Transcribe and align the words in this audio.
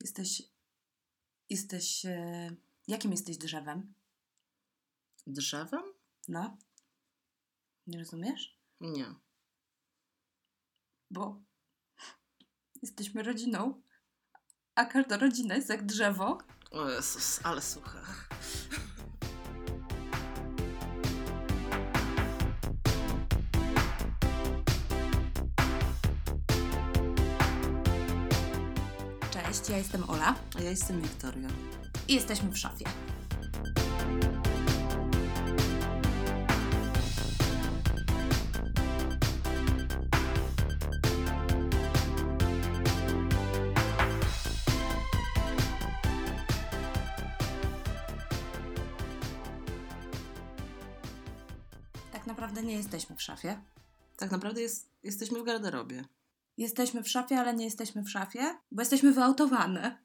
Jesteś. 0.00 0.42
Jesteś. 1.50 2.04
E, 2.04 2.56
jakim 2.88 3.10
jesteś 3.10 3.36
drzewem? 3.36 3.94
Drzewem? 5.26 5.82
No. 6.28 6.58
Nie 7.86 7.98
rozumiesz? 7.98 8.60
Nie. 8.80 9.14
Bo 11.10 11.42
jesteśmy 12.82 13.22
rodziną, 13.22 13.82
a 14.74 14.84
każda 14.84 15.16
rodzina 15.16 15.54
jest 15.54 15.68
jak 15.68 15.86
drzewo. 15.86 16.38
O 16.70 16.88
Jezus, 16.88 17.40
ale 17.44 17.62
suche. 17.62 18.02
Ja 29.70 29.76
jestem 29.76 30.10
Ola 30.10 30.34
A 30.54 30.60
ja 30.60 30.70
jestem 30.70 31.02
Wiktoria. 31.02 31.48
i 32.08 32.14
jesteśmy 32.14 32.50
w 32.50 32.58
szafie. 32.58 32.84
Tak 52.12 52.26
naprawdę 52.26 52.62
nie 52.62 52.74
jesteśmy 52.74 53.16
w 53.16 53.22
szafie. 53.22 53.60
Tak 54.16 54.30
naprawdę 54.30 54.60
jest, 54.60 54.90
jesteśmy 55.02 55.40
w 55.40 55.44
garderobie. 55.44 56.04
Jesteśmy 56.56 57.02
w 57.02 57.08
szafie, 57.08 57.38
ale 57.38 57.54
nie 57.54 57.64
jesteśmy 57.64 58.02
w 58.02 58.10
szafie, 58.10 58.40
bo 58.70 58.82
jesteśmy 58.82 59.12
wyautowane. 59.12 59.98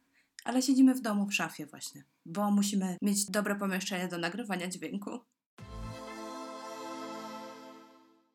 Ale 0.46 0.62
siedzimy 0.62 0.96
w 0.96 1.02
domu 1.02 1.28
w 1.28 1.34
szafie 1.34 1.66
właśnie, 1.66 2.04
bo 2.26 2.52
musimy 2.52 2.98
mieć 3.02 3.26
dobre 3.32 3.56
pomieszczenie 3.56 4.08
do 4.08 4.18
nagrywania 4.18 4.68
dźwięku. 4.68 5.10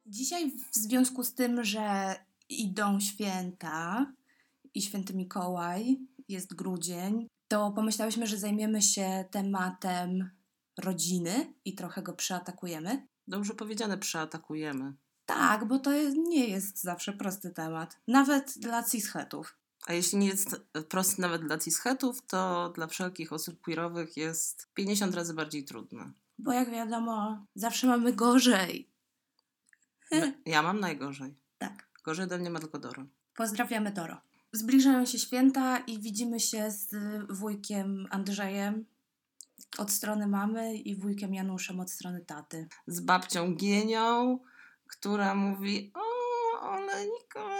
Dzisiaj 0.06 0.50
w 0.50 0.74
związku 0.74 1.24
z 1.24 1.34
tym, 1.34 1.64
że 1.64 2.16
idą 2.48 3.00
święta 3.00 4.12
i 4.74 4.82
święty 4.82 5.14
Mikołaj, 5.14 5.98
jest 6.28 6.54
grudzień, 6.54 7.26
to 7.48 7.70
pomyślałyśmy, 7.70 8.26
że 8.26 8.38
zajmiemy 8.38 8.82
się 8.82 9.24
tematem 9.30 10.30
rodziny 10.78 11.54
i 11.64 11.74
trochę 11.74 12.02
go 12.02 12.12
przeatakujemy. 12.12 13.06
Dobrze 13.28 13.54
powiedziane, 13.54 13.98
przeatakujemy. 13.98 14.92
Tak, 15.34 15.64
bo 15.64 15.78
to 15.78 15.92
jest, 15.92 16.16
nie 16.16 16.48
jest 16.48 16.82
zawsze 16.82 17.12
prosty 17.12 17.50
temat. 17.50 17.98
Nawet 18.08 18.54
dla 18.58 18.82
cishetów. 18.82 19.56
A 19.86 19.92
jeśli 19.92 20.18
nie 20.18 20.26
jest 20.26 20.60
prosty 20.88 21.22
nawet 21.22 21.42
dla 21.42 21.58
cischetów, 21.58 22.26
to 22.26 22.72
dla 22.74 22.86
wszelkich 22.86 23.32
osób 23.32 23.60
queerowych 23.60 24.16
jest 24.16 24.68
50 24.74 25.14
razy 25.14 25.34
bardziej 25.34 25.64
trudny. 25.64 26.12
Bo 26.38 26.52
jak 26.52 26.70
wiadomo, 26.70 27.46
zawsze 27.54 27.86
mamy 27.86 28.12
gorzej. 28.12 28.90
Ja 30.46 30.62
mam 30.62 30.80
najgorzej. 30.80 31.34
Tak. 31.58 31.88
Gorzej 32.04 32.24
ode 32.24 32.38
mnie 32.38 32.50
ma 32.50 32.60
tylko 32.60 32.78
Doro. 32.78 33.06
Pozdrawiamy 33.36 33.92
Doro. 33.92 34.20
Zbliżają 34.52 35.06
się 35.06 35.18
święta 35.18 35.78
i 35.78 35.98
widzimy 35.98 36.40
się 36.40 36.70
z 36.70 36.90
wujkiem 37.28 38.06
Andrzejem 38.10 38.84
od 39.78 39.90
strony 39.90 40.26
mamy 40.26 40.76
i 40.76 40.96
wujkiem 40.96 41.34
Januszem 41.34 41.80
od 41.80 41.90
strony 41.90 42.20
taty. 42.20 42.68
Z 42.86 43.00
babcią 43.00 43.54
Gienią, 43.54 44.38
która 44.90 45.34
mówi 45.34 45.92
o, 45.94 46.60
Oleńko, 46.60 47.50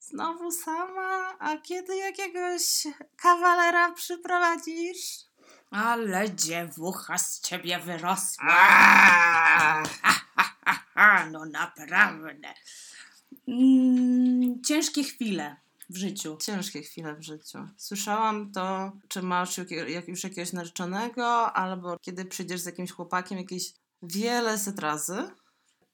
znowu 0.00 0.50
sama, 0.50 1.38
a 1.38 1.56
kiedy 1.56 1.96
jakiegoś 1.96 2.86
kawalera 3.16 3.92
przyprowadzisz? 3.92 5.30
Ale 5.70 6.34
dziewucha 6.34 7.18
z 7.18 7.40
ciebie 7.40 7.78
wyrosła. 7.78 8.46
A, 10.94 11.26
no 11.32 11.44
naprawdę. 11.44 12.54
Mm, 13.48 14.62
ciężkie 14.62 15.04
chwile 15.04 15.56
w 15.90 15.96
życiu. 15.96 16.36
Ciężkie 16.40 16.82
chwile 16.82 17.14
w 17.14 17.22
życiu. 17.22 17.58
Słyszałam 17.76 18.52
to, 18.52 18.92
czy 19.08 19.22
masz 19.22 19.58
już 20.08 20.24
jakiegoś 20.24 20.52
narzeczonego, 20.52 21.52
albo 21.52 21.98
kiedy 21.98 22.24
przyjdziesz 22.24 22.60
z 22.60 22.66
jakimś 22.66 22.90
chłopakiem 22.90 23.38
jakieś 23.38 23.72
wiele 24.02 24.58
set 24.58 24.78
razy. 24.78 25.30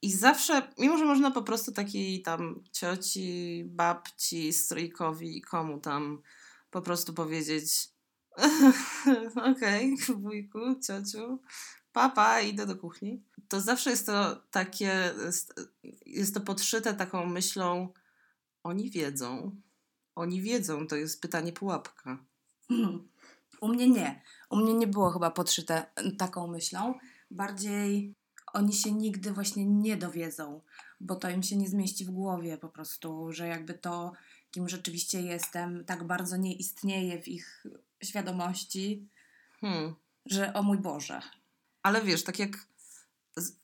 I 0.01 0.11
zawsze, 0.11 0.73
mimo 0.77 0.97
że 0.97 1.05
można 1.05 1.31
po 1.31 1.43
prostu 1.43 1.71
takiej 1.71 2.21
tam 2.21 2.63
cioci, 2.71 3.63
babci, 3.67 4.53
strójkowi, 4.53 5.41
komu 5.41 5.79
tam 5.79 6.21
po 6.69 6.81
prostu 6.81 7.13
powiedzieć 7.13 7.89
okej, 9.51 9.97
wujku, 10.15 10.59
ciociu, 10.87 11.39
papa, 11.91 12.41
idę 12.41 12.65
do 12.65 12.75
kuchni. 12.75 13.23
To 13.47 13.61
zawsze 13.61 13.89
jest 13.89 14.05
to 14.05 14.35
takie, 14.51 15.13
jest 16.05 16.33
to 16.33 16.41
podszyte 16.41 16.93
taką 16.93 17.25
myślą, 17.25 17.93
oni 18.63 18.89
wiedzą, 18.89 19.61
oni 20.15 20.41
wiedzą, 20.41 20.87
to 20.87 20.95
jest 20.95 21.21
pytanie 21.21 21.53
pułapka. 21.53 22.25
Hmm. 22.67 23.09
U 23.61 23.67
mnie 23.67 23.89
nie. 23.89 24.21
U 24.49 24.55
mnie 24.55 24.73
nie 24.73 24.87
było 24.87 25.11
chyba 25.11 25.31
podszyte 25.31 25.85
taką 26.17 26.47
myślą. 26.47 26.93
Bardziej 27.31 28.15
oni 28.53 28.73
się 28.73 28.91
nigdy 28.91 29.31
właśnie 29.31 29.65
nie 29.65 29.97
dowiedzą, 29.97 30.61
bo 30.99 31.15
to 31.15 31.29
im 31.29 31.43
się 31.43 31.57
nie 31.57 31.69
zmieści 31.69 32.05
w 32.05 32.11
głowie 32.11 32.57
po 32.57 32.69
prostu, 32.69 33.33
że 33.33 33.47
jakby 33.47 33.73
to, 33.73 34.11
kim 34.51 34.69
rzeczywiście 34.69 35.21
jestem, 35.21 35.85
tak 35.85 36.03
bardzo 36.03 36.37
nie 36.37 36.55
istnieje 36.55 37.21
w 37.21 37.27
ich 37.27 37.65
świadomości, 38.03 39.07
Hmm. 39.61 39.95
że 40.25 40.53
o 40.53 40.63
mój 40.63 40.77
Boże. 40.77 41.21
Ale 41.83 42.01
wiesz, 42.01 42.23
tak 42.23 42.39
jak 42.39 42.67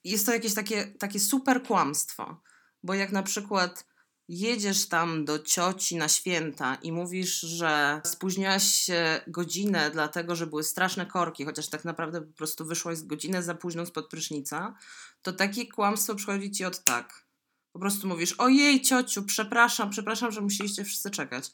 jest 0.03 0.25
to 0.25 0.33
jakieś 0.33 0.53
takie, 0.53 0.85
takie 0.85 1.19
super 1.19 1.63
kłamstwo, 1.63 2.41
bo 2.83 2.93
jak 2.93 3.11
na 3.11 3.23
przykład 3.23 3.85
jedziesz 4.29 4.87
tam 4.87 5.25
do 5.25 5.39
cioci 5.39 5.95
na 5.95 6.09
święta 6.09 6.75
i 6.75 6.91
mówisz, 6.91 7.39
że 7.39 8.01
spóźniłaś 8.05 8.63
się 8.63 9.21
godzinę 9.27 9.91
dlatego, 9.91 10.35
że 10.35 10.47
były 10.47 10.63
straszne 10.63 11.05
korki, 11.05 11.45
chociaż 11.45 11.69
tak 11.69 11.85
naprawdę 11.85 12.21
po 12.21 12.33
prostu 12.33 12.65
wyszłaś 12.65 13.01
godzinę 13.01 13.43
za 13.43 13.55
późno 13.55 13.85
spod 13.85 14.09
prysznica, 14.09 14.75
to 15.21 15.33
takie 15.33 15.67
kłamstwo 15.67 16.15
przychodzi 16.15 16.51
ci 16.51 16.65
od 16.65 16.83
tak. 16.83 17.25
Po 17.71 17.79
prostu 17.79 18.07
mówisz, 18.07 18.35
ojej 18.37 18.81
ciociu, 18.81 19.23
przepraszam, 19.23 19.89
przepraszam, 19.89 20.31
że 20.31 20.41
musieliście 20.41 20.83
wszyscy 20.83 21.11
czekać. 21.11 21.51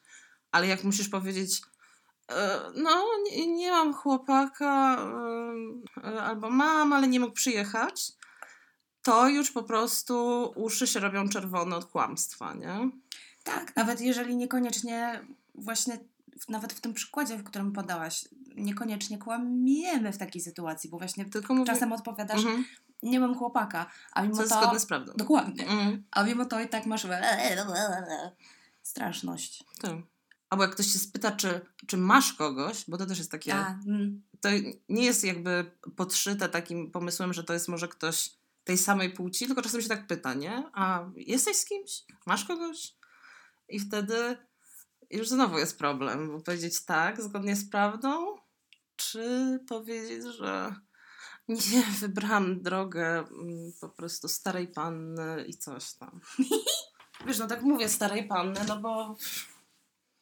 Ale 0.52 0.68
jak 0.68 0.84
musisz 0.84 1.10
powiedzieć, 1.10 1.62
E, 2.30 2.60
No, 2.76 3.06
nie, 3.24 3.48
nie 3.48 3.72
mam 3.72 3.94
chłopaka, 3.94 4.98
e, 5.98 6.10
e, 6.10 6.24
albo 6.24 6.50
mam, 6.50 6.94
ale 6.94 7.08
nie 7.08 7.20
mógł 7.20 7.34
przyjechać, 7.34 8.12
to 9.04 9.30
już 9.30 9.52
po 9.52 9.64
prostu 9.64 10.46
uszy 10.56 10.88
się 10.88 11.00
robią 11.00 11.30
czerwone 11.30 11.76
od 11.76 11.86
kłamstwa, 11.86 12.54
nie? 12.54 12.90
Tak, 13.44 13.76
nawet 13.76 14.02
jeżeli 14.02 14.36
niekoniecznie 14.36 15.22
właśnie 15.56 15.98
nawet 16.50 16.74
w 16.74 16.82
tym 16.82 16.94
przykładzie, 16.94 17.38
w 17.38 17.44
którym 17.44 17.72
podałaś, 17.72 18.26
niekoniecznie 18.56 19.18
kłamiemy 19.18 20.14
w 20.14 20.18
takiej 20.18 20.42
sytuacji, 20.42 20.90
bo 20.90 20.98
właśnie 20.98 21.26
Tylko 21.26 21.54
mówię, 21.54 21.74
czasem 21.74 21.94
odpowiadasz, 21.94 22.44
mhm, 22.44 22.66
nie 23.04 23.20
mam 23.20 23.36
chłopaka, 23.36 23.86
a 24.12 24.22
mimo 24.22 24.36
co 24.36 24.42
jest 24.42 24.54
to... 24.54 24.62
zgodne 24.62 24.80
z 24.80 24.86
prawdą. 24.86 25.14
Dokładnie. 25.16 25.68
Mhm, 25.68 26.04
A 26.12 26.24
mimo 26.24 26.46
to 26.46 26.62
i 26.62 26.70
tak 26.70 26.86
masz 26.86 27.08
straszność. 28.84 29.64
tak. 29.82 29.92
Albo 30.50 30.64
jak 30.64 30.74
ktoś 30.74 30.88
się 30.88 31.00
spyta, 31.00 31.32
czy, 31.32 31.62
czy 31.88 31.98
masz 31.98 32.34
kogoś, 32.34 32.86
bo 32.88 32.98
to 32.98 33.06
też 33.06 33.18
jest 33.18 33.32
takie, 33.32 33.56
A, 33.56 33.80
mm, 33.88 34.22
to 34.42 34.50
nie 34.90 35.06
jest 35.06 35.24
jakby 35.24 35.72
podszyte 35.96 36.50
takim 36.50 36.92
pomysłem, 36.92 37.34
że 37.34 37.44
to 37.44 37.54
jest 37.54 37.68
może 37.68 37.88
ktoś 37.88 38.32
tej 38.64 38.78
samej 38.78 39.14
płci, 39.14 39.46
tylko 39.46 39.62
czasem 39.62 39.82
się 39.82 39.90
tak 39.90 40.08
pyta, 40.08 40.34
nie? 40.34 40.64
A 40.74 41.06
jesteś 41.16 41.58
z 41.58 41.66
kimś? 41.66 42.04
Masz 42.26 42.46
kogoś? 42.46 42.96
I 43.70 43.80
wtedy 43.80 44.38
już 45.10 45.30
znowu 45.30 45.58
jest 45.58 45.78
problem, 45.78 46.32
bo 46.32 46.42
powiedzieć 46.42 46.86
tak, 46.86 47.22
zgodnie 47.22 47.56
z 47.56 47.70
prawdą, 47.70 48.36
czy 48.96 49.60
powiedzieć, 49.68 50.24
że 50.24 50.76
nie, 51.48 51.84
wybrałam 52.00 52.62
drogę 52.62 53.20
mm, 53.20 53.72
po 53.82 53.90
prostu 53.90 54.28
starej 54.28 54.68
panny 54.68 55.46
i 55.48 55.54
coś 55.54 55.94
tam. 55.94 56.20
Wiesz, 57.26 57.40
no 57.40 57.48
tak 57.48 57.62
mówię 57.62 57.90
starej 57.90 58.28
panny, 58.28 58.60
no 58.68 58.78
bo 58.80 59.18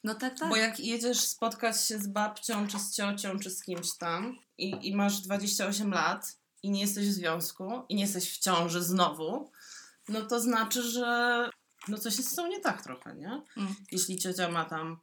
no 0.03 0.15
tak, 0.15 0.39
tak. 0.39 0.49
bo 0.49 0.55
jak 0.55 0.79
jedziesz 0.79 1.19
spotkać 1.19 1.87
się 1.87 1.99
z 1.99 2.07
babcią, 2.07 2.67
czy 2.67 2.79
z 2.79 2.95
ciocią, 2.95 3.39
czy 3.39 3.49
z 3.49 3.63
kimś 3.63 3.97
tam 3.97 4.35
i, 4.57 4.89
i 4.89 4.95
masz 4.95 5.21
28 5.21 5.91
lat 5.91 6.37
i 6.63 6.71
nie 6.71 6.81
jesteś 6.81 7.07
w 7.07 7.13
związku 7.13 7.81
i 7.89 7.95
nie 7.95 8.01
jesteś 8.01 8.33
w 8.33 8.39
ciąży 8.39 8.83
znowu, 8.83 9.51
no 10.07 10.21
to 10.21 10.39
znaczy, 10.39 10.83
że 10.83 11.49
no 11.87 11.97
coś 11.97 12.17
jest 12.17 12.31
z 12.31 12.35
tą 12.35 12.47
nie 12.47 12.59
tak 12.59 12.83
trochę, 12.83 13.15
nie? 13.15 13.41
Mm. 13.57 13.75
Jeśli 13.91 14.17
ciocia 14.17 14.49
ma 14.49 14.65
tam 14.65 14.99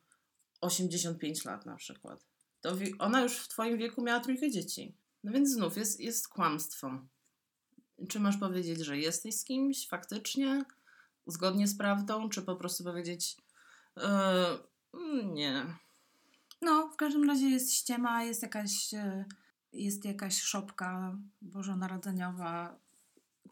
85 0.61 1.45
lat 1.45 1.67
na 1.67 1.77
przykład, 1.77 2.27
to 2.61 2.77
ona 2.99 3.23
już 3.23 3.37
w 3.37 3.49
twoim 3.49 3.79
wieku 3.79 4.03
miała 4.03 4.21
trójkę 4.21 4.51
dzieci. 4.51 4.97
No 5.25 5.33
więc 5.33 5.51
znów 5.51 5.77
jest, 5.77 6.01
jest 6.01 6.29
kłamstwo. 6.29 6.91
Czy 8.09 8.21
masz 8.21 8.37
powiedzieć, 8.37 8.81
że 8.81 8.99
jesteś 8.99 9.35
z 9.35 9.45
kimś 9.45 9.89
faktycznie, 9.89 10.65
zgodnie 11.27 11.69
z 11.69 11.77
prawdą, 11.77 12.29
czy 12.29 12.43
po 12.43 12.57
prostu 12.57 12.85
powiedzieć, 12.85 13.37
Mm, 14.95 15.35
Nie. 15.35 15.67
No, 16.63 16.89
w 16.89 16.97
każdym 16.97 17.29
razie 17.29 17.47
jest 17.47 17.73
ściema, 17.73 18.23
jest 18.23 18.43
jakaś, 18.43 18.95
e, 18.95 19.25
jest 19.75 20.05
jakaś 20.05 20.41
szopka 20.41 21.17
bożonarodzeniowa 21.43 22.79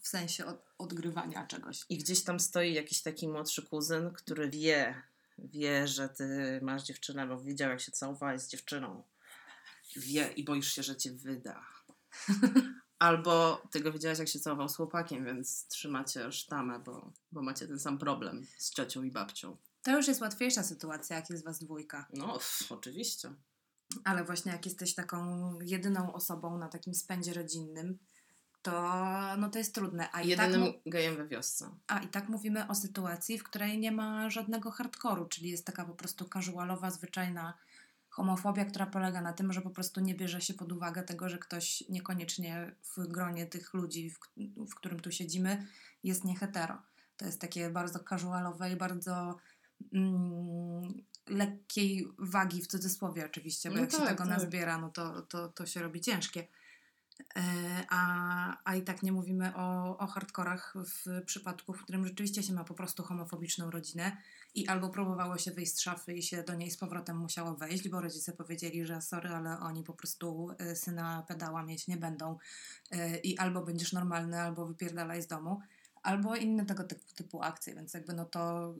w 0.00 0.08
sensie 0.08 0.46
od, 0.46 0.64
odgrywania 0.78 1.46
czegoś. 1.46 1.84
I 1.88 1.98
gdzieś 1.98 2.24
tam 2.24 2.40
stoi 2.40 2.74
jakiś 2.74 3.02
taki 3.02 3.28
młodszy 3.28 3.62
kuzyn, 3.62 4.10
który 4.12 4.50
wie, 4.50 5.02
wie, 5.38 5.88
że 5.88 6.08
ty 6.08 6.60
masz 6.62 6.82
dziewczynę, 6.82 7.26
bo 7.26 7.40
widział 7.40 7.70
jak 7.70 7.80
się 7.80 7.92
całowałeś 7.92 8.42
z 8.42 8.48
dziewczyną. 8.48 9.02
Wie 9.96 10.32
i 10.32 10.44
boisz 10.44 10.72
się, 10.72 10.82
że 10.82 10.96
cię 10.96 11.12
wyda. 11.12 11.66
Albo 12.98 13.62
ty 13.70 13.80
go 13.80 13.92
widziałaś 13.92 14.18
jak 14.18 14.28
się 14.28 14.40
całował 14.40 14.68
z 14.68 14.76
chłopakiem, 14.76 15.24
więc 15.24 15.66
trzymacie 15.66 16.32
sztamę, 16.32 16.78
bo, 16.78 17.12
bo 17.32 17.42
macie 17.42 17.68
ten 17.68 17.80
sam 17.80 17.98
problem 17.98 18.46
z 18.58 18.70
ciocią 18.70 19.02
i 19.02 19.10
babcią. 19.10 19.56
To 19.82 19.96
już 19.96 20.08
jest 20.08 20.20
łatwiejsza 20.20 20.62
sytuacja, 20.62 21.16
jak 21.16 21.30
jest 21.30 21.44
was 21.44 21.58
dwójka. 21.58 22.08
No, 22.12 22.32
pff, 22.32 22.72
oczywiście. 22.72 23.34
Ale 24.04 24.24
właśnie 24.24 24.52
jak 24.52 24.66
jesteś 24.66 24.94
taką 24.94 25.52
jedyną 25.60 26.12
osobą 26.12 26.58
na 26.58 26.68
takim 26.68 26.94
spędzie 26.94 27.34
rodzinnym, 27.34 27.98
to, 28.62 28.92
no 29.38 29.48
to 29.48 29.58
jest 29.58 29.74
trudne. 29.74 30.08
A 30.12 30.22
i, 30.22 30.36
tak, 30.36 30.46
Jedynym 30.46 30.72
gejem 30.86 31.16
we 31.16 31.28
wiosce. 31.28 31.70
a 31.86 31.98
i 31.98 32.08
tak 32.08 32.28
mówimy 32.28 32.68
o 32.68 32.74
sytuacji, 32.74 33.38
w 33.38 33.44
której 33.44 33.78
nie 33.78 33.92
ma 33.92 34.30
żadnego 34.30 34.70
hardkoru, 34.70 35.26
czyli 35.26 35.50
jest 35.50 35.66
taka 35.66 35.84
po 35.84 35.94
prostu 35.94 36.28
casualowa, 36.28 36.90
zwyczajna 36.90 37.54
homofobia, 38.08 38.64
która 38.64 38.86
polega 38.86 39.20
na 39.20 39.32
tym, 39.32 39.52
że 39.52 39.60
po 39.60 39.70
prostu 39.70 40.00
nie 40.00 40.14
bierze 40.14 40.40
się 40.40 40.54
pod 40.54 40.72
uwagę 40.72 41.02
tego, 41.02 41.28
że 41.28 41.38
ktoś 41.38 41.84
niekoniecznie 41.88 42.74
w 42.82 43.06
gronie 43.08 43.46
tych 43.46 43.74
ludzi, 43.74 44.10
w, 44.10 44.18
w 44.70 44.74
którym 44.74 45.00
tu 45.00 45.10
siedzimy, 45.10 45.66
jest 46.04 46.24
nie 46.24 46.36
hetero. 46.36 46.82
To 47.16 47.26
jest 47.26 47.40
takie 47.40 47.70
bardzo 47.70 47.98
casualowe 47.98 48.72
i 48.72 48.76
bardzo 48.76 49.36
mm, 49.92 51.04
lekkiej 51.26 52.08
wagi, 52.18 52.62
w 52.62 52.66
cudzysłowie 52.66 53.26
oczywiście, 53.26 53.68
bo 53.68 53.74
No 53.74 53.80
jak 53.80 53.90
się 53.90 53.96
tak, 53.96 54.08
tego 54.08 54.24
tak. 54.24 54.28
nazbiera, 54.28 54.78
no 54.78 54.90
to, 54.90 55.22
to, 55.22 55.48
to 55.48 55.66
się 55.66 55.82
robi 55.82 56.00
ciężkie. 56.00 56.46
E, 57.36 57.42
A, 57.90 58.56
a 58.64 58.74
i 58.74 58.82
tak 58.82 59.02
nie 59.02 59.12
mówimy 59.12 59.56
o, 59.56 59.98
o 59.98 60.06
hardkorach 60.06 60.74
w 60.76 61.24
przypadku, 61.26 61.72
w 61.72 61.82
którym 61.82 62.06
rzeczywiście 62.06 62.42
się 62.42 62.52
ma 62.52 62.64
po 62.64 62.74
prostu 62.74 63.02
homofobiczną 63.02 63.70
rodzinę 63.70 64.16
i 64.54 64.68
albo 64.68 64.88
próbowało 64.88 65.38
się 65.38 65.50
wyjść 65.50 65.74
z 65.76 65.80
szafy 65.80 66.14
i 66.14 66.22
się 66.22 66.42
do 66.42 66.54
niej 66.54 66.70
z 66.70 66.76
powrotem 66.76 67.16
musiało 67.16 67.54
wejść, 67.54 67.88
bo 67.88 68.00
rodzice 68.00 68.32
powiedzieli, 68.32 68.86
że 68.86 69.00
sorry, 69.02 69.28
ale 69.28 69.58
oni 69.60 69.84
po 69.84 69.92
prostu 69.92 70.48
e, 70.58 70.76
syna 70.76 71.24
pedała 71.28 71.62
mieć 71.62 71.88
nie 71.88 71.96
będą 71.96 72.38
E, 72.92 73.18
i 73.18 73.38
albo 73.38 73.62
będziesz 73.62 73.92
normalny, 73.92 74.40
albo 74.40 74.66
wypierdalaj 74.66 75.22
z 75.22 75.26
domu, 75.26 75.60
albo 76.02 76.36
inne 76.36 76.66
tego 76.66 76.84
typu, 76.84 77.14
typu 77.14 77.42
akcje, 77.42 77.74
więc 77.74 77.94
jakby 77.94 78.12
no 78.12 78.24
to 78.24 78.74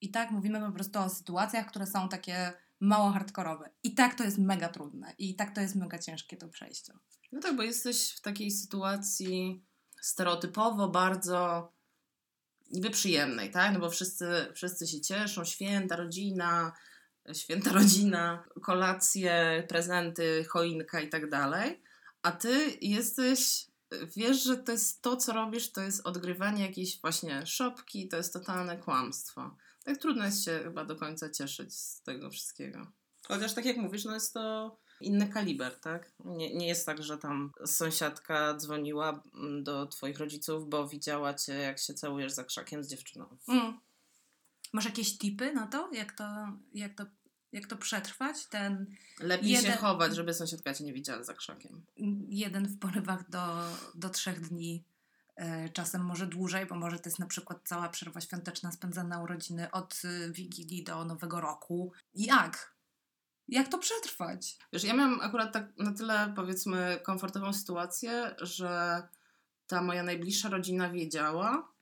i 0.00 0.10
tak 0.10 0.30
mówimy 0.30 0.60
po 0.60 0.72
prostu 0.72 0.98
o 0.98 1.08
sytuacjach, 1.08 1.66
które 1.66 1.86
są 1.86 2.08
takie 2.08 2.52
mało 2.80 3.10
hardkorowe. 3.10 3.70
I 3.82 3.94
tak 3.94 4.14
to 4.14 4.24
jest 4.24 4.38
mega 4.38 4.68
trudne 4.68 5.14
i 5.18 5.36
tak 5.36 5.54
to 5.54 5.60
jest 5.60 5.74
mega 5.74 5.98
ciężkie 5.98 6.36
do 6.36 6.48
przejścia. 6.48 6.98
No 7.32 7.40
tak, 7.40 7.56
bo 7.56 7.62
jesteś 7.62 8.16
w 8.16 8.20
takiej 8.20 8.50
sytuacji 8.50 9.64
stereotypowo 10.00 10.88
bardzo 10.88 11.72
niby 12.70 12.90
przyjemnej, 12.90 13.50
tak? 13.50 13.72
No 13.72 13.80
bo 13.80 13.90
wszyscy, 13.90 14.26
wszyscy 14.54 14.86
się 14.86 15.00
cieszą, 15.00 15.44
święta, 15.44 15.96
rodzina, 15.96 16.72
święta 17.32 17.72
rodzina, 17.80 18.44
kolacje, 18.62 19.64
prezenty, 19.68 20.44
choinka 20.48 21.00
i 21.00 21.08
tak 21.08 21.30
dalej. 21.30 21.82
A 22.22 22.32
ty 22.32 22.78
jesteś, 22.80 23.66
wiesz, 24.16 24.42
że 24.42 24.56
to 24.56 24.72
jest 24.72 25.02
to, 25.02 25.16
co 25.16 25.32
robisz, 25.32 25.72
to 25.72 25.80
jest 25.80 26.06
odgrywanie 26.06 26.66
jakiejś 26.66 27.00
właśnie 27.00 27.46
szopki, 27.46 28.08
to 28.08 28.16
jest 28.16 28.32
totalne 28.32 28.76
kłamstwo. 28.76 29.56
Tak 29.88 29.98
trudno 29.98 30.24
jest 30.24 30.44
się 30.44 30.60
chyba 30.64 30.84
do 30.84 30.96
końca 30.96 31.30
cieszyć 31.30 31.74
z 31.74 32.02
tego 32.02 32.30
wszystkiego. 32.30 32.86
Chociaż 33.28 33.54
tak 33.54 33.64
jak 33.64 33.76
mówisz, 33.76 34.04
no 34.04 34.14
jest 34.14 34.34
to 34.34 34.76
inny 35.00 35.28
kaliber, 35.28 35.80
tak? 35.80 36.12
Nie, 36.24 36.54
nie 36.54 36.68
jest 36.68 36.86
tak, 36.86 37.02
że 37.02 37.18
tam 37.18 37.52
sąsiadka 37.66 38.54
dzwoniła 38.54 39.22
mm, 39.34 39.64
do 39.64 39.86
twoich 39.86 40.18
rodziców, 40.18 40.68
bo 40.68 40.88
widziała 40.88 41.34
cię, 41.34 41.52
jak 41.52 41.78
się 41.78 41.94
całujesz 41.94 42.32
za 42.32 42.44
krzakiem 42.44 42.84
z 42.84 42.88
dziewczyną. 42.88 43.26
Mm. 43.48 43.78
Masz 44.72 44.84
jakieś 44.84 45.18
tipy 45.18 45.52
na 45.52 45.66
to, 45.66 45.90
jak 45.92 46.12
to, 46.12 46.24
jak 46.74 46.94
to, 46.94 47.04
jak 47.52 47.66
to 47.66 47.76
przetrwać? 47.76 48.46
Ten 48.46 48.86
Lepiej 49.20 49.48
się 49.56 49.62
Jeden- 49.62 49.78
chować, 49.78 50.16
żeby 50.16 50.34
sąsiadka 50.34 50.74
cię 50.74 50.84
nie 50.84 50.92
widziała 50.92 51.24
za 51.24 51.34
krzakiem. 51.34 51.82
jeden 52.28 52.66
w 52.66 52.78
porywach 52.78 53.30
do, 53.30 53.64
do 53.94 54.08
trzech 54.10 54.40
dni, 54.48 54.84
czasem 55.72 56.04
może 56.04 56.26
dłużej, 56.26 56.66
bo 56.66 56.74
może 56.74 56.98
to 56.98 57.08
jest 57.08 57.18
na 57.18 57.26
przykład 57.26 57.58
cała 57.64 57.88
przerwa 57.88 58.20
świąteczna 58.20 58.72
spędzana 58.72 59.22
u 59.22 59.26
rodziny 59.26 59.70
od 59.70 60.02
Wigilii 60.30 60.84
do 60.84 61.04
Nowego 61.04 61.40
Roku. 61.40 61.92
Jak? 62.14 62.74
Jak 63.48 63.68
to 63.68 63.78
przetrwać? 63.78 64.58
Wiesz, 64.72 64.84
ja 64.84 64.94
miałam 64.94 65.20
akurat 65.20 65.52
tak 65.52 65.76
na 65.78 65.92
tyle, 65.92 66.32
powiedzmy, 66.36 67.00
komfortową 67.02 67.52
sytuację, 67.52 68.34
że 68.40 69.02
ta 69.66 69.82
moja 69.82 70.02
najbliższa 70.02 70.48
rodzina 70.48 70.90
wiedziała 70.90 71.72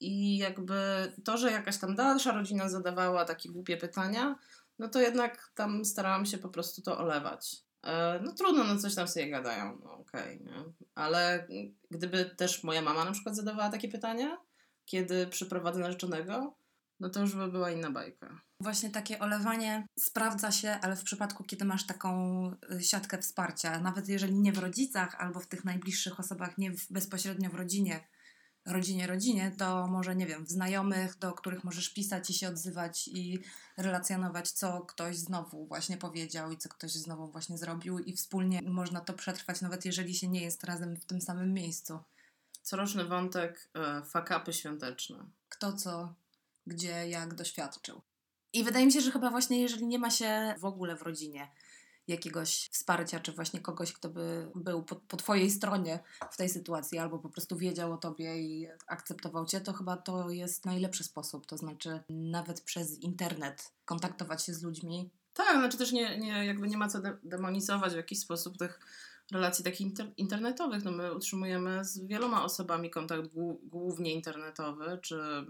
i 0.00 0.38
jakby 0.38 1.12
to, 1.24 1.36
że 1.36 1.52
jakaś 1.52 1.78
tam 1.78 1.94
dalsza 1.94 2.32
rodzina 2.32 2.68
zadawała 2.68 3.24
takie 3.24 3.48
głupie 3.48 3.76
pytania, 3.76 4.38
no 4.78 4.88
to 4.88 5.00
jednak 5.00 5.50
tam 5.54 5.84
starałam 5.84 6.26
się 6.26 6.38
po 6.38 6.48
prostu 6.48 6.82
to 6.82 6.98
olewać. 6.98 7.65
E, 7.86 8.20
No 8.22 8.32
trudno, 8.32 8.64
no 8.64 8.76
coś 8.78 8.94
tam 8.94 9.08
sobie 9.08 9.30
gadają, 9.30 9.78
no 9.84 9.92
okej, 9.92 10.40
nie? 10.40 10.64
Ale 10.94 11.48
gdyby 11.90 12.24
też 12.24 12.64
moja 12.64 12.82
mama 12.82 13.04
na 13.04 13.12
przykład 13.12 13.36
zadawała 13.36 13.70
takie 13.70 13.88
pytania, 13.88 14.38
kiedy 14.84 15.26
przyprowadzę 15.26 15.80
narzeczonego, 15.80 16.56
no 17.00 17.10
to 17.10 17.20
już 17.20 17.34
by 17.34 17.48
była 17.48 17.70
inna 17.70 17.90
bajka. 17.90 18.40
Właśnie 18.60 18.90
takie 18.90 19.18
olewanie 19.18 19.86
sprawdza 19.98 20.50
się, 20.50 20.78
ale 20.82 20.96
w 20.96 21.04
przypadku, 21.04 21.44
kiedy 21.44 21.64
masz 21.64 21.86
taką 21.86 22.50
y, 22.72 22.82
siatkę 22.82 23.18
wsparcia, 23.18 23.80
nawet 23.80 24.08
jeżeli 24.08 24.40
nie 24.40 24.52
w 24.52 24.58
rodzicach 24.58 25.14
albo 25.18 25.40
w 25.40 25.46
tych 25.46 25.64
najbliższych 25.64 26.20
osobach, 26.20 26.58
nie 26.58 26.70
w, 26.70 26.92
bezpośrednio 26.92 27.50
w 27.50 27.54
rodzinie, 27.54 28.08
rodzinie, 28.66 29.06
rodzinie, 29.06 29.52
to 29.58 29.86
może, 29.86 30.16
nie 30.16 30.26
wiem, 30.26 30.46
w 30.46 30.50
znajomych, 30.50 31.18
do 31.18 31.32
których 31.32 31.64
możesz 31.64 31.88
pisać 31.88 32.30
i 32.30 32.34
się 32.34 32.48
odzywać 32.48 33.08
i 33.08 33.38
relacjonować, 33.76 34.50
co 34.50 34.80
ktoś 34.80 35.16
znowu 35.16 35.66
właśnie 35.66 35.96
powiedział 35.96 36.52
i 36.52 36.58
co 36.58 36.68
ktoś 36.68 36.92
znowu 36.92 37.28
właśnie 37.28 37.58
zrobił 37.58 37.98
i 37.98 38.12
wspólnie 38.12 38.62
można 38.62 39.00
to 39.00 39.12
przetrwać, 39.12 39.60
nawet 39.60 39.84
jeżeli 39.84 40.14
się 40.14 40.28
nie 40.28 40.42
jest 40.42 40.64
razem 40.64 40.96
w 40.96 41.04
tym 41.04 41.20
samym 41.20 41.52
miejscu. 41.52 41.98
Coroczny 42.62 43.04
wątek, 43.04 43.68
e, 43.74 44.02
fakapy 44.02 44.52
świąteczne. 44.52 45.24
kto 45.48 45.72
co, 45.72 46.14
gdzie, 46.66 47.08
jak 47.08 47.34
doświadczył. 47.34 48.02
I 48.52 48.64
wydaje 48.64 48.86
mi 48.86 48.92
się, 48.92 49.00
że 49.00 49.10
chyba 49.10 49.30
właśnie 49.30 49.62
jeżeli 49.62 49.86
nie 49.86 49.98
ma 49.98 50.10
się 50.10 50.54
w 50.58 50.64
ogóle 50.64 50.96
w 50.96 51.02
rodzinie 51.02 51.48
jakiegoś 52.08 52.68
wsparcia, 52.72 53.20
czy 53.20 53.32
właśnie 53.32 53.60
kogoś, 53.60 53.92
kto 53.92 54.08
by 54.08 54.50
był 54.54 54.82
po, 54.82 54.96
po 54.96 55.16
twojej 55.16 55.50
stronie 55.50 55.98
w 56.30 56.36
tej 56.36 56.48
sytuacji, 56.48 56.98
albo 56.98 57.18
po 57.18 57.28
prostu 57.28 57.56
wiedział 57.56 57.92
o 57.92 57.96
tobie 57.96 58.38
i 58.38 58.68
akceptował 58.86 59.46
cię, 59.46 59.60
to 59.60 59.72
chyba 59.72 59.96
to 59.96 60.30
jest 60.30 60.64
najlepszy 60.64 61.04
sposób. 61.04 61.46
To 61.46 61.56
znaczy 61.56 62.00
nawet 62.08 62.60
przez 62.60 62.98
internet 62.98 63.72
kontaktować 63.84 64.44
się 64.44 64.54
z 64.54 64.62
ludźmi. 64.62 65.10
Tak, 65.34 65.58
znaczy 65.58 65.78
też 65.78 65.92
nie, 65.92 66.18
nie, 66.18 66.46
jakby 66.46 66.68
nie 66.68 66.76
ma 66.76 66.88
co 66.88 67.00
de- 67.00 67.18
demonizować 67.22 67.92
w 67.92 67.96
jakiś 67.96 68.20
sposób 68.20 68.58
tych 68.58 68.80
relacji 69.32 69.64
takich 69.64 69.86
inter- 69.86 70.12
internetowych. 70.16 70.84
No 70.84 70.90
my 70.90 71.14
utrzymujemy 71.14 71.84
z 71.84 71.98
wieloma 71.98 72.44
osobami 72.44 72.90
kontakt 72.90 73.28
głównie 73.62 74.12
internetowy, 74.12 74.98
czy 75.02 75.46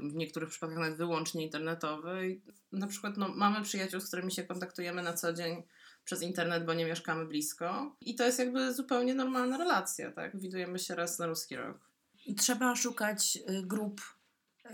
w 0.00 0.14
niektórych 0.14 0.48
przypadkach 0.48 0.78
nawet 0.78 0.96
wyłącznie 0.96 1.44
internetowy. 1.44 2.28
I 2.28 2.42
na 2.72 2.86
przykład 2.86 3.16
no, 3.16 3.28
mamy 3.28 3.62
przyjaciół, 3.62 4.00
z 4.00 4.06
którymi 4.08 4.32
się 4.32 4.44
kontaktujemy 4.44 5.02
na 5.02 5.12
co 5.12 5.32
dzień 5.32 5.62
przez 6.04 6.22
internet, 6.22 6.66
bo 6.66 6.74
nie 6.74 6.86
mieszkamy 6.86 7.26
blisko. 7.26 7.96
I 8.00 8.14
to 8.14 8.24
jest 8.24 8.38
jakby 8.38 8.74
zupełnie 8.74 9.14
normalna 9.14 9.58
relacja, 9.58 10.12
tak? 10.12 10.40
Widujemy 10.40 10.78
się 10.78 10.94
raz 10.94 11.18
na 11.18 11.26
ruski 11.26 11.56
rok. 11.56 11.78
I 12.26 12.34
trzeba 12.34 12.76
szukać 12.76 13.38
y, 13.50 13.62
grup, 13.66 14.00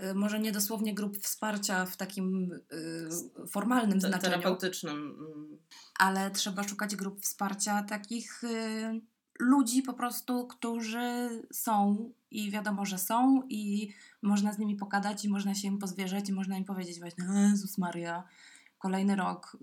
y, 0.03 0.13
może 0.13 0.39
nie 0.39 0.51
dosłownie 0.51 0.95
grup 0.95 1.17
wsparcia 1.17 1.85
w 1.85 1.97
takim 1.97 2.51
y, 2.53 3.47
formalnym 3.47 4.01
znaczeniu. 4.01 4.21
Terapeutycznym. 4.21 4.93
mm, 4.93 5.57
ale 5.99 6.31
trzeba 6.31 6.63
szukać 6.63 6.95
grup 6.95 7.21
wsparcia 7.21 7.83
takich 7.83 8.41
ludzi 9.39 9.81
po 9.81 9.93
prostu, 9.93 10.47
którzy 10.47 11.29
są 11.53 12.09
i 12.31 12.51
wiadomo, 12.51 12.85
że 12.85 12.97
są 12.97 13.41
i 13.49 13.93
można 14.21 14.53
z 14.53 14.59
nimi 14.59 14.75
pogadać 14.75 15.25
i 15.25 15.29
można 15.29 15.55
się 15.55 15.67
im 15.67 15.77
pozwierzać 15.77 16.29
i 16.29 16.33
można 16.33 16.57
im 16.57 16.65
powiedzieć 16.65 16.99
właśnie 16.99 17.25
Jezus 17.49 17.77
Maria, 17.77 18.23
kolejny 18.77 19.15
rok 19.15 19.57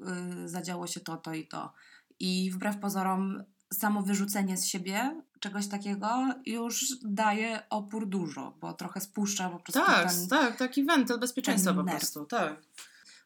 y, 0.45 0.49
zadziało 0.49 0.87
się 0.87 1.00
to, 1.00 1.17
to 1.17 1.35
i 1.35 1.49
to. 1.49 1.73
I 2.21 2.50
wbrew 2.50 2.79
pozorom 2.79 3.43
samo 3.73 4.02
wyrzucenie 4.02 4.57
z 4.57 4.67
siebie 4.67 5.23
czegoś 5.41 5.69
takiego 5.69 6.35
już 6.47 6.87
daje 7.05 7.62
opór 7.71 8.09
dużo, 8.09 8.57
bo 8.61 8.73
trochę 8.73 9.00
spuszcza 9.00 9.50
po 9.50 9.59
prostu 9.59 9.83
Tak, 9.87 10.12
ten... 10.12 10.29
tak, 10.29 10.57
taki 10.57 10.85
wentyl 10.85 11.19
bezpieczeństwa 11.19 11.75
po 11.75 11.85
prostu, 11.85 12.25
tak. 12.25 12.62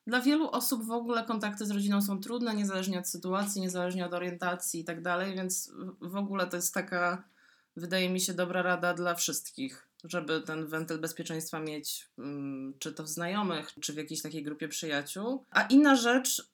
Dla 0.06 0.20
wielu 0.20 0.50
osób 0.50 0.84
w 0.84 0.90
ogóle 0.90 1.24
kontakty 1.24 1.66
z 1.66 1.70
rodziną 1.70 2.02
są 2.02 2.20
trudne, 2.20 2.54
niezależnie 2.54 2.98
od 2.98 3.08
sytuacji, 3.08 3.60
niezależnie 3.62 4.06
od 4.06 4.14
orientacji 4.14 4.80
i 4.80 4.84
tak 4.84 5.02
dalej, 5.02 5.34
więc 5.34 5.72
w- 6.00 6.16
ogóle 6.16 6.46
to 6.46 6.56
jest 6.56 6.74
taka, 6.74 7.22
wydaje 7.76 8.10
mi 8.10 8.20
się, 8.20 8.34
dobra 8.34 8.62
rada 8.62 8.94
dla 8.94 9.14
wszystkich. 9.14 9.82
żeby 10.04 10.40
ten 10.40 10.66
wentyl 10.66 10.98
bezpieczeństwa 11.00 11.60
mieć, 11.60 12.08
mm, 12.18 12.74
czy 12.78 12.92
to 12.92 13.02
w 13.04 13.08
znajomych, 13.08 13.72
czy 13.80 13.92
w 13.92 13.96
jakiejś 13.96 14.22
takiej 14.22 14.42
grupie 14.42 14.68
przyjaciół. 14.68 15.44
A 15.50 15.62
inna 15.62 15.96
rzecz, 15.96 16.50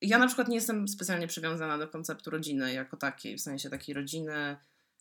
ja 0.00 0.18
na 0.18 0.26
przykład 0.26 0.48
nie 0.48 0.54
jestem 0.54 0.88
specjalnie 0.88 1.26
przywiązana 1.26 1.78
do 1.78 1.88
konceptu 1.88 2.30
rodziny 2.30 2.72
jako 2.72 2.96
takiej, 2.96 3.36
w 3.38 3.40
sensie 3.40 3.70
takiej 3.70 3.94
rodziny 3.94 4.56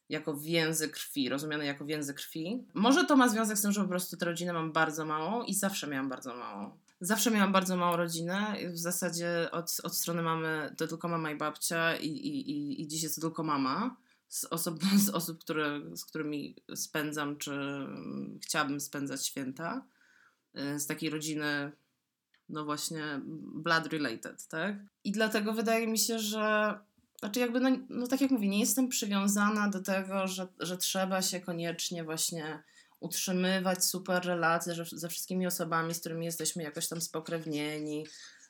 jako 0.09 0.38
więzy 0.38 0.89
krwi, 0.89 1.29
rozumiane 1.29 1.65
jako 1.65 1.86
więzy 1.86 2.13
krwi. 2.13 2.63
Może 2.74 3.05
to 3.05 3.15
ma 3.15 3.29
związek 3.29 3.57
z 3.57 3.62
tym, 3.62 3.71
że 3.71 3.81
po 3.81 3.88
prostu 3.88 4.17
tę 4.17 4.25
rodzinę 4.25 4.53
mam 4.53 4.71
bardzo 4.71 5.05
małą 5.05 5.43
i 5.43 5.53
zawsze 5.53 5.88
miałam 5.88 6.09
bardzo 6.09 6.36
małą. 6.36 6.77
Zawsze 7.01 7.32
miałam 7.32 7.51
bardzo 7.51 7.77
małą 7.77 7.98
rodzinę. 7.98 8.56
W 8.74 8.77
zasadzie 8.77 9.51
od, 9.51 9.77
od 9.84 9.96
strony 9.96 10.22
mamy 10.22 10.74
to 10.77 10.88
tylko 10.88 11.08
mama 11.08 11.32
i 11.32 11.36
babcia 11.36 11.98
i, 11.98 12.08
i, 12.08 12.51
i, 12.51 12.82
i 12.82 12.88
dziś 12.88 13.04
jest 13.04 13.16
to 13.16 13.22
tylko 13.22 13.44
mama. 13.44 13.98
Z 14.27 14.46
osób, 14.46 14.80
z 15.06 15.10
osób 15.10 15.39
które, 15.39 15.82
z 15.96 16.06
którymi 16.06 16.56
spędzam, 16.75 17.38
czy 17.38 17.88
chciałabym 18.42 18.80
spędzać 18.80 19.25
święta. 19.25 19.86
Y, 20.58 20.80
z 20.80 20.88
takiej 20.88 21.10
rodziny, 21.10 21.72
no 22.50 22.66
właśnie, 22.66 23.22
blood 23.56 23.88
related, 23.88 24.48
tak? 24.48 24.75
I 25.04 25.12
dlatego 25.12 25.54
wydaje 25.54 25.88
mi 25.88 25.98
się, 25.98 26.20
że 26.20 26.77
znaczy 27.20 27.39
jakby, 27.39 27.60
no, 27.60 27.70
no 27.89 28.08
tak 28.08 28.22
jak 28.22 28.32
mówię, 28.32 28.48
nie 28.48 28.60
jestem 28.60 28.89
przywiązana 28.89 29.70
do 29.70 29.82
tego, 29.82 30.27
że, 30.27 30.48
że 30.60 30.77
trzeba 30.77 31.22
się 31.22 31.39
koniecznie 31.39 32.04
właśnie 32.04 32.63
utrzymywać 33.00 33.86
super 33.86 34.25
relacje 34.25 34.74
ze 34.92 35.10
wszystkimi 35.10 35.48
osobami, 35.48 35.94
z 35.94 36.00
którymi 36.00 36.25
jesteśmy 36.25 36.63
jakoś 36.63 36.88
tam 36.88 37.01
spokrewnieni. 37.01 38.06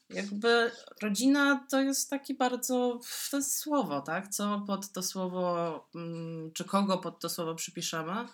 Jakby 0.10 0.72
rodzina 1.02 1.66
to 1.70 1.82
jest 1.82 2.10
taki 2.10 2.34
bardzo, 2.34 3.00
to 3.32 3.38
jest 3.38 3.58
słowo, 3.58 4.02
tak? 4.02 4.28
Co 4.28 4.64
pod 4.68 4.92
to 4.92 5.04
słowo, 5.04 5.90
mm, 5.96 6.52
czy 6.54 6.66
kogo 6.66 6.98
pod 6.98 7.20
to 7.20 7.30
słowo 7.30 7.56
przypiszemy, 7.56 8.28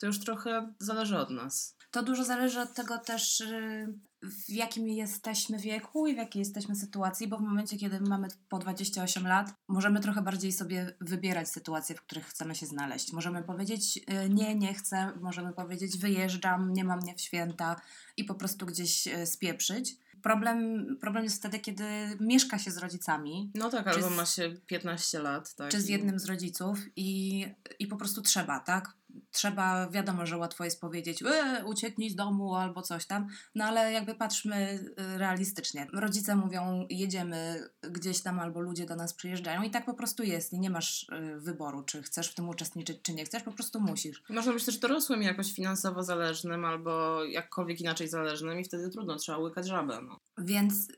to 0.00 0.06
już 0.06 0.20
trochę 0.20 0.72
zależy 0.78 1.18
od 1.18 1.30
nas. 1.30 1.76
To 1.90 2.02
dużo 2.02 2.24
zależy 2.24 2.60
od 2.60 2.74
tego 2.74 2.98
też, 2.98 3.40
y, 3.40 3.94
w 4.30 4.50
jakim 4.50 4.88
jesteśmy 4.88 5.58
wieku 5.58 6.06
i 6.06 6.14
w 6.14 6.16
jakiej 6.16 6.40
jesteśmy 6.40 6.76
sytuacji, 6.76 7.28
bo 7.28 7.36
w 7.38 7.40
momencie, 7.40 7.76
kiedy 7.76 8.00
mamy 8.00 8.28
po 8.48 8.58
28 8.58 9.26
lat, 9.26 9.54
możemy 9.68 10.00
trochę 10.00 10.22
bardziej 10.22 10.52
sobie 10.52 10.94
wybierać 11.00 11.48
sytuacje, 11.48 11.96
w 11.96 12.02
których 12.02 12.26
chcemy 12.26 12.54
się 12.54 12.66
znaleźć. 12.66 13.12
Możemy 13.12 13.42
powiedzieć 13.42 13.96
y, 13.96 14.28
nie, 14.28 14.54
nie 14.54 14.74
chcę, 14.74 15.12
możemy 15.20 15.52
powiedzieć 15.52 15.98
wyjeżdżam, 15.98 16.72
nie 16.72 16.84
mam 16.84 17.00
mnie 17.00 17.14
w 17.14 17.20
święta 17.20 17.80
i 18.16 18.24
po 18.24 18.34
prostu 18.34 18.66
gdzieś 18.66 19.06
y, 19.06 19.26
spieprzyć. 19.26 19.96
Problem, 20.22 20.86
problem 21.00 21.24
jest 21.24 21.36
wtedy, 21.36 21.58
kiedy 21.58 21.84
mieszka 22.20 22.58
się 22.58 22.70
z 22.70 22.78
rodzicami. 22.78 23.50
No 23.54 23.70
tak, 23.70 23.86
albo 23.86 24.10
z, 24.10 24.16
ma 24.16 24.26
się 24.26 24.56
15 24.66 25.18
lat. 25.18 25.54
Tak? 25.54 25.70
Czy 25.70 25.80
z 25.80 25.88
jednym 25.88 26.18
z 26.18 26.24
rodziców 26.24 26.78
i, 26.96 27.46
i 27.78 27.86
po 27.86 27.96
prostu 27.96 28.22
trzeba, 28.22 28.60
tak? 28.60 28.92
Trzeba, 29.30 29.88
wiadomo, 29.88 30.26
że 30.26 30.36
łatwo 30.36 30.64
jest 30.64 30.80
powiedzieć, 30.80 31.22
e, 31.22 31.64
ucieknij 31.64 32.10
z 32.10 32.16
domu 32.16 32.54
albo 32.54 32.82
coś 32.82 33.06
tam, 33.06 33.26
no 33.54 33.64
ale 33.64 33.92
jakby 33.92 34.14
patrzmy 34.14 34.54
y, 34.54 35.18
realistycznie. 35.18 35.86
Rodzice 35.92 36.36
mówią, 36.36 36.86
jedziemy 36.90 37.68
gdzieś 37.90 38.22
tam 38.22 38.40
albo 38.40 38.60
ludzie 38.60 38.86
do 38.86 38.96
nas 38.96 39.14
przyjeżdżają 39.14 39.62
i 39.62 39.70
tak 39.70 39.84
po 39.84 39.94
prostu 39.94 40.22
jest 40.22 40.52
i 40.52 40.60
nie 40.60 40.70
masz 40.70 41.08
y, 41.08 41.40
wyboru, 41.40 41.82
czy 41.82 42.02
chcesz 42.02 42.28
w 42.30 42.34
tym 42.34 42.48
uczestniczyć, 42.48 43.02
czy 43.02 43.14
nie 43.14 43.24
chcesz, 43.24 43.42
po 43.42 43.52
prostu 43.52 43.80
musisz. 43.80 44.22
Można 44.28 44.52
być 44.52 44.64
też 44.64 44.78
dorosłym 44.78 45.22
jakoś 45.22 45.52
finansowo 45.52 46.02
zależnym 46.02 46.64
albo 46.64 47.24
jakkolwiek 47.24 47.80
inaczej 47.80 48.08
zależnym 48.08 48.60
i 48.60 48.64
wtedy 48.64 48.90
trudno, 48.90 49.16
trzeba 49.16 49.38
łykać 49.38 49.68
żabę. 49.68 50.00
No. 50.02 50.20
Więc 50.38 50.88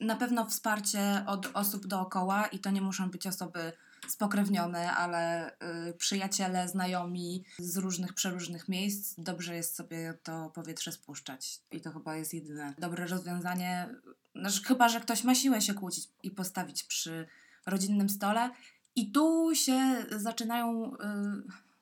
na 0.00 0.16
pewno 0.16 0.46
wsparcie 0.46 1.24
od 1.26 1.50
osób 1.54 1.86
dookoła 1.86 2.46
i 2.46 2.58
to 2.58 2.70
nie 2.70 2.80
muszą 2.80 3.10
być 3.10 3.26
osoby 3.26 3.72
spokrewnione, 4.08 4.92
ale 4.92 5.50
y, 5.88 5.92
przyjaciele, 5.98 6.68
znajomi 6.68 7.44
z 7.58 7.76
różnych, 7.76 8.14
przeróżnych 8.14 8.68
miejsc, 8.68 9.14
dobrze 9.18 9.56
jest 9.56 9.76
sobie 9.76 10.14
to 10.22 10.50
powietrze 10.50 10.92
spuszczać. 10.92 11.60
I 11.70 11.80
to 11.80 11.92
chyba 11.92 12.16
jest 12.16 12.34
jedyne 12.34 12.74
dobre 12.78 13.06
rozwiązanie. 13.06 13.94
Znaczy, 14.34 14.62
chyba, 14.64 14.88
że 14.88 15.00
ktoś 15.00 15.24
ma 15.24 15.34
siłę 15.34 15.60
się 15.60 15.74
kłócić 15.74 16.08
i 16.22 16.30
postawić 16.30 16.84
przy 16.84 17.26
rodzinnym 17.66 18.08
stole. 18.08 18.50
I 18.96 19.12
tu 19.12 19.50
się 19.54 20.06
zaczynają. 20.10 20.94
Y, 20.94 20.98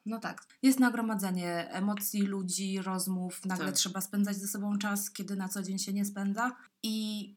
no 0.07 0.19
tak, 0.19 0.47
jest 0.63 0.81
nagromadzenie 0.81 1.71
emocji, 1.71 2.23
ludzi, 2.23 2.83
rozmów, 2.83 3.47
nagle 3.47 3.67
tak. 3.67 3.75
trzeba 3.75 4.01
spędzać 4.01 4.37
ze 4.37 4.49
sobą 4.49 4.79
czas, 4.79 5.11
kiedy 5.11 5.37
na 5.37 5.49
co 5.49 5.63
dzień 5.63 5.79
się 5.79 5.93
nie 5.93 6.05
spędza. 6.05 6.57
I 6.83 7.29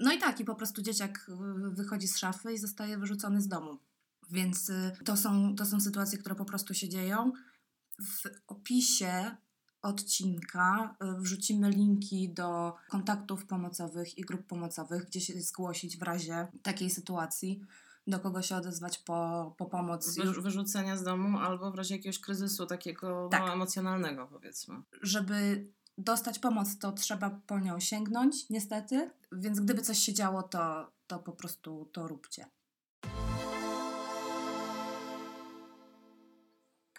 no 0.00 0.12
i 0.12 0.18
tak, 0.18 0.40
i 0.40 0.44
po 0.44 0.54
prostu 0.54 0.82
dzieciak 0.82 1.26
y, 1.28 1.70
wychodzi 1.70 2.08
z 2.08 2.18
szafy 2.18 2.52
i 2.52 2.58
zostaje 2.58 2.98
wyrzucony 2.98 3.40
z 3.40 3.48
domu. 3.48 3.78
Więc 4.30 4.68
y, 4.68 4.96
to 5.04 5.16
są, 5.16 5.56
to 5.56 5.66
są 5.66 5.80
sytuacje, 5.80 6.18
które 6.18 6.34
po 6.34 6.44
prostu 6.44 6.74
się 6.74 6.88
dzieją. 6.88 7.32
W 8.02 8.22
opisie 8.46 9.36
odcinka 9.82 10.96
y, 11.18 11.20
wrzucimy 11.20 11.70
linki 11.70 12.32
do 12.34 12.74
kontaktów 12.90 13.46
pomocowych 13.46 14.18
i 14.18 14.22
grup 14.22 14.46
pomocowych, 14.46 15.04
gdzie 15.04 15.20
się 15.20 15.40
zgłosić 15.40 15.98
w 15.98 16.02
razie 16.02 16.48
takiej 16.62 16.90
sytuacji, 16.90 17.60
do 18.06 18.20
kogo 18.20 18.42
się 18.42 18.56
odezwać 18.56 18.98
po, 18.98 19.54
po 19.58 19.66
pomoc. 19.66 20.16
Wy, 20.16 20.32
wyrzucenia 20.32 20.96
z 20.96 21.02
domu 21.02 21.38
albo 21.38 21.70
w 21.72 21.74
razie 21.74 21.96
jakiegoś 21.96 22.18
kryzysu 22.18 22.66
takiego 22.66 23.28
tak. 23.30 23.40
no, 23.40 23.52
emocjonalnego, 23.52 24.26
powiedzmy. 24.26 24.82
Żeby 25.02 25.68
dostać 25.98 26.38
pomoc, 26.38 26.78
to 26.78 26.92
trzeba 26.92 27.30
po 27.30 27.58
nią 27.58 27.80
sięgnąć, 27.80 28.48
niestety. 28.50 29.10
Więc 29.32 29.60
gdyby 29.60 29.82
coś 29.82 29.98
się 29.98 30.14
działo, 30.14 30.42
to, 30.42 30.92
to 31.06 31.18
po 31.18 31.32
prostu 31.32 31.90
to 31.92 32.08
róbcie. 32.08 32.46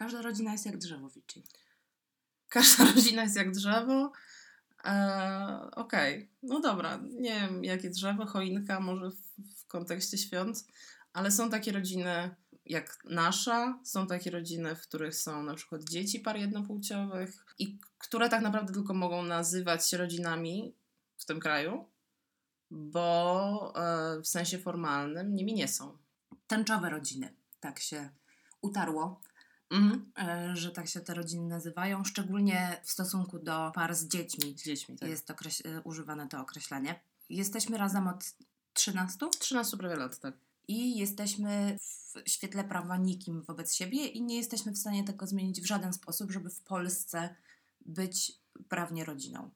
Każda 0.02 0.22
rodzina 0.22 0.52
jest 0.52 0.66
jak 0.66 0.78
drzewo, 0.78 1.10
Vici. 1.10 1.44
Każda 2.50 2.86
rodzina 2.86 3.24
jest 3.24 3.36
jak 3.36 3.52
drzewo. 3.52 4.12
Eee, 4.84 5.72
Okej, 5.72 6.16
okay. 6.16 6.30
no 6.44 6.60
dobra. 6.60 7.00
Nie 7.20 7.34
wiem, 7.34 7.64
jakie 7.64 7.90
drzewo, 7.90 8.26
choinka, 8.26 8.80
może 8.80 9.12
w, 9.12 9.22
w 9.62 9.68
kontekście 9.68 10.18
świąt, 10.18 10.66
ale 11.14 11.32
są 11.32 11.50
takie 11.50 11.72
rodziny 11.72 12.36
jak 12.66 12.98
nasza, 13.06 13.80
są 13.84 14.08
takie 14.08 14.32
rodziny, 14.32 14.76
w 14.76 14.82
których 14.82 15.16
są 15.16 15.44
na 15.44 15.56
przykład 15.56 15.84
dzieci 15.84 16.20
par 16.20 16.38
jednopłciowych 16.38 17.46
i 17.60 17.80
które 17.98 18.30
tak 18.30 18.42
naprawdę 18.42 18.74
tylko 18.74 18.94
mogą 18.94 19.24
nazywać 19.24 19.90
się 19.90 19.98
rodzinami 19.98 20.76
w 21.18 21.26
tym 21.26 21.40
kraju, 21.40 21.86
bo 22.72 23.74
e, 23.76 24.22
w 24.22 24.28
sensie 24.28 24.58
formalnym 24.58 25.36
nimi 25.36 25.54
nie 25.54 25.68
są. 25.68 25.98
Tęczowe 26.48 26.90
rodziny, 26.90 27.34
tak 27.60 27.80
się 27.80 28.10
utarło 28.62 29.22
Mhm. 29.72 30.12
E, 30.18 30.56
że 30.56 30.72
tak 30.72 30.88
się 30.88 31.00
te 31.00 31.14
rodziny 31.14 31.48
nazywają, 31.48 32.04
szczególnie 32.04 32.82
w 32.84 32.92
stosunku 32.92 33.40
do 33.40 33.72
par 33.76 33.96
z 33.96 34.08
dziećmi. 34.08 34.54
Z 34.58 34.64
dziećmi, 34.64 34.98
tak. 34.98 35.10
Jest 35.10 35.30
okreś- 35.30 35.68
e, 35.68 35.82
używane 35.82 36.28
to 36.28 36.42
określenie. 36.42 37.00
Jesteśmy 37.30 37.78
razem 37.78 38.08
od 38.08 38.34
13? 38.74 39.30
13 39.40 39.78
prawie 39.78 39.96
lat, 39.96 40.20
tak. 40.20 40.34
I 40.68 40.98
jesteśmy 40.98 41.78
w 41.80 42.30
świetle 42.30 42.64
prawa 42.64 42.98
nikim 42.98 43.42
wobec 43.42 43.74
siebie 43.76 44.06
i 44.08 44.22
nie 44.22 44.38
jesteśmy 44.38 44.72
w 44.72 44.78
stanie 44.78 45.04
tego 45.04 45.28
zmienić 45.28 45.62
w 45.62 45.66
żaden 45.66 45.94
sposób, 45.94 46.32
żeby 46.32 46.50
w 46.50 46.62
Polsce 46.62 47.36
być 47.86 48.32
prawnie 48.70 49.06
rodziną. 49.06 49.50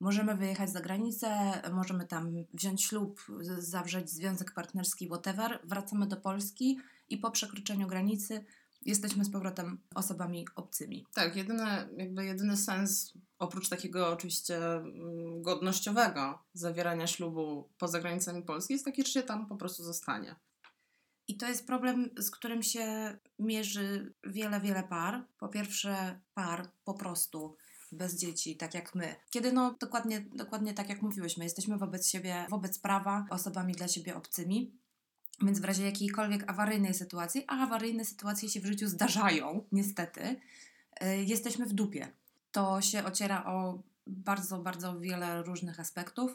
Możemy 0.00 0.34
wyjechać 0.34 0.70
za 0.70 0.80
granicę, 0.80 1.52
możemy 1.72 2.06
tam 2.06 2.32
wziąć 2.54 2.84
ślub, 2.84 3.26
zawrzeć 3.58 4.10
związek 4.10 4.52
partnerski, 4.52 5.06
whatever. 5.06 5.60
Wracamy 5.64 6.06
do 6.06 6.16
Polski 6.16 6.78
i 7.08 7.18
po 7.18 7.30
przekroczeniu 7.30 7.86
granicy 7.86 8.44
jesteśmy 8.86 9.24
z 9.24 9.30
powrotem 9.30 9.78
osobami 9.94 10.46
obcymi. 10.56 11.06
Tak, 11.14 11.36
jedyny, 11.36 11.88
jakby 11.96 12.24
jedyny 12.24 12.56
sens, 12.56 13.12
oprócz 13.38 13.68
takiego 13.68 14.08
oczywiście 14.12 14.56
mm, 14.56 15.42
godnościowego 15.42 16.38
zawierania 16.54 17.06
ślubu 17.06 17.70
poza 17.78 18.00
granicami 18.00 18.42
Polski, 18.42 18.72
jest 18.72 18.84
taki, 18.84 19.02
że 19.02 19.12
się 19.12 19.22
tam 19.22 19.46
po 19.46 19.56
prostu 19.56 19.82
zostanie. 19.82 20.36
I 21.28 21.36
to 21.36 21.48
jest 21.48 21.66
problem, 21.66 22.10
z 22.18 22.30
którym 22.30 22.62
się 22.62 23.18
mierzy 23.38 24.14
wiele, 24.24 24.60
wiele 24.60 24.82
par. 24.82 25.26
Po 25.38 25.48
pierwsze, 25.48 26.20
par 26.34 26.70
po 26.84 26.94
prostu 26.94 27.56
bez 27.92 28.16
dzieci, 28.18 28.56
tak 28.56 28.74
jak 28.74 28.94
my. 28.94 29.16
Kiedy 29.30 29.52
no 29.52 29.76
dokładnie, 29.80 30.26
dokładnie 30.34 30.74
tak 30.74 30.88
jak 30.88 31.02
mówiłyśmy, 31.02 31.44
jesteśmy 31.44 31.78
wobec 31.78 32.08
siebie, 32.08 32.46
wobec 32.50 32.78
prawa, 32.78 33.26
osobami 33.30 33.72
dla 33.72 33.88
siebie 33.88 34.16
obcymi. 34.16 34.78
Więc 35.42 35.60
w 35.60 35.64
razie 35.64 35.84
jakiejkolwiek 35.84 36.50
awaryjnej 36.50 36.94
sytuacji, 36.94 37.44
a 37.48 37.62
awaryjne 37.62 38.04
sytuacje 38.04 38.48
się 38.48 38.60
w 38.60 38.66
życiu 38.66 38.88
zdarzają, 38.88 39.64
niestety, 39.72 40.20
y, 41.02 41.16
jesteśmy 41.24 41.66
w 41.66 41.72
dupie. 41.72 42.08
To 42.52 42.80
się 42.80 43.04
ociera 43.04 43.44
o 43.44 43.82
bardzo, 44.06 44.58
bardzo 44.58 45.00
wiele 45.00 45.42
różnych 45.42 45.80
aspektów. 45.80 46.34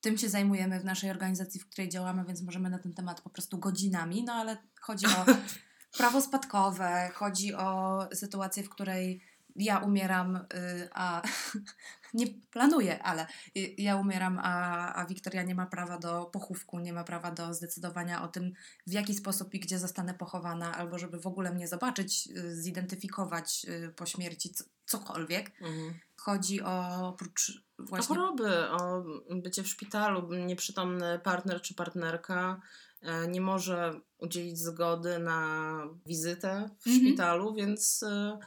Tym 0.00 0.18
się 0.18 0.28
zajmujemy 0.28 0.80
w 0.80 0.84
naszej 0.84 1.10
organizacji, 1.10 1.60
w 1.60 1.66
której 1.66 1.88
działamy, 1.88 2.24
więc 2.24 2.42
możemy 2.42 2.70
na 2.70 2.78
ten 2.78 2.94
temat 2.94 3.20
po 3.20 3.30
prostu 3.30 3.58
godzinami, 3.58 4.24
no 4.24 4.32
ale 4.32 4.56
chodzi 4.80 5.06
o 5.06 5.24
prawo 5.98 6.20
spadkowe, 6.20 7.10
chodzi 7.14 7.54
o 7.54 8.00
sytuację, 8.14 8.62
w 8.62 8.68
której 8.68 9.22
ja 9.56 9.78
umieram, 9.78 10.36
y, 10.36 10.88
a 10.92 11.22
nie 12.14 12.26
planuję, 12.50 13.02
ale 13.02 13.26
y, 13.56 13.74
ja 13.78 13.96
umieram, 13.96 14.38
a, 14.38 14.94
a 14.94 15.06
Wiktoria 15.06 15.42
nie 15.42 15.54
ma 15.54 15.66
prawa 15.66 15.98
do 15.98 16.24
pochówku, 16.24 16.78
nie 16.78 16.92
ma 16.92 17.04
prawa 17.04 17.30
do 17.30 17.54
zdecydowania 17.54 18.22
o 18.22 18.28
tym, 18.28 18.52
w 18.86 18.92
jaki 18.92 19.14
sposób 19.14 19.54
i 19.54 19.60
gdzie 19.60 19.78
zostanę 19.78 20.14
pochowana, 20.14 20.76
albo 20.76 20.98
żeby 20.98 21.20
w 21.20 21.26
ogóle 21.26 21.52
mnie 21.52 21.68
zobaczyć, 21.68 22.28
y, 22.36 22.62
zidentyfikować 22.62 23.66
po 23.96 24.06
śmierci, 24.06 24.54
co, 24.54 24.64
cokolwiek. 24.86 25.52
Mhm. 25.60 25.94
Chodzi 26.16 26.62
o 26.62 27.08
oprócz 27.08 27.62
właśnie... 27.78 28.04
O 28.04 28.08
choroby, 28.08 28.70
o 28.70 29.04
bycie 29.30 29.62
w 29.62 29.68
szpitalu, 29.68 30.34
nieprzytomny 30.34 31.18
partner 31.18 31.60
czy 31.60 31.74
partnerka 31.74 32.60
e, 33.00 33.28
nie 33.28 33.40
może 33.40 34.00
udzielić 34.18 34.58
zgody 34.58 35.18
na 35.18 35.78
wizytę 36.06 36.70
w 36.80 36.86
mhm. 36.86 37.06
szpitalu, 37.06 37.54
więc 37.54 38.02
e, 38.02 38.38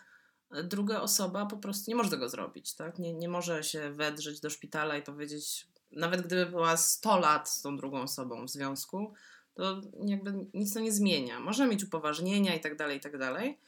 druga 0.63 1.01
osoba 1.01 1.45
po 1.45 1.57
prostu 1.57 1.91
nie 1.91 1.95
może 1.95 2.09
tego 2.09 2.29
zrobić, 2.29 2.73
tak? 2.73 2.99
Nie, 2.99 3.13
nie 3.13 3.29
może 3.29 3.63
się 3.63 3.91
wedrzeć 3.91 4.39
do 4.39 4.49
szpitala 4.49 4.97
i 4.97 5.01
powiedzieć, 5.01 5.67
nawet 5.91 6.21
gdyby 6.21 6.45
była 6.45 6.77
100 6.77 7.19
lat 7.19 7.49
z 7.49 7.61
tą 7.61 7.77
drugą 7.77 8.01
osobą 8.01 8.45
w 8.45 8.49
związku, 8.49 9.13
to 9.53 9.81
jakby 10.05 10.33
nic 10.53 10.73
to 10.73 10.79
nie 10.79 10.91
zmienia. 10.91 11.39
Może 11.39 11.67
mieć 11.67 11.83
upoważnienia 11.83 12.55
i 12.55 12.59
tak 12.59 12.75
dalej, 12.75 12.97
i 12.97 13.01
tak 13.01 13.17
dalej, 13.17 13.59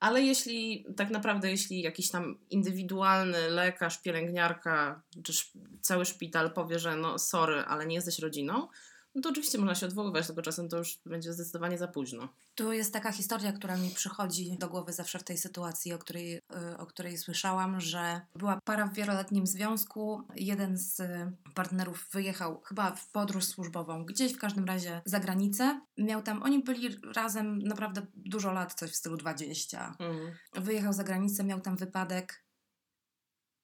ale 0.00 0.22
jeśli 0.22 0.86
tak 0.96 1.10
naprawdę, 1.10 1.50
jeśli 1.50 1.82
jakiś 1.82 2.10
tam 2.10 2.38
indywidualny 2.50 3.50
lekarz, 3.50 4.02
pielęgniarka 4.02 5.02
czy 5.22 5.32
cały 5.80 6.04
szpital 6.04 6.52
powie, 6.52 6.78
że 6.78 6.96
no 6.96 7.18
sorry, 7.18 7.60
ale 7.60 7.86
nie 7.86 7.94
jesteś 7.94 8.18
rodziną, 8.18 8.68
no 9.14 9.22
to 9.22 9.28
oczywiście 9.28 9.58
można 9.58 9.74
się 9.74 9.86
odwoływać, 9.86 10.26
tylko 10.26 10.42
czasem 10.42 10.68
to 10.68 10.78
już 10.78 10.98
będzie 11.06 11.32
zdecydowanie 11.32 11.78
za 11.78 11.88
późno. 11.88 12.28
Tu 12.54 12.72
jest 12.72 12.92
taka 12.92 13.12
historia, 13.12 13.52
która 13.52 13.76
mi 13.76 13.90
przychodzi 13.90 14.58
do 14.58 14.68
głowy 14.68 14.92
zawsze 14.92 15.18
w 15.18 15.24
tej 15.24 15.38
sytuacji, 15.38 15.92
o 15.92 15.98
której, 15.98 16.36
y, 16.36 16.78
o 16.78 16.86
której 16.86 17.18
słyszałam, 17.18 17.80
że 17.80 18.20
była 18.36 18.60
para 18.64 18.86
w 18.86 18.94
wieloletnim 18.94 19.46
związku. 19.46 20.22
Jeden 20.36 20.78
z 20.78 21.02
partnerów 21.54 22.08
wyjechał 22.12 22.60
chyba 22.60 22.90
w 22.90 23.10
podróż 23.10 23.44
służbową, 23.44 24.04
gdzieś 24.04 24.32
w 24.32 24.38
każdym 24.38 24.64
razie 24.64 25.02
za 25.04 25.20
granicę. 25.20 25.80
Miał 25.98 26.22
tam, 26.22 26.42
oni 26.42 26.62
byli 26.62 26.88
razem 27.14 27.58
naprawdę 27.58 28.06
dużo 28.14 28.52
lat, 28.52 28.74
coś 28.74 28.90
w 28.90 28.96
stylu 28.96 29.16
20. 29.16 29.96
Mhm. 29.98 30.34
Wyjechał 30.54 30.92
za 30.92 31.04
granicę, 31.04 31.44
miał 31.44 31.60
tam 31.60 31.76
wypadek 31.76 32.44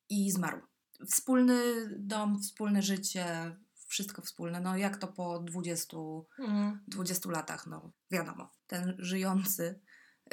i 0.08 0.30
zmarł. 0.30 0.60
Wspólny 1.06 1.62
dom, 1.98 2.42
wspólne 2.42 2.82
życie, 2.82 3.56
wszystko 3.90 4.22
wspólne. 4.22 4.60
No 4.60 4.76
jak 4.76 4.96
to 4.96 5.08
po 5.08 5.38
20, 5.38 5.96
mhm. 6.38 6.80
20 6.88 7.30
latach, 7.30 7.66
no 7.66 7.92
wiadomo. 8.10 8.50
Ten 8.66 8.96
żyjący 8.98 9.80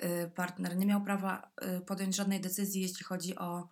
y, 0.03 0.31
partner 0.35 0.77
nie 0.77 0.85
miał 0.85 1.03
prawa 1.03 1.51
y, 1.77 1.81
podjąć 1.81 2.15
żadnej 2.15 2.41
decyzji, 2.41 2.81
jeśli 2.81 3.05
chodzi 3.05 3.35
o 3.35 3.69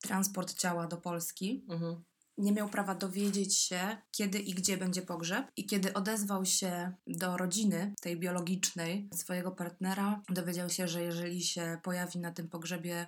transport 0.00 0.54
ciała 0.54 0.86
do 0.86 0.96
Polski. 0.96 1.66
Mhm. 1.68 2.04
Nie 2.38 2.52
miał 2.52 2.68
prawa 2.68 2.94
dowiedzieć 2.94 3.58
się, 3.58 3.96
kiedy 4.10 4.38
i 4.38 4.54
gdzie 4.54 4.76
będzie 4.76 5.02
pogrzeb. 5.02 5.46
I 5.56 5.66
kiedy 5.66 5.94
odezwał 5.94 6.44
się 6.44 6.92
do 7.06 7.36
rodziny, 7.36 7.94
tej 8.00 8.18
biologicznej, 8.18 9.08
swojego 9.14 9.52
partnera, 9.52 10.22
dowiedział 10.28 10.68
się, 10.68 10.88
że 10.88 11.02
jeżeli 11.02 11.42
się 11.42 11.78
pojawi 11.82 12.18
na 12.18 12.32
tym 12.32 12.48
pogrzebie, 12.48 13.06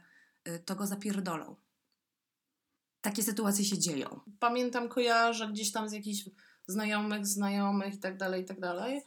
y, 0.49 0.59
to 0.59 0.77
go 0.77 0.87
zapierdolą 0.87 1.57
takie 3.01 3.23
sytuacje 3.23 3.65
się 3.65 3.79
dzieją. 3.79 4.21
Pamiętam, 4.39 4.89
kojarzę 4.89 5.49
gdzieś 5.49 5.73
tam 5.73 5.89
z 5.89 5.93
jakichś 5.93 6.25
znajomych, 6.67 7.27
znajomych 7.27 7.95
i 7.95 7.99
tak 7.99 8.17
dalej, 8.17 8.43
i 8.43 8.45
tak 8.45 8.61
dalej. 8.61 9.03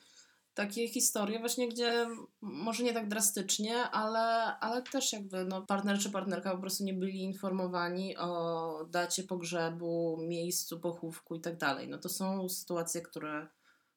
Takie 0.53 0.87
historie 0.87 1.39
właśnie, 1.39 1.69
gdzie 1.69 2.07
może 2.41 2.83
nie 2.83 2.93
tak 2.93 3.07
drastycznie, 3.07 3.75
ale, 3.77 4.57
ale 4.59 4.81
też 4.81 5.13
jakby 5.13 5.45
no, 5.45 5.61
partner 5.61 5.99
czy 5.99 6.09
partnerka 6.09 6.51
po 6.51 6.57
prostu 6.57 6.83
nie 6.83 6.93
byli 6.93 7.21
informowani 7.21 8.17
o 8.17 8.85
dacie 8.89 9.23
pogrzebu, 9.23 10.17
miejscu 10.21 10.79
pochówku 10.79 11.35
i 11.35 11.41
tak 11.41 11.57
dalej. 11.57 11.87
No 11.87 11.97
to 11.97 12.09
są 12.09 12.49
sytuacje, 12.49 13.01
które 13.01 13.47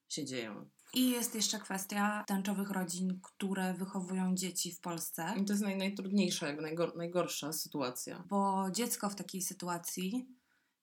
się 0.09 0.25
dzieją. 0.25 0.69
I 0.97 1.11
jest 1.11 1.35
jeszcze 1.35 1.59
kwestia 1.59 2.25
tęczowych 2.27 2.71
rodzin, 2.71 3.21
które 3.23 3.75
wychowują 3.75 4.35
dzieci 4.35 4.73
w 4.73 4.81
Polsce. 4.81 5.35
I 5.37 5.45
to 5.45 5.53
jest 5.53 5.63
naj, 5.63 5.77
najtrudniejsza, 5.77 6.47
jakby 6.47 6.63
najgor, 6.63 6.97
najgorsza 6.97 7.53
sytuacja. 7.53 8.25
Bo 8.29 8.71
dziecko 8.71 9.11
w 9.11 9.15
takiej 9.15 9.43
sytuacji 9.43 10.29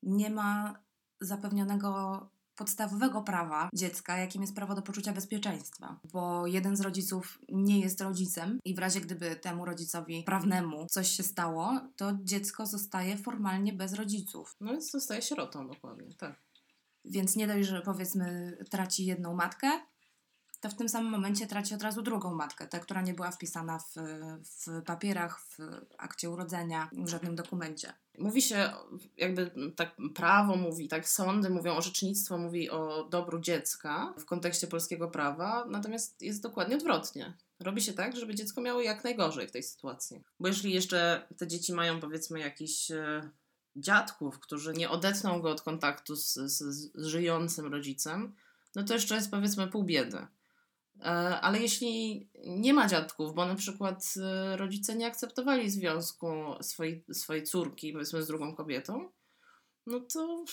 nie 0.04 0.30
ma 0.30 0.76
zapewnionego 1.22 2.20
podstawowego 2.56 3.22
prawa 3.22 3.70
dziecka, 3.74 4.18
jakim 4.18 4.42
jest 4.42 4.56
prawo 4.56 4.76
do 4.76 4.82
poczucia 4.82 5.14
bezpieczeństwa. 5.14 6.00
Bo 6.12 6.48
jeden 6.48 6.76
z 6.76 6.82
rodziców 6.82 7.40
nie 7.50 7.80
jest 7.80 8.02
rodzicem 8.02 8.60
i 8.66 8.76
w 8.76 8.80
razie 8.80 9.02
gdyby 9.02 9.36
temu 9.36 9.66
rodzicowi 9.66 10.24
prawnemu 10.24 10.86
coś 10.90 11.10
się 11.10 11.24
stało, 11.24 11.80
to 11.96 12.12
dziecko 12.24 12.66
zostaje 12.66 13.18
formalnie 13.18 13.74
bez 13.74 13.94
rodziców. 13.94 14.56
No 14.62 14.72
więc 14.72 14.92
zostaje 14.92 15.22
sierotą 15.22 15.68
dokładnie, 15.68 16.16
tak. 16.18 16.42
Więc 17.06 17.36
nie 17.36 17.48
dość, 17.48 17.70
że 17.70 17.82
powiedzmy 17.82 18.58
traci 18.70 19.06
jedną 19.06 19.36
matkę, 19.36 19.80
to 20.64 20.70
w 20.70 20.76
tym 20.76 20.90
samym 20.90 21.12
momencie 21.12 21.48
traci 21.48 21.76
od 21.76 21.82
razu 21.82 22.02
drugą 22.02 22.36
matkę, 22.36 22.68
tę, 22.68 22.80
która 22.80 23.02
nie 23.02 23.14
była 23.14 23.32
wpisana 23.32 23.80
w, 23.80 23.96
w 24.44 24.84
papierach, 24.86 25.42
w 25.42 25.58
akcie 25.98 26.30
urodzenia, 26.30 26.90
w 26.94 27.10
żadnym 27.10 27.36
dokumencie. 27.36 27.94
Mówi 28.18 28.42
się, 28.42 28.74
jakby 29.18 29.52
tak 29.76 29.96
prawo 30.16 30.56
mówi, 30.56 30.88
tak 30.88 31.10
sądy 31.10 31.50
mówią, 31.50 31.76
orzecznictwo 31.76 32.38
mówi 32.38 32.70
o 32.70 33.04
dobru 33.04 33.40
dziecka 33.40 34.14
w 34.18 34.26
kontekście 34.26 34.68
polskiego 34.68 35.08
prawa, 35.08 35.66
natomiast 35.66 36.22
jest 36.22 36.44
dokładnie 36.44 36.76
odwrotnie. 36.76 37.38
Robi 37.60 37.82
się 37.82 37.94
tak, 37.94 38.16
żeby 38.18 38.36
dziecko 38.36 38.62
miało 38.62 38.82
jak 38.82 39.04
najgorzej 39.04 39.48
w 39.48 39.52
tej 39.52 39.64
sytuacji. 39.64 40.24
Bo 40.40 40.48
jeśli 40.48 40.74
jeszcze 40.74 41.28
te 41.38 41.48
dzieci 41.48 41.74
mają 41.74 42.00
powiedzmy 42.00 42.40
jakiś 42.40 42.92
e, 42.92 43.30
dziadków, 43.76 44.40
którzy 44.40 44.74
nie 44.74 44.90
odetną 44.90 45.42
go 45.42 45.52
od 45.52 45.62
kontaktu 45.62 46.16
z, 46.16 46.34
z, 46.34 46.58
z 46.96 47.06
żyjącym 47.06 47.66
rodzicem, 47.66 48.36
no 48.76 48.84
to 48.84 48.94
jeszcze 48.94 49.16
jest 49.16 49.32
powiedzmy 49.32 49.68
pół 49.68 49.84
biedy. 49.84 50.28
E, 51.00 51.06
ale 51.42 51.60
jeśli 51.60 52.28
nie 52.46 52.74
ma 52.74 52.88
dziadków, 52.88 53.34
bo 53.36 53.46
na 53.46 53.56
przykład 53.56 54.14
e, 54.24 54.58
rodzice 54.58 54.96
nie 54.96 55.08
akceptowali 55.08 55.70
związku 55.70 56.28
swojej, 56.62 57.04
swojej 57.12 57.44
córki, 57.44 57.94
powiedzmy, 57.94 58.24
z 58.24 58.28
drugą 58.28 58.56
kobietą, 58.56 59.10
no 59.88 60.00
to 60.00 60.46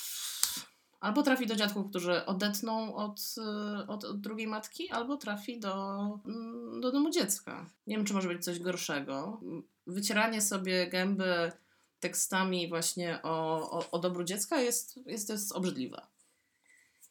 albo 1.00 1.22
trafi 1.22 1.46
do 1.46 1.56
dziadków, 1.56 1.90
którzy 1.90 2.26
odetną 2.26 2.94
od, 2.94 3.20
e, 3.38 3.86
od, 3.86 4.04
od, 4.04 4.20
drugiej 4.20 4.46
matki, 4.46 4.90
albo 4.90 5.16
trafi 5.16 5.60
do, 5.60 5.96
mm, 6.26 6.80
do 6.80 6.92
domu 6.92 7.10
dziecka. 7.10 7.66
Nie 7.86 7.96
wiem, 7.96 8.04
czy 8.04 8.14
może 8.14 8.28
być 8.28 8.44
coś 8.44 8.58
gorszego. 8.58 9.40
Wycieranie 9.86 10.42
sobie 10.42 10.88
gęby 10.88 11.52
tekstami 12.00 12.68
właśnie 12.68 13.22
o, 13.22 13.70
o, 13.70 13.90
o 13.90 13.98
dobru 13.98 14.24
dziecka 14.24 14.60
jest, 14.60 14.96
jest, 15.06 15.28
jest 15.28 15.52
obrzydliwe. 15.52 16.06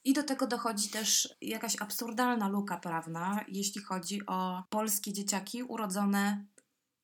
I 0.10 0.14
do 0.14 0.24
tego 0.24 0.48
dochodzi 0.48 0.90
też 0.90 1.36
jakaś 1.42 1.82
absurdalna 1.82 2.48
luka 2.48 2.78
prawna, 2.78 3.46
jeśli 3.48 3.82
chodzi 3.82 4.26
o 4.28 4.64
polskie 4.70 5.14
dzieciaki 5.14 5.64
urodzone 5.64 6.46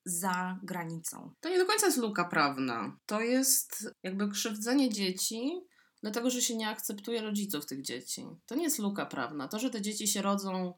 za 0.05 0.59
granicą. 0.63 1.33
To 1.39 1.49
nie 1.49 1.57
do 1.57 1.65
końca 1.65 1.85
jest 1.85 1.97
luka 1.97 2.25
prawna. 2.25 2.97
To 3.05 3.21
jest 3.21 3.95
jakby 4.03 4.29
krzywdzenie 4.29 4.89
dzieci, 4.89 5.61
dlatego 6.01 6.29
że 6.29 6.41
się 6.41 6.55
nie 6.55 6.69
akceptuje 6.69 7.21
rodziców 7.21 7.65
tych 7.65 7.81
dzieci. 7.81 8.25
To 8.45 8.55
nie 8.55 8.63
jest 8.63 8.79
luka 8.79 9.05
prawna. 9.05 9.47
To, 9.47 9.59
że 9.59 9.69
te 9.69 9.81
dzieci 9.81 10.07
się 10.07 10.21
rodzą 10.21 10.73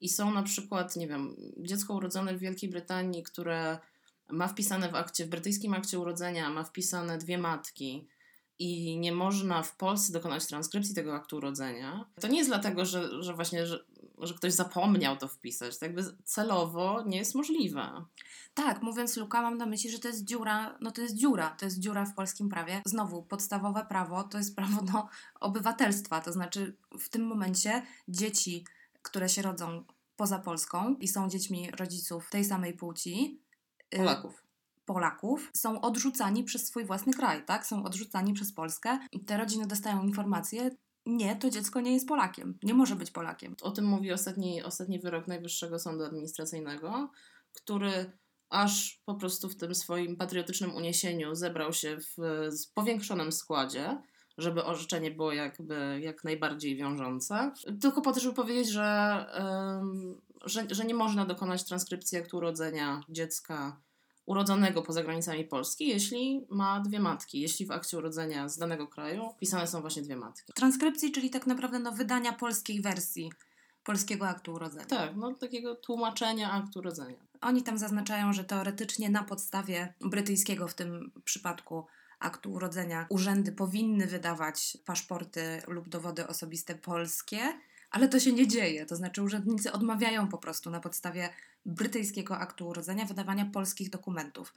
i 0.00 0.08
są 0.08 0.30
na 0.30 0.42
przykład, 0.42 0.96
nie 0.96 1.08
wiem, 1.08 1.36
dziecko 1.58 1.94
urodzone 1.94 2.36
w 2.36 2.40
Wielkiej 2.40 2.70
Brytanii, 2.70 3.22
które 3.22 3.78
ma 4.30 4.48
wpisane 4.48 4.88
w 4.88 4.94
akcie, 4.94 5.26
w 5.26 5.28
brytyjskim 5.28 5.74
akcie 5.74 5.98
urodzenia, 5.98 6.50
ma 6.50 6.64
wpisane 6.64 7.18
dwie 7.18 7.38
matki 7.38 8.08
i 8.62 8.98
nie 8.98 9.12
można 9.12 9.62
w 9.62 9.76
Polsce 9.76 10.12
dokonać 10.12 10.46
transkrypcji 10.46 10.94
tego 10.94 11.14
aktu 11.14 11.36
urodzenia, 11.36 12.04
to 12.20 12.28
nie 12.28 12.38
jest 12.38 12.50
dlatego, 12.50 12.84
że, 12.84 13.22
że 13.22 13.34
właśnie, 13.34 13.66
że, 13.66 13.84
że 14.18 14.34
ktoś 14.34 14.52
zapomniał 14.52 15.16
to 15.16 15.28
wpisać. 15.28 15.78
To 15.78 15.84
jakby 15.84 16.04
celowo 16.24 17.02
nie 17.06 17.18
jest 17.18 17.34
możliwe. 17.34 18.04
Tak, 18.54 18.82
mówiąc 18.82 19.16
Luka, 19.16 19.42
mam 19.42 19.58
na 19.58 19.66
myśli, 19.66 19.90
że 19.90 19.98
to 19.98 20.08
jest 20.08 20.24
dziura, 20.24 20.78
no 20.80 20.90
to 20.90 21.00
jest 21.00 21.14
dziura, 21.14 21.50
to 21.58 21.64
jest 21.64 21.78
dziura 21.78 22.04
w 22.04 22.14
polskim 22.14 22.48
prawie. 22.48 22.82
Znowu, 22.86 23.22
podstawowe 23.22 23.86
prawo 23.88 24.22
to 24.22 24.38
jest 24.38 24.56
prawo 24.56 24.82
do 24.82 25.06
obywatelstwa, 25.40 26.20
to 26.20 26.32
znaczy 26.32 26.76
w 27.00 27.08
tym 27.08 27.26
momencie 27.26 27.82
dzieci, 28.08 28.64
które 29.02 29.28
się 29.28 29.42
rodzą 29.42 29.84
poza 30.16 30.38
Polską 30.38 30.96
i 31.00 31.08
są 31.08 31.28
dziećmi 31.28 31.70
rodziców 31.70 32.30
tej 32.30 32.44
samej 32.44 32.74
płci, 32.74 33.40
y, 33.94 33.96
Polaków. 33.96 34.41
Polaków 34.84 35.50
są 35.56 35.80
odrzucani 35.80 36.44
przez 36.44 36.66
swój 36.66 36.84
własny 36.84 37.12
kraj, 37.12 37.44
tak? 37.44 37.66
Są 37.66 37.84
odrzucani 37.84 38.32
przez 38.32 38.52
Polskę. 38.52 38.98
Te 39.26 39.36
rodziny 39.36 39.66
dostają 39.66 40.02
informację, 40.02 40.70
nie, 41.06 41.36
to 41.36 41.50
dziecko 41.50 41.80
nie 41.80 41.92
jest 41.92 42.08
Polakiem, 42.08 42.58
nie 42.62 42.74
może 42.74 42.96
być 42.96 43.10
Polakiem. 43.10 43.56
O 43.62 43.70
tym 43.70 43.84
mówi 43.84 44.12
ostatni, 44.12 44.62
ostatni 44.62 45.00
wyrok 45.00 45.28
Najwyższego 45.28 45.78
Sądu 45.78 46.04
Administracyjnego, 46.04 47.10
który 47.52 48.12
aż 48.50 49.02
po 49.04 49.14
prostu 49.14 49.48
w 49.48 49.56
tym 49.56 49.74
swoim 49.74 50.16
patriotycznym 50.16 50.74
uniesieniu 50.74 51.34
zebrał 51.34 51.72
się 51.72 51.96
w, 51.96 52.16
w 52.66 52.72
powiększonym 52.74 53.32
składzie, 53.32 54.02
żeby 54.38 54.64
orzeczenie 54.64 55.10
było 55.10 55.32
jakby 55.32 56.00
jak 56.00 56.24
najbardziej 56.24 56.76
wiążące. 56.76 57.52
Tylko 57.80 58.02
po 58.02 58.12
to, 58.12 58.20
żeby 58.20 58.34
powiedzieć, 58.34 58.68
że, 58.68 59.26
że, 60.44 60.66
że 60.70 60.84
nie 60.84 60.94
można 60.94 61.26
dokonać 61.26 61.64
transkrypcji 61.64 62.18
aktu 62.18 62.36
urodzenia 62.36 63.00
dziecka 63.08 63.80
urodzonego 64.26 64.82
poza 64.82 65.02
granicami 65.02 65.44
Polski, 65.44 65.88
jeśli 65.88 66.46
ma 66.50 66.80
dwie 66.80 67.00
matki. 67.00 67.40
Jeśli 67.40 67.66
w 67.66 67.70
akcie 67.70 67.98
urodzenia 67.98 68.48
z 68.48 68.58
danego 68.58 68.86
kraju 68.86 69.30
wpisane 69.36 69.66
są 69.66 69.80
właśnie 69.80 70.02
dwie 70.02 70.16
matki. 70.16 70.52
Transkrypcji, 70.52 71.12
czyli 71.12 71.30
tak 71.30 71.46
naprawdę 71.46 71.78
no, 71.78 71.92
wydania 71.92 72.32
polskiej 72.32 72.80
wersji 72.80 73.32
polskiego 73.84 74.28
aktu 74.28 74.52
urodzenia. 74.52 74.86
Tak, 74.86 75.16
no 75.16 75.34
takiego 75.34 75.74
tłumaczenia 75.74 76.52
aktu 76.52 76.78
urodzenia. 76.78 77.16
Oni 77.40 77.62
tam 77.62 77.78
zaznaczają, 77.78 78.32
że 78.32 78.44
teoretycznie 78.44 79.10
na 79.10 79.24
podstawie 79.24 79.94
brytyjskiego 80.00 80.68
w 80.68 80.74
tym 80.74 81.10
przypadku 81.24 81.86
aktu 82.20 82.52
urodzenia 82.52 83.06
urzędy 83.08 83.52
powinny 83.52 84.06
wydawać 84.06 84.78
paszporty 84.84 85.62
lub 85.66 85.88
dowody 85.88 86.26
osobiste 86.26 86.74
polskie, 86.74 87.40
ale 87.90 88.08
to 88.08 88.20
się 88.20 88.32
nie 88.32 88.48
dzieje. 88.48 88.86
To 88.86 88.96
znaczy 88.96 89.22
urzędnicy 89.22 89.72
odmawiają 89.72 90.28
po 90.28 90.38
prostu 90.38 90.70
na 90.70 90.80
podstawie 90.80 91.28
brytyjskiego 91.66 92.38
aktu 92.38 92.68
urodzenia 92.68 93.04
wydawania 93.04 93.44
polskich 93.44 93.90
dokumentów. 93.90 94.54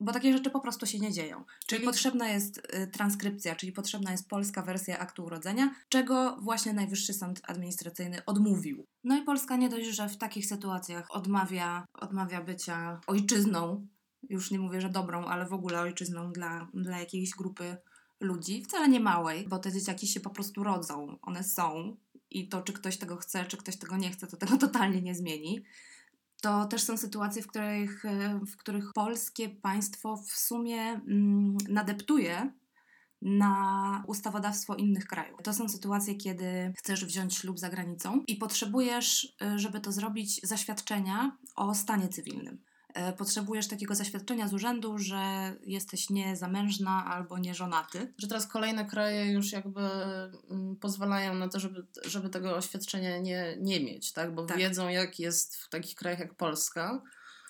Bo 0.00 0.12
takie 0.12 0.32
rzeczy 0.32 0.50
po 0.50 0.60
prostu 0.60 0.86
się 0.86 0.98
nie 0.98 1.12
dzieją. 1.12 1.44
Czyli, 1.44 1.58
czyli 1.66 1.84
potrzebna 1.84 2.28
jest 2.28 2.58
y, 2.58 2.86
transkrypcja, 2.86 3.56
czyli 3.56 3.72
potrzebna 3.72 4.12
jest 4.12 4.28
polska 4.28 4.62
wersja 4.62 4.98
aktu 4.98 5.24
urodzenia, 5.24 5.74
czego 5.88 6.36
właśnie 6.40 6.72
Najwyższy 6.72 7.12
Sąd 7.12 7.40
Administracyjny 7.44 8.24
odmówił. 8.24 8.84
No 9.04 9.16
i 9.16 9.22
Polska 9.22 9.56
nie 9.56 9.68
dość, 9.68 9.88
że 9.88 10.08
w 10.08 10.16
takich 10.16 10.46
sytuacjach 10.46 11.06
odmawia, 11.10 11.84
odmawia 11.94 12.42
bycia 12.42 13.00
ojczyzną, 13.06 13.86
już 14.28 14.50
nie 14.50 14.58
mówię, 14.58 14.80
że 14.80 14.88
dobrą, 14.88 15.24
ale 15.24 15.46
w 15.46 15.52
ogóle 15.52 15.80
ojczyzną 15.80 16.32
dla, 16.32 16.68
dla 16.74 16.98
jakiejś 16.98 17.30
grupy 17.30 17.76
ludzi, 18.20 18.64
wcale 18.64 18.88
nie 18.88 19.00
małej, 19.00 19.48
bo 19.48 19.58
te 19.58 19.72
dzieciaki 19.72 20.06
się 20.06 20.20
po 20.20 20.30
prostu 20.30 20.64
rodzą, 20.64 21.18
one 21.22 21.44
są 21.44 21.96
i 22.38 22.48
to, 22.48 22.62
czy 22.62 22.72
ktoś 22.72 22.96
tego 22.96 23.16
chce, 23.16 23.44
czy 23.44 23.56
ktoś 23.56 23.76
tego 23.76 23.96
nie 23.96 24.10
chce, 24.10 24.26
to 24.26 24.36
tego 24.36 24.56
totalnie 24.66 25.02
nie 25.02 25.14
zmieni. 25.14 25.64
To 26.42 26.66
też 26.66 26.82
są 26.82 26.96
sytuacje, 26.96 27.42
w 27.42 27.46
których, 27.46 28.04
w 28.52 28.56
których 28.56 28.92
polskie 28.94 29.48
państwo 29.48 30.16
w 30.16 30.32
sumie 30.32 30.82
mm, 30.82 31.56
nadeptuje 31.68 32.52
na 33.22 34.04
ustawodawstwo 34.06 34.74
innych 34.74 35.06
krajów. 35.06 35.42
To 35.42 35.54
są 35.54 35.68
sytuacje, 35.68 36.14
kiedy 36.14 36.72
chcesz 36.78 37.04
wziąć 37.04 37.34
ślub 37.34 37.58
za 37.58 37.68
granicą 37.68 38.22
i 38.26 38.36
potrzebujesz, 38.36 39.36
żeby 39.56 39.80
to 39.80 39.92
zrobić, 39.92 40.40
zaświadczenia 40.42 41.36
o 41.56 41.74
stanie 41.74 42.08
cywilnym. 42.08 42.58
E, 42.94 43.12
potrzebujesz 43.12 43.68
takiego 43.68 43.94
zaświadczenia 43.94 44.48
z 44.48 44.54
urzędu, 44.54 44.98
że 44.98 45.52
jesteś 45.66 46.10
niezamężna 46.10 47.04
albo 47.04 47.38
nieżonaty. 47.38 48.12
Że 48.18 48.28
teraz 48.28 48.46
kolejne 48.46 48.84
kraje 48.84 49.32
już 49.32 49.52
jakby 49.52 49.80
mm, 50.50 50.76
pozwalają 50.76 51.34
na 51.34 51.48
to, 51.48 51.60
żeby, 51.60 51.86
żeby 52.04 52.28
tego 52.28 52.56
oświadczenia 52.56 53.18
nie, 53.18 53.56
nie 53.60 53.80
mieć, 53.80 54.12
tak? 54.12 54.34
Bo 54.34 54.46
tak. 54.46 54.58
wiedzą, 54.58 54.88
jak 54.88 55.18
jest 55.18 55.56
w 55.56 55.68
takich 55.68 55.94
krajach 55.94 56.18
jak 56.18 56.34
Polska. 56.34 57.02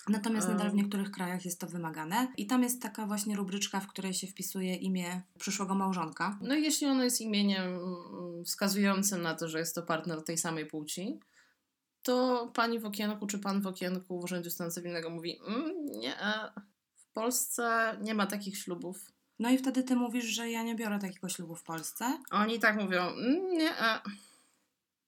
Natomiast 0.09 0.47
nadal 0.47 0.71
w 0.71 0.73
niektórych 0.73 1.11
krajach 1.11 1.45
jest 1.45 1.59
to 1.59 1.67
wymagane 1.67 2.27
i 2.37 2.47
tam 2.47 2.63
jest 2.63 2.81
taka 2.81 3.05
właśnie 3.05 3.35
rubryczka, 3.35 3.79
w 3.79 3.87
której 3.87 4.13
się 4.13 4.27
wpisuje 4.27 4.75
imię 4.75 5.21
przyszłego 5.39 5.75
małżonka. 5.75 6.37
No 6.41 6.55
i 6.55 6.63
jeśli 6.63 6.87
ono 6.87 7.03
jest 7.03 7.21
imieniem 7.21 7.63
mm, 7.63 8.45
wskazującym 8.45 9.21
na 9.21 9.35
to, 9.35 9.47
że 9.47 9.59
jest 9.59 9.75
to 9.75 9.81
partner 9.81 10.23
tej 10.23 10.37
samej 10.37 10.65
płci, 10.65 11.19
to 12.03 12.47
pani 12.53 12.79
w 12.79 12.85
okienku 12.85 13.27
czy 13.27 13.39
pan 13.39 13.61
w 13.61 13.67
okienku 13.67 14.19
w 14.19 14.23
Urzędzie 14.23 14.49
Stanu 14.49 14.71
Cywilnego 14.71 15.09
mówi 15.09 15.39
mm, 15.47 15.85
nie, 15.85 16.15
w 16.95 17.13
Polsce 17.13 17.97
nie 18.01 18.13
ma 18.13 18.27
takich 18.27 18.57
ślubów. 18.57 19.11
No 19.39 19.49
i 19.49 19.57
wtedy 19.57 19.83
ty 19.83 19.95
mówisz, 19.95 20.25
że 20.25 20.49
ja 20.49 20.63
nie 20.63 20.75
biorę 20.75 20.99
takiego 20.99 21.29
ślubu 21.29 21.55
w 21.55 21.63
Polsce. 21.63 22.17
Oni 22.31 22.59
tak 22.59 22.81
mówią, 22.81 23.01
mm, 23.01 23.53
nie, 23.53 23.71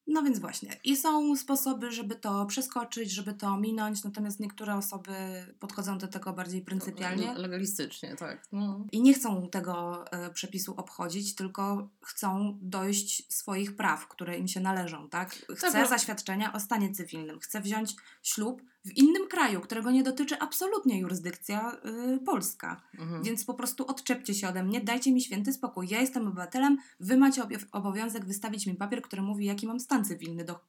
no 0.07 0.23
więc 0.23 0.39
właśnie. 0.39 0.79
I 0.83 0.97
są 0.97 1.35
sposoby, 1.35 1.91
żeby 1.91 2.15
to 2.15 2.45
przeskoczyć, 2.45 3.11
żeby 3.11 3.33
to 3.33 3.57
minąć, 3.57 4.03
natomiast 4.03 4.39
niektóre 4.39 4.75
osoby 4.75 5.13
podchodzą 5.59 5.97
do 5.97 6.07
tego 6.07 6.33
bardziej 6.33 6.61
pryncypialnie. 6.61 7.33
Legalistycznie, 7.33 8.15
tak. 8.15 8.47
No. 8.51 8.85
I 8.91 9.01
nie 9.01 9.13
chcą 9.13 9.49
tego 9.49 10.05
e, 10.11 10.29
przepisu 10.29 10.73
obchodzić, 10.77 11.35
tylko 11.35 11.89
chcą 12.01 12.57
dojść 12.61 13.33
swoich 13.33 13.75
praw, 13.75 14.07
które 14.07 14.37
im 14.37 14.47
się 14.47 14.59
należą, 14.59 15.09
tak? 15.09 15.35
Chcę 15.55 15.71
tak, 15.71 15.89
zaświadczenia 15.89 16.53
o 16.53 16.59
stanie 16.59 16.91
cywilnym, 16.91 17.39
chcę 17.39 17.61
wziąć 17.61 17.95
ślub 18.23 18.61
w 18.85 18.97
innym 18.97 19.27
kraju, 19.27 19.61
którego 19.61 19.91
nie 19.91 20.03
dotyczy 20.03 20.39
absolutnie 20.39 20.99
jurysdykcja 20.99 21.77
y, 22.15 22.19
polska. 22.25 22.81
Mhm. 22.99 23.23
Więc 23.23 23.45
po 23.45 23.53
prostu 23.53 23.87
odczepcie 23.87 24.33
się 24.33 24.47
ode 24.47 24.63
mnie, 24.63 24.81
dajcie 24.81 25.11
mi 25.11 25.21
święty 25.21 25.53
spokój. 25.53 25.87
Ja 25.89 26.01
jestem 26.01 26.27
obywatelem, 26.27 26.77
wy 26.99 27.17
macie 27.17 27.43
obowiązek 27.71 28.25
wystawić 28.25 28.67
mi 28.67 28.75
papier, 28.75 29.01
który 29.01 29.21
mówi, 29.21 29.45
jaki 29.45 29.67
mam 29.67 29.79
stan 29.79 30.05
cywilny 30.05 30.45
do 30.45 30.59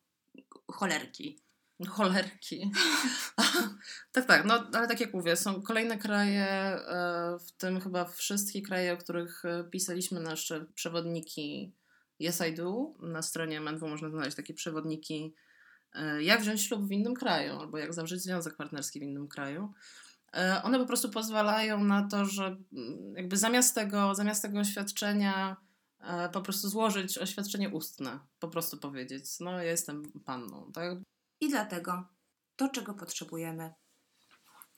cholerki. 0.68 1.38
Cholerki. 1.88 2.70
tak, 4.12 4.24
tak, 4.24 4.44
no 4.44 4.66
ale 4.72 4.88
tak 4.88 5.00
jak 5.00 5.14
mówię, 5.14 5.37
są 5.37 5.62
kolejne 5.62 5.98
kraje, 5.98 6.44
e, 6.44 7.38
w 7.46 7.52
tym 7.52 7.81
chyba 7.81 8.05
wszystkie 8.05 8.62
kraje, 8.62 8.92
o 8.92 8.96
których 8.96 9.44
e, 9.44 9.64
pisaliśmy 9.64 10.20
nasze 10.20 10.66
przewodniki 10.74 11.72
Yes 12.20 12.42
I 12.50 12.55
Do. 12.55 12.94
Na 13.00 13.22
stronie 13.22 13.61
MNW 13.61 13.88
można 13.88 14.11
znaleźć 14.11 14.37
takie 14.37 14.55
przewodniki 14.55 15.35
jak 16.20 16.40
wziąć 16.40 16.62
ślub 16.62 16.88
w 16.88 16.92
innym 16.92 17.14
kraju, 17.14 17.59
albo 17.61 17.79
jak 17.79 17.94
zawrzeć 17.94 18.22
związek 18.22 18.57
partnerski 18.57 19.01
w 19.01 19.03
innym 19.03 19.29
kraju. 19.29 19.72
E, 20.37 20.62
one 20.62 20.79
po 20.79 20.87
prostu 20.87 21.11
pozwalają 21.11 21.85
na 21.85 22.09
to, 22.09 22.25
że 22.25 22.46
mm, 22.46 23.14
jakby 23.16 23.37
zamiast 23.37 23.75
tego, 23.75 24.14
zamiast 24.14 24.42
tego 24.42 24.59
oświadczenia 24.59 25.57
e, 26.01 26.29
po 26.29 26.40
prostu 26.40 26.68
złożyć 26.68 27.18
oświadczenie 27.18 27.68
ustne, 27.68 28.18
po 28.38 28.49
prostu 28.49 28.79
powiedzieć, 28.79 29.25
no 29.40 29.51
ja 29.51 29.62
jestem 29.62 30.03
panną, 30.25 30.72
tak? 30.72 30.99
I 31.40 31.49
dlatego 31.49 32.09
to, 32.57 32.68
czego 32.68 32.94
potrzebujemy, 32.94 33.75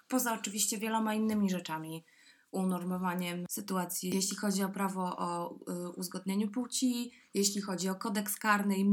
poza 0.08 0.34
oczywiście 0.34 0.78
wieloma 0.78 1.14
innymi 1.14 1.50
rzeczami, 1.50 2.04
unormowaniem 2.50 3.44
sytuacji, 3.50 4.10
jeśli 4.14 4.36
chodzi 4.36 4.62
o 4.62 4.68
prawo 4.68 5.16
o 5.16 5.54
y, 5.54 5.88
uzgodnieniu 5.88 6.50
płci, 6.50 7.12
jeśli 7.34 7.60
chodzi 7.60 7.88
o 7.88 7.94
kodeks 7.94 8.36
karny 8.36 8.78
i 8.78 8.84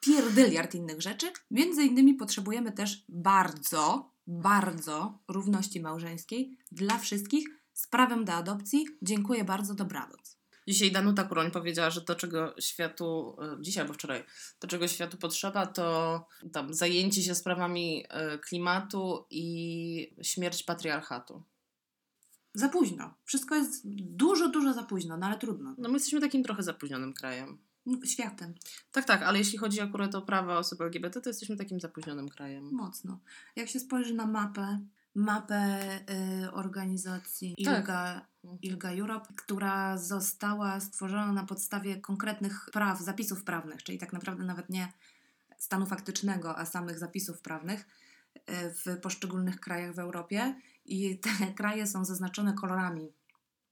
pierdyliard 0.00 0.74
innych 0.74 1.02
rzeczy. 1.02 1.26
Między 1.50 1.82
innymi 1.82 2.14
potrzebujemy 2.14 2.72
też 2.72 3.04
bardzo, 3.08 4.12
bardzo 4.26 5.18
równości 5.28 5.80
małżeńskiej 5.80 6.56
dla 6.72 6.98
wszystkich 6.98 7.48
z 7.72 7.86
prawem 7.86 8.24
do 8.24 8.32
adopcji. 8.32 8.86
Dziękuję 9.02 9.44
bardzo, 9.44 9.74
dobranoc. 9.74 10.36
Dzisiaj 10.68 10.92
Danuta 10.92 11.24
Kuroń 11.24 11.50
powiedziała, 11.50 11.90
że 11.90 12.02
to, 12.02 12.14
czego 12.14 12.54
światu, 12.60 13.36
e, 13.42 13.56
dzisiaj 13.60 13.82
albo 13.82 13.94
wczoraj, 13.94 14.24
to, 14.58 14.68
czego 14.68 14.88
światu 14.88 15.16
potrzeba, 15.16 15.66
to 15.66 16.26
tam 16.52 16.74
zajęcie 16.74 17.22
się 17.22 17.34
sprawami 17.34 18.04
e, 18.08 18.38
klimatu 18.38 19.26
i 19.30 20.16
śmierć 20.22 20.62
patriarchatu. 20.62 21.42
Za 22.54 22.68
późno. 22.68 23.14
Wszystko 23.24 23.54
jest 23.54 23.82
dużo, 23.94 24.48
dużo 24.48 24.72
za 24.72 24.82
późno, 24.82 25.16
no 25.16 25.26
ale 25.26 25.38
trudno. 25.38 25.74
No 25.78 25.88
my 25.88 25.94
jesteśmy 25.94 26.20
takim 26.20 26.42
trochę 26.42 26.62
zapóźnionym 26.62 27.14
krajem. 27.14 27.58
Światem. 28.04 28.54
Tak, 28.92 29.04
tak, 29.04 29.22
ale 29.22 29.38
jeśli 29.38 29.58
chodzi 29.58 29.80
akurat 29.80 30.14
o 30.14 30.22
prawa 30.22 30.58
osób 30.58 30.80
LGBT, 30.80 31.20
to 31.20 31.30
jesteśmy 31.30 31.56
takim 31.56 31.80
zapóźnionym 31.80 32.28
krajem. 32.28 32.70
Mocno. 32.72 33.20
Jak 33.56 33.68
się 33.68 33.80
spojrzy 33.80 34.14
na 34.14 34.26
mapę, 34.26 34.80
mapę 35.14 35.78
y, 36.44 36.52
organizacji 36.52 37.54
tak. 37.64 37.78
ILGA, 37.78 38.26
ILGA 38.62 38.90
Europe, 38.90 39.26
która 39.36 39.98
została 39.98 40.80
stworzona 40.80 41.32
na 41.32 41.44
podstawie 41.44 42.00
konkretnych 42.00 42.68
praw, 42.72 43.00
zapisów 43.00 43.44
prawnych, 43.44 43.82
czyli 43.82 43.98
tak 43.98 44.12
naprawdę 44.12 44.44
nawet 44.44 44.70
nie 44.70 44.92
stanu 45.58 45.86
faktycznego, 45.86 46.58
a 46.58 46.64
samych 46.64 46.98
zapisów 46.98 47.40
prawnych 47.40 47.86
y, 48.36 48.42
w 48.70 49.00
poszczególnych 49.00 49.60
krajach 49.60 49.94
w 49.94 49.98
Europie 49.98 50.60
i 50.84 51.18
te 51.18 51.52
kraje 51.56 51.86
są 51.86 52.04
zaznaczone 52.04 52.54
kolorami 52.54 53.12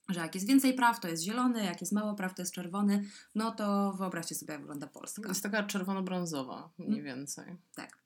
że 0.08 0.20
jak 0.20 0.34
jest 0.34 0.46
więcej 0.46 0.74
praw, 0.74 1.00
to 1.00 1.08
jest 1.08 1.22
zielony, 1.22 1.64
jak 1.64 1.80
jest 1.80 1.92
mało 1.92 2.14
praw, 2.14 2.34
to 2.34 2.42
jest 2.42 2.54
czerwony, 2.54 3.04
no 3.34 3.52
to 3.52 3.92
wyobraźcie 3.92 4.34
sobie, 4.34 4.52
jak 4.52 4.60
wygląda 4.60 4.86
Polska. 4.86 5.28
Jest 5.28 5.42
taka 5.42 5.62
czerwono-brązowa, 5.62 6.68
mniej 6.78 7.00
mm. 7.00 7.04
więcej. 7.04 7.56
Tak. 7.74 7.98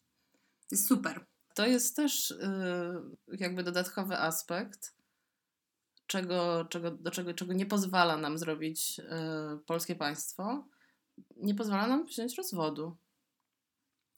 Jest 0.71 0.87
super. 0.87 1.27
To 1.55 1.67
jest 1.67 1.97
też 1.97 2.31
yy, 3.29 3.39
jakby 3.39 3.63
dodatkowy 3.63 4.19
aspekt, 4.19 4.95
czego, 6.07 6.65
czego, 6.65 6.91
do 6.91 7.11
czego, 7.11 7.35
czego 7.35 7.53
nie 7.53 7.67
pozwala 7.67 8.17
nam 8.17 8.39
zrobić 8.39 8.99
yy, 8.99 9.05
polskie 9.67 9.95
państwo. 9.95 10.65
Nie 11.37 11.55
pozwala 11.55 11.87
nam 11.87 12.07
wziąć 12.07 12.37
rozwodu. 12.37 12.97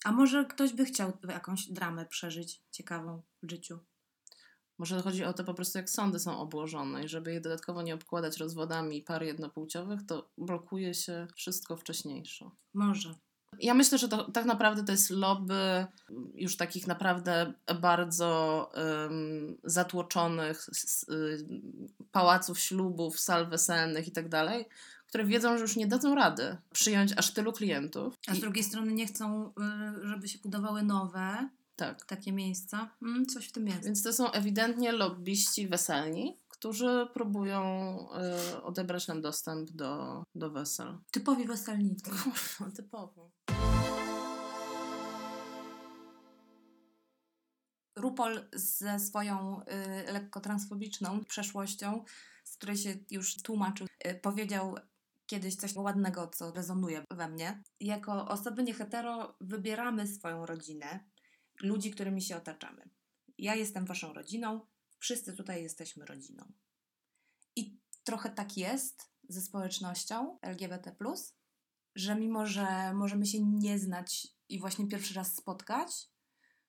A 0.05 0.13
może 0.13 0.45
ktoś 0.45 0.73
by 0.73 0.85
chciał 0.85 1.13
jakąś 1.29 1.67
dramę 1.67 2.07
przeżyć 2.07 2.63
ciekawą 2.71 3.23
w 3.43 3.51
życiu? 3.51 3.79
Może 4.81 5.03
chodzi 5.03 5.25
o 5.25 5.33
to 5.33 5.45
po 5.45 5.55
prostu, 5.55 5.79
jak 5.79 5.91
sądy 5.91 6.19
są 6.19 6.39
obłożone 6.39 7.05
i 7.05 7.09
żeby 7.09 7.33
je 7.33 7.41
dodatkowo 7.41 7.83
nie 7.83 7.95
obkładać 7.95 8.37
rozwodami 8.37 9.03
par 9.03 9.23
jednopłciowych, 9.23 10.07
to 10.07 10.29
blokuje 10.39 10.95
się 10.95 11.27
wszystko 11.35 11.77
wcześniejsze. 11.77 12.51
Może. 12.75 13.15
Ja 13.59 13.75
myślę, 13.75 13.99
że 13.99 14.09
to 14.09 14.31
tak 14.31 14.45
naprawdę 14.45 14.85
to 14.85 14.93
jest 14.93 15.11
lobby 15.11 15.87
już 16.35 16.57
takich 16.57 16.87
naprawdę 16.87 17.53
bardzo 17.81 18.71
um, 18.75 19.57
zatłoczonych 19.65 20.69
y, 21.11 21.39
pałaców 22.13 22.59
ślubów, 22.59 23.21
sal 23.21 23.47
weselnych 23.47 24.09
i 24.09 24.13
tak 24.13 24.29
dalej, 24.29 24.65
które 25.07 25.25
wiedzą, 25.25 25.57
że 25.57 25.63
już 25.63 25.77
nie 25.77 25.87
dadzą 25.87 26.15
rady 26.15 26.57
przyjąć 26.73 27.13
aż 27.17 27.35
tylu 27.35 27.53
klientów. 27.53 28.19
A 28.29 28.35
z 28.35 28.41
drugiej 28.41 28.65
strony 28.65 28.93
nie 28.93 29.07
chcą, 29.07 29.53
y, 30.03 30.09
żeby 30.09 30.29
się 30.29 30.39
budowały 30.39 30.83
nowe, 30.83 31.49
Tak. 31.81 32.05
takie 32.05 32.33
miejsca. 32.33 32.97
Mm, 33.03 33.27
coś 33.27 33.49
w 33.49 33.53
tym 33.53 33.67
jest. 33.67 33.85
Więc 33.85 34.03
to 34.03 34.13
są 34.13 34.31
ewidentnie 34.31 34.93
lobbyści 34.93 35.69
weselni, 35.69 36.41
którzy 36.49 37.07
próbują 37.15 37.63
y, 38.55 38.63
odebrać 38.63 39.09
nam 39.09 39.21
dostęp 39.21 39.71
do, 39.71 40.23
do 40.35 40.51
wesel. 40.51 40.99
Typowi 41.11 41.45
weselnicy. 41.45 42.11
Kurwa, 42.11 42.77
typowo. 42.77 43.31
RuPaul 47.97 48.41
ze 48.53 48.99
swoją 48.99 49.61
y, 50.09 50.13
lekko 50.13 50.41
transfobiczną 50.41 51.25
przeszłością, 51.25 52.05
z 52.45 52.57
której 52.57 52.77
się 52.77 52.95
już 53.11 53.43
tłumaczył, 53.43 53.87
y, 54.07 54.15
powiedział 54.15 54.75
kiedyś 55.27 55.57
coś 55.57 55.77
ładnego, 55.77 56.29
co 56.29 56.53
rezonuje 56.53 57.05
we 57.11 57.29
mnie. 57.29 57.63
Jako 57.81 58.29
osoby 58.29 58.63
niehetero 58.63 59.37
wybieramy 59.41 60.07
swoją 60.07 60.47
rodzinę, 60.47 61.10
ludzi, 61.63 61.91
którymi 61.91 62.23
się 62.23 62.37
otaczamy. 62.37 62.89
Ja 63.39 63.55
jestem 63.55 63.85
waszą 63.85 64.13
rodziną, 64.13 64.61
wszyscy 64.99 65.37
tutaj 65.37 65.63
jesteśmy 65.63 66.07
rodziną. 66.07 66.53
I 67.57 67.79
trochę 68.05 68.31
tak 68.31 68.57
jest 68.57 69.11
ze 69.29 69.41
społecznością 69.41 70.39
LGBT, 70.43 70.97
że 71.95 72.15
mimo, 72.15 72.47
że 72.47 72.95
możemy 72.95 73.27
się 73.27 73.45
nie 73.45 73.79
znać 73.79 74.29
i 74.49 74.61
właśnie 74.61 74.89
pierwszy 74.89 75.15
raz 75.15 75.37
spotkać, 75.37 76.11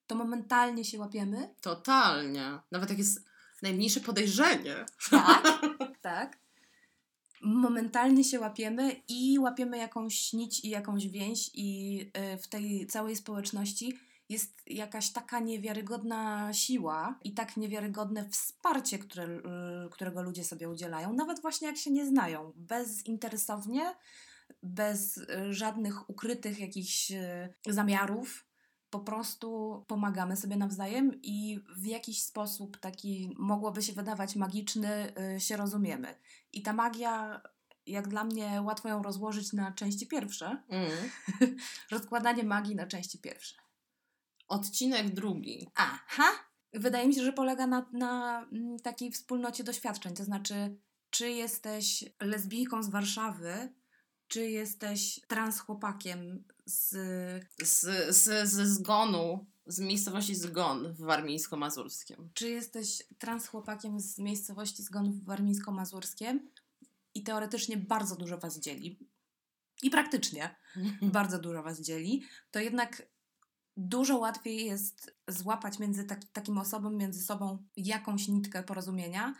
to 0.07 0.15
momentalnie 0.15 0.85
się 0.85 0.99
łapiemy. 0.99 1.55
Totalnie. 1.61 2.59
Nawet 2.71 2.89
jak 2.89 2.99
jest 2.99 3.25
najmniejsze 3.61 3.99
podejrzenie. 3.99 4.85
Tak, 5.09 5.61
tak. 6.01 6.39
Momentalnie 7.41 8.23
się 8.23 8.39
łapiemy 8.39 9.01
i 9.07 9.39
łapiemy 9.39 9.77
jakąś 9.77 10.33
nić 10.33 10.65
i 10.65 10.69
jakąś 10.69 11.07
więź, 11.07 11.51
i 11.53 11.99
y, 12.33 12.37
w 12.37 12.47
tej 12.47 12.87
całej 12.87 13.15
społeczności 13.15 13.99
jest 14.31 14.61
jakaś 14.67 15.11
taka 15.11 15.39
niewiarygodna 15.39 16.53
siła 16.53 17.19
i 17.23 17.33
tak 17.33 17.57
niewiarygodne 17.57 18.29
wsparcie, 18.29 18.99
które, 18.99 19.23
y, 19.23 19.41
którego 19.91 20.21
ludzie 20.21 20.43
sobie 20.43 20.69
udzielają, 20.69 21.13
nawet 21.13 21.41
właśnie 21.41 21.67
jak 21.67 21.77
się 21.77 21.91
nie 21.91 22.05
znają, 22.05 22.53
bezinteresownie, 22.55 23.95
bez 24.63 25.17
y, 25.17 25.53
żadnych 25.53 26.09
ukrytych 26.09 26.59
jakichś 26.59 27.11
zamiarów 27.67 28.45
po 28.91 28.99
prostu 28.99 29.83
pomagamy 29.87 30.35
sobie 30.37 30.55
nawzajem 30.55 31.11
i 31.23 31.59
w 31.77 31.85
jakiś 31.85 32.23
sposób 32.23 32.77
taki 32.77 33.35
mogłoby 33.39 33.81
się 33.81 33.93
wydawać 33.93 34.35
magiczny 34.35 35.13
y, 35.35 35.39
się 35.39 35.57
rozumiemy. 35.57 36.15
I 36.53 36.61
ta 36.61 36.73
magia, 36.73 37.41
jak 37.85 38.07
dla 38.07 38.23
mnie, 38.23 38.61
łatwo 38.65 38.89
ją 38.89 39.03
rozłożyć 39.03 39.53
na 39.53 39.71
części 39.71 40.07
pierwsze. 40.07 40.63
Mm. 40.69 40.91
Rozkładanie 41.91 42.43
magii 42.43 42.75
na 42.75 42.87
części 42.87 43.19
pierwsze. 43.19 43.55
Odcinek 44.51 45.13
drugi. 45.13 45.67
Aha! 45.75 46.31
Wydaje 46.73 47.07
mi 47.07 47.15
się, 47.15 47.23
że 47.23 47.33
polega 47.33 47.67
na, 47.67 47.89
na 47.93 48.45
mm, 48.51 48.79
takiej 48.79 49.11
wspólnocie 49.11 49.63
doświadczeń. 49.63 50.13
To 50.15 50.23
znaczy, 50.23 50.77
czy 51.09 51.29
jesteś 51.29 52.03
lesbijką 52.21 52.83
z 52.83 52.89
Warszawy, 52.89 53.73
czy 54.27 54.49
jesteś 54.49 55.19
trans 55.27 55.59
chłopakiem 55.59 56.43
z... 56.65 56.89
Z, 57.63 57.79
z, 58.15 58.49
ze 58.49 58.67
zgonu, 58.67 59.45
z 59.65 59.79
miejscowości 59.79 60.35
Zgon 60.35 60.93
w 60.93 60.99
Warmińsko-Mazurskiem. 60.99 62.29
Czy 62.33 62.49
jesteś 62.49 63.03
trans 63.17 63.47
chłopakiem 63.47 63.99
z 63.99 64.17
miejscowości 64.17 64.83
Zgon 64.83 65.11
w 65.11 65.25
Warmińsko-Mazurskiem 65.25 66.39
i 67.13 67.23
teoretycznie 67.23 67.77
bardzo 67.77 68.15
dużo 68.15 68.37
Was 68.37 68.59
dzieli 68.59 68.99
i 69.83 69.89
praktycznie 69.89 70.55
bardzo 71.01 71.39
dużo 71.39 71.63
Was 71.63 71.81
dzieli, 71.81 72.23
to 72.51 72.59
jednak 72.59 73.11
dużo 73.77 74.17
łatwiej 74.17 74.65
jest 74.65 75.15
złapać 75.27 75.79
między 75.79 76.03
tak, 76.03 76.23
takim 76.33 76.57
osobom, 76.57 76.97
między 76.97 77.23
sobą 77.23 77.57
jakąś 77.77 78.27
nitkę 78.27 78.63
porozumienia, 78.63 79.33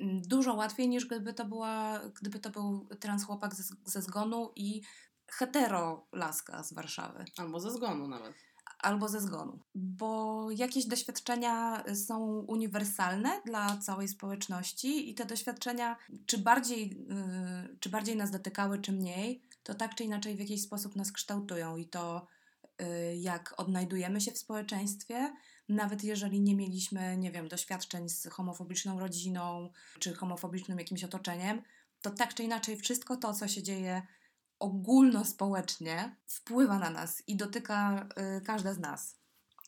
mm, 0.00 0.22
dużo 0.22 0.54
łatwiej 0.54 0.88
niż 0.88 1.06
gdyby 1.06 1.34
to, 1.34 1.44
była, 1.44 2.00
gdyby 2.20 2.38
to 2.38 2.50
był 2.50 2.88
trans 3.00 3.24
chłopak 3.24 3.54
ze, 3.54 3.74
ze 3.84 4.02
zgonu 4.02 4.52
i 4.56 4.82
hetero 5.26 6.06
laska 6.12 6.62
z 6.62 6.72
Warszawy. 6.72 7.24
Albo 7.36 7.60
ze 7.60 7.70
zgonu 7.70 8.08
nawet. 8.08 8.34
Albo 8.78 9.08
ze 9.08 9.20
zgonu. 9.20 9.60
Bo 9.74 10.46
jakieś 10.50 10.86
doświadczenia 10.86 11.84
są 11.94 12.18
uniwersalne 12.48 13.40
dla 13.46 13.76
całej 13.76 14.08
społeczności 14.08 15.10
i 15.10 15.14
te 15.14 15.24
doświadczenia, 15.24 15.96
czy 16.26 16.38
bardziej, 16.38 16.90
yy, 16.90 17.76
czy 17.80 17.88
bardziej 17.88 18.16
nas 18.16 18.30
dotykały, 18.30 18.78
czy 18.78 18.92
mniej, 18.92 19.42
to 19.62 19.74
tak 19.74 19.94
czy 19.94 20.04
inaczej 20.04 20.36
w 20.36 20.40
jakiś 20.40 20.62
sposób 20.62 20.96
nas 20.96 21.12
kształtują 21.12 21.76
i 21.76 21.86
to 21.86 22.26
jak 23.16 23.54
odnajdujemy 23.56 24.20
się 24.20 24.32
w 24.32 24.38
społeczeństwie, 24.38 25.32
nawet 25.68 26.04
jeżeli 26.04 26.40
nie 26.40 26.56
mieliśmy, 26.56 27.16
nie 27.16 27.30
wiem, 27.30 27.48
doświadczeń 27.48 28.08
z 28.08 28.26
homofobiczną 28.26 29.00
rodziną, 29.00 29.70
czy 29.98 30.14
homofobicznym 30.14 30.78
jakimś 30.78 31.04
otoczeniem, 31.04 31.62
to 32.02 32.10
tak 32.10 32.34
czy 32.34 32.42
inaczej 32.42 32.76
wszystko 32.76 33.16
to, 33.16 33.34
co 33.34 33.48
się 33.48 33.62
dzieje 33.62 34.02
ogólnospołecznie 34.58 36.16
wpływa 36.26 36.78
na 36.78 36.90
nas 36.90 37.22
i 37.26 37.36
dotyka 37.36 38.08
y, 38.38 38.40
każde 38.40 38.74
z 38.74 38.78
nas. 38.78 39.16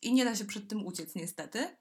I 0.02 0.12
nie 0.12 0.24
da 0.24 0.36
się 0.36 0.44
przed 0.44 0.68
tym 0.68 0.86
uciec, 0.86 1.14
niestety. 1.14 1.76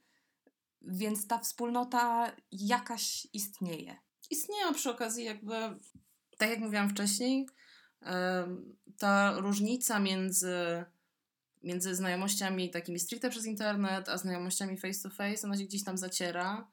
Więc 0.81 1.27
ta 1.27 1.39
wspólnota 1.39 2.31
jakaś 2.51 3.27
istnieje. 3.33 3.99
Istnieje 4.29 4.73
przy 4.73 4.89
okazji, 4.89 5.25
jakby, 5.25 5.55
tak 6.37 6.49
jak 6.49 6.59
mówiłam 6.59 6.89
wcześniej, 6.89 7.47
y, 8.01 8.07
ta 8.97 9.39
różnica 9.39 9.99
między, 9.99 10.85
między 11.63 11.95
znajomościami 11.95 12.69
takimi 12.69 12.99
stricte 12.99 13.29
przez 13.29 13.45
internet, 13.45 14.09
a 14.09 14.17
znajomościami 14.17 14.77
face 14.77 15.01
to 15.03 15.09
face, 15.09 15.47
ona 15.47 15.57
się 15.57 15.63
gdzieś 15.63 15.83
tam 15.83 15.97
zaciera. 15.97 16.67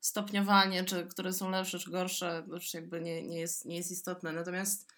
Stopniowanie, 0.00 0.84
czy 0.84 1.06
które 1.06 1.32
są 1.32 1.50
lepsze, 1.50 1.78
czy 1.78 1.90
gorsze, 1.90 2.44
już 2.52 2.74
jakby 2.74 3.00
nie, 3.00 3.22
nie, 3.22 3.40
jest, 3.40 3.64
nie 3.64 3.76
jest 3.76 3.90
istotne. 3.90 4.32
Natomiast 4.32 4.92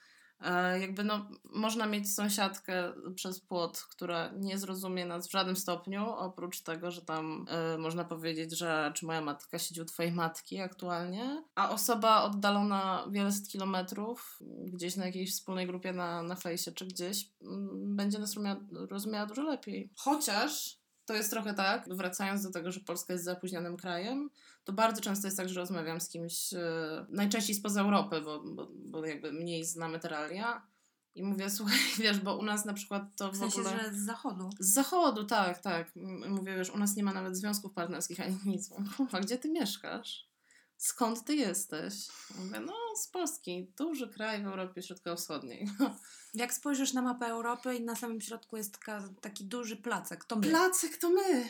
jakby 0.80 1.04
no, 1.04 1.28
można 1.44 1.86
mieć 1.86 2.14
sąsiadkę 2.14 2.92
przez 3.14 3.40
płot, 3.40 3.78
która 3.78 4.30
nie 4.36 4.58
zrozumie 4.58 5.06
nas 5.06 5.28
w 5.28 5.32
żadnym 5.32 5.56
stopniu, 5.56 6.10
oprócz 6.10 6.60
tego, 6.60 6.90
że 6.90 7.02
tam 7.02 7.46
y, 7.74 7.78
można 7.78 8.04
powiedzieć, 8.04 8.58
że 8.58 8.92
czy 8.94 9.06
moja 9.06 9.20
matka 9.20 9.58
siedzi 9.58 9.80
u 9.80 9.84
twojej 9.84 10.12
matki 10.12 10.60
aktualnie, 10.60 11.44
a 11.54 11.70
osoba 11.70 12.22
oddalona 12.22 13.06
wiele 13.10 13.32
set 13.32 13.48
kilometrów, 13.48 14.38
gdzieś 14.66 14.96
na 14.96 15.06
jakiejś 15.06 15.32
wspólnej 15.32 15.66
grupie 15.66 15.92
na, 15.92 16.22
na 16.22 16.36
fejsie 16.36 16.72
czy 16.72 16.86
gdzieś, 16.86 17.22
y, 17.22 17.26
będzie 17.72 18.18
nas 18.18 18.34
rozumiała, 18.34 18.60
rozumiała 18.90 19.26
dużo 19.26 19.42
lepiej. 19.42 19.90
Chociaż 19.96 20.79
to 21.10 21.14
jest 21.14 21.30
trochę 21.30 21.54
tak, 21.54 21.88
wracając 21.88 22.42
do 22.42 22.50
tego, 22.50 22.72
że 22.72 22.80
Polska 22.80 23.12
jest 23.12 23.24
zapóźnionym 23.24 23.76
krajem, 23.76 24.30
to 24.64 24.72
bardzo 24.72 25.00
często 25.00 25.26
jest 25.26 25.36
tak, 25.36 25.48
że 25.48 25.60
rozmawiam 25.60 26.00
z 26.00 26.08
kimś, 26.08 26.52
yy, 26.52 26.60
najczęściej 27.08 27.56
spoza 27.56 27.80
Europy, 27.80 28.20
bo, 28.20 28.42
bo, 28.44 28.68
bo 28.74 29.06
jakby 29.06 29.32
mniej 29.32 29.64
znamy 29.64 29.98
te 29.98 30.08
realia. 30.08 30.66
I 31.14 31.22
mówię, 31.22 31.50
słuchaj, 31.56 31.78
wiesz, 31.98 32.20
bo 32.20 32.36
u 32.36 32.42
nas 32.42 32.64
na 32.64 32.72
przykład 32.72 33.16
to 33.16 33.32
w, 33.32 33.34
w 33.34 33.38
sensie, 33.38 33.60
ogóle... 33.60 33.80
że 33.84 33.94
z 33.94 34.04
zachodu. 34.04 34.50
Z 34.58 34.72
zachodu, 34.72 35.24
tak, 35.24 35.58
tak. 35.58 35.92
Mówię, 36.28 36.56
wiesz, 36.56 36.70
u 36.70 36.78
nas 36.78 36.96
nie 36.96 37.02
ma 37.02 37.12
nawet 37.12 37.36
związków 37.36 37.72
partnerskich 37.72 38.20
ani 38.20 38.38
nic. 38.46 38.70
Kurwa, 38.96 39.20
gdzie 39.20 39.38
ty 39.38 39.50
mieszkasz? 39.50 40.29
Skąd 40.80 41.24
ty 41.24 41.34
jesteś? 41.34 41.94
Mówię, 42.38 42.60
no 42.60 42.72
z 42.96 43.08
Polski, 43.08 43.72
duży 43.76 44.08
kraj 44.08 44.42
w 44.42 44.46
Europie 44.46 44.82
Środkowo-Wschodniej. 44.82 45.68
Jak 46.34 46.54
spojrzysz 46.54 46.92
na 46.92 47.02
mapę 47.02 47.26
Europy 47.26 47.74
i 47.74 47.80
na 47.80 47.96
samym 47.96 48.20
środku 48.20 48.56
jest 48.56 48.72
taka, 48.72 49.08
taki 49.20 49.44
duży 49.44 49.76
placek, 49.76 50.24
to 50.24 50.36
my. 50.36 50.42
Placek 50.42 50.96
to 50.96 51.10
my! 51.10 51.44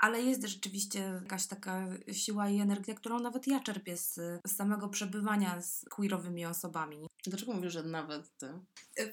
Ale 0.00 0.22
jest 0.22 0.46
rzeczywiście 0.46 1.00
jakaś 1.22 1.46
taka 1.46 1.86
siła 2.12 2.48
i 2.48 2.60
energia, 2.60 2.94
którą 2.94 3.18
nawet 3.18 3.46
ja 3.46 3.60
czerpię 3.60 3.96
z, 3.96 4.14
z 4.46 4.56
samego 4.56 4.88
przebywania 4.88 5.62
z 5.62 5.84
queerowymi 5.90 6.46
osobami. 6.46 7.06
Dlaczego 7.26 7.52
mówisz, 7.52 7.72
że 7.72 7.82
nawet 7.82 8.36
ty? 8.36 8.48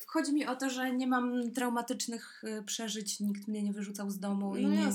Chodzi 0.07 0.33
mi 0.33 0.45
o 0.45 0.55
to, 0.55 0.69
że 0.69 0.95
nie 0.95 1.07
mam 1.07 1.51
traumatycznych 1.51 2.43
y, 2.43 2.63
przeżyć, 2.63 3.19
nikt 3.19 3.47
mnie 3.47 3.63
nie 3.63 3.73
wyrzucał 3.73 4.09
z 4.09 4.19
domu 4.19 4.51
no 4.51 4.57
i 4.57 4.65
nie, 4.65 4.93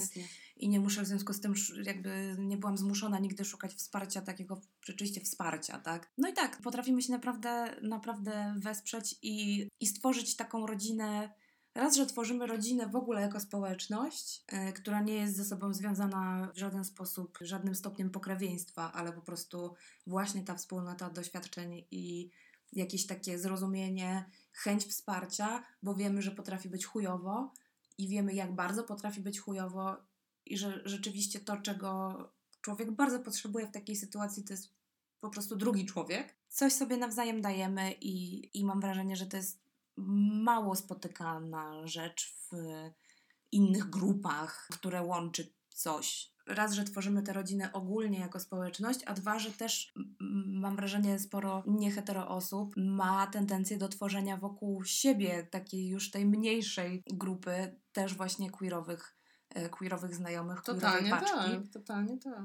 i 0.57 0.69
nie 0.69 0.81
muszę 0.81 1.03
w 1.03 1.07
związku 1.07 1.33
z 1.33 1.41
tym 1.41 1.55
jakby 1.83 2.37
nie 2.39 2.57
byłam 2.57 2.79
zmuszona 2.79 3.19
nigdy 3.19 3.45
szukać 3.45 3.75
wsparcia, 3.75 4.21
takiego 4.21 4.61
rzeczywiście 4.85 5.21
wsparcia, 5.21 5.79
tak? 5.79 6.13
No 6.19 6.29
i 6.29 6.33
tak, 6.33 6.63
potrafimy 6.63 7.03
się 7.03 7.13
naprawdę, 7.13 7.77
naprawdę 7.83 8.55
wesprzeć 8.59 9.15
i, 9.23 9.69
i 9.81 9.87
stworzyć 9.87 10.37
taką 10.37 10.67
rodzinę. 10.67 11.35
Raz, 11.77 11.97
że 11.97 12.07
tworzymy 12.07 12.47
rodzinę 12.47 12.87
w 12.87 12.97
ogóle 12.97 13.21
jako 13.21 13.41
społeczność, 13.41 14.45
yy, 14.53 14.73
która 14.73 15.01
nie 15.01 15.15
jest 15.15 15.37
ze 15.37 15.45
sobą 15.45 15.75
związana 15.75 16.53
w 16.55 16.59
żaden 16.59 16.85
sposób, 16.85 17.39
żadnym 17.41 17.75
stopniem 17.75 18.11
pokrewieństwa, 18.11 18.93
ale 18.93 19.13
po 19.13 19.21
prostu 19.21 19.75
właśnie 20.07 20.43
ta 20.43 20.55
wspólnota 20.55 21.11
doświadczeń 21.11 21.85
i 21.91 22.31
jakieś 22.73 23.07
takie 23.07 23.39
zrozumienie, 23.39 24.31
chęć 24.53 24.85
wsparcia, 24.85 25.65
bo 25.83 25.95
wiemy, 25.95 26.23
że 26.23 26.31
potrafi 26.31 26.69
być 26.69 26.87
chujowo 26.87 27.53
i 27.99 28.09
wiemy, 28.09 28.35
jak 28.35 28.55
bardzo 28.55 28.85
potrafi 28.85 29.21
być 29.21 29.41
chujowo 29.41 29.97
i 30.47 30.59
że 30.59 30.83
rzeczywiście 30.85 31.41
to, 31.41 31.57
czego 31.57 32.19
człowiek 32.61 32.91
bardzo 32.91 33.21
potrzebuje 33.21 33.67
w 33.67 33.73
takiej 33.73 33.97
sytuacji, 33.97 34.45
to 34.45 34.53
jest 34.53 34.73
po 35.21 35.31
prostu 35.31 35.57
drugi 35.57 35.87
człowiek. 35.87 36.37
Coś 36.49 36.73
sobie 36.73 36.97
nawzajem 36.97 37.43
dajemy 37.43 37.93
i, 37.93 38.51
i 38.61 38.65
mam 38.65 38.81
wrażenie, 38.81 39.17
że 39.17 39.27
to 39.27 39.37
jest 39.37 39.66
mało 39.97 40.77
spotykana 40.77 41.87
rzecz 41.87 42.35
w 42.35 42.51
innych 43.53 43.91
grupach, 43.91 44.69
które 44.73 45.03
łączy 45.03 45.53
coś. 45.69 46.37
Raz, 46.47 46.73
że 46.73 46.85
tworzymy 46.85 47.23
te 47.23 47.33
rodziny 47.33 47.73
ogólnie 47.73 48.19
jako 48.19 48.41
społeczność, 48.41 49.01
a 49.07 49.15
dwa, 49.15 49.39
że 49.39 49.51
też 49.53 49.95
mam 50.47 50.77
wrażenie, 50.77 51.19
sporo 51.19 51.63
niehetero 51.67 52.29
osób 52.29 52.75
ma 52.77 53.27
tendencję 53.27 53.79
do 53.79 53.89
tworzenia 53.89 54.37
wokół 54.37 54.85
siebie 54.85 55.43
takiej 55.51 55.89
już 55.89 56.11
tej 56.11 56.27
mniejszej 56.27 57.03
grupy, 57.07 57.81
też 57.93 58.15
właśnie 58.15 58.51
queerowych, 58.51 59.17
e, 59.51 59.69
queerowych 59.69 60.15
znajomych, 60.15 60.61
Totalnie 60.63 61.11
queerowej 61.11 61.35
paczki. 61.35 61.63
tak, 61.63 61.73
totalnie 61.73 62.19
tak. 62.19 62.43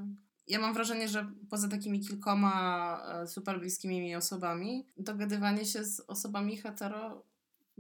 Ja 0.47 0.59
mam 0.59 0.73
wrażenie, 0.73 1.07
że 1.07 1.31
poza 1.49 1.67
takimi 1.67 1.99
kilkoma 1.99 2.97
e, 3.07 3.27
super 3.27 3.59
bliskimi 3.59 4.01
mi 4.01 4.15
osobami, 4.15 4.87
dogadywanie 4.97 5.65
się 5.65 5.83
z 5.85 5.99
osobami 5.99 6.57
hetero 6.57 7.23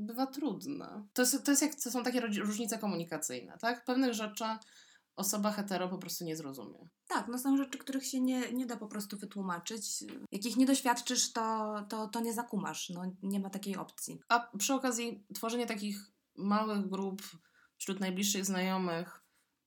bywa 0.01 0.27
trudne. 0.27 1.07
To, 1.13 1.21
jest, 1.21 1.45
to, 1.45 1.51
jest 1.51 1.61
jak, 1.61 1.75
to 1.75 1.91
są 1.91 2.03
takie 2.03 2.21
różnice 2.21 2.77
komunikacyjne, 2.77 3.57
tak? 3.57 3.85
Pewnych 3.85 4.13
rzeczy 4.13 4.43
osoba 5.15 5.51
hetero 5.51 5.89
po 5.89 5.97
prostu 5.97 6.23
nie 6.25 6.35
zrozumie. 6.35 6.89
Tak, 7.07 7.27
no 7.27 7.39
są 7.39 7.57
rzeczy, 7.57 7.77
których 7.77 8.05
się 8.05 8.21
nie, 8.21 8.51
nie 8.53 8.65
da 8.65 8.77
po 8.77 8.87
prostu 8.87 9.17
wytłumaczyć. 9.17 10.03
Jakich 10.31 10.57
nie 10.57 10.65
doświadczysz, 10.65 11.33
to, 11.33 11.75
to, 11.89 12.07
to 12.07 12.19
nie 12.19 12.33
zakumasz. 12.33 12.89
No, 12.89 13.01
nie 13.23 13.39
ma 13.39 13.49
takiej 13.49 13.77
opcji. 13.77 14.19
A 14.29 14.49
przy 14.57 14.73
okazji 14.73 15.25
tworzenie 15.35 15.65
takich 15.65 16.11
małych 16.35 16.89
grup 16.89 17.21
wśród 17.77 17.99
najbliższych 17.99 18.45
znajomych 18.45 19.21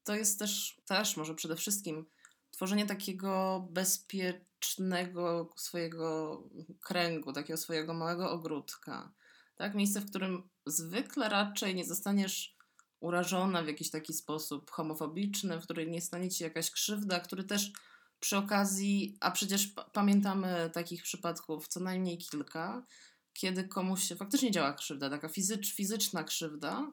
to 0.05 0.15
jest 0.15 0.39
też, 0.39 0.81
też 0.87 1.17
może 1.17 1.35
przede 1.35 1.57
wszystkim 1.57 2.07
tworzenie 2.51 2.87
takiego 2.87 3.67
bezpiecznego 3.71 5.53
swojego 5.57 6.43
kręgu, 6.81 7.33
takiego 7.33 7.57
swojego 7.57 7.95
małego 7.95 8.31
ogródka. 8.31 9.13
Tak? 9.57 9.75
Miejsce, 9.75 10.01
w 10.01 10.11
którym 10.11 10.49
zwykle 10.67 11.29
raczej 11.29 11.75
nie 11.75 11.85
zostaniesz 11.85 12.57
urażona 13.01 13.63
w 13.63 13.67
jakiś 13.67 13.91
taki 13.91 14.15
sposób 14.15 14.71
homofobiczny, 14.71 15.61
w 15.61 15.65
którym 15.65 15.91
nie 15.91 16.01
stanie 16.01 16.31
ci 16.31 16.45
jakaś 16.45 16.71
krzywda, 16.71 17.21
który 17.21 17.45
też 17.45 17.73
przy 18.21 18.37
okazji, 18.37 19.17
a 19.21 19.31
przecież 19.31 19.67
pa- 19.67 19.85
pamiętamy 19.85 20.71
takich 20.73 21.03
przypadków 21.03 21.69
co 21.69 21.81
najmniej 21.81 22.19
kilka, 22.19 22.87
kiedy 23.33 23.69
komuś 23.69 24.03
się 24.03 24.17
faktycznie 24.17 24.51
działa 24.51 24.73
krzywda, 24.73 25.11
taka 25.11 25.29
fizycz, 25.29 25.75
fizyczna 25.75 26.25
krzywda, 26.25 26.93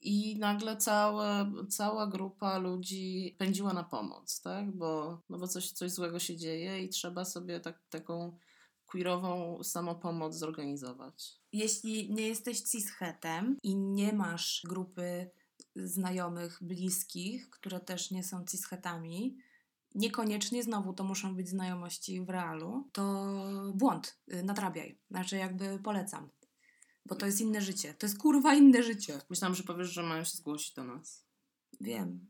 i 0.00 0.38
nagle 0.38 0.76
całe, 0.76 1.52
cała 1.68 2.06
grupa 2.06 2.58
ludzi 2.58 3.36
pędziła 3.38 3.72
na 3.72 3.84
pomoc, 3.84 4.40
tak? 4.40 4.76
Bo, 4.76 5.22
no 5.28 5.38
bo 5.38 5.48
coś, 5.48 5.72
coś 5.72 5.90
złego 5.90 6.18
się 6.18 6.36
dzieje 6.36 6.82
i 6.82 6.88
trzeba 6.88 7.24
sobie 7.24 7.60
tak, 7.60 7.82
taką 7.90 8.38
queerową 8.86 9.62
samopomoc 9.64 10.34
zorganizować. 10.34 11.37
Jeśli 11.52 12.14
nie 12.14 12.28
jesteś 12.28 12.60
cishetem 12.60 13.56
i 13.62 13.76
nie 13.76 14.12
masz 14.12 14.62
grupy 14.68 15.30
znajomych, 15.76 16.58
bliskich, 16.62 17.50
które 17.50 17.80
też 17.80 18.10
nie 18.10 18.24
są 18.24 18.44
cishetami, 18.44 19.38
niekoniecznie 19.94 20.62
znowu 20.62 20.92
to 20.92 21.04
muszą 21.04 21.36
być 21.36 21.48
znajomości 21.48 22.20
w 22.20 22.30
realu, 22.30 22.88
to 22.92 23.34
błąd, 23.74 24.18
y, 24.32 24.42
nadrabiaj. 24.42 24.98
Znaczy 25.10 25.36
jakby 25.36 25.78
polecam. 25.78 26.30
Bo 27.06 27.14
to 27.14 27.26
jest 27.26 27.40
inne 27.40 27.60
życie. 27.60 27.94
To 27.94 28.06
jest 28.06 28.18
kurwa 28.18 28.54
inne 28.54 28.82
życie. 28.82 29.20
Myślałam, 29.30 29.54
że 29.54 29.62
powiesz, 29.62 29.92
że 29.92 30.02
mają 30.02 30.24
się 30.24 30.36
zgłosić 30.36 30.74
do 30.74 30.84
nas. 30.84 31.24
Wiem. 31.80 32.26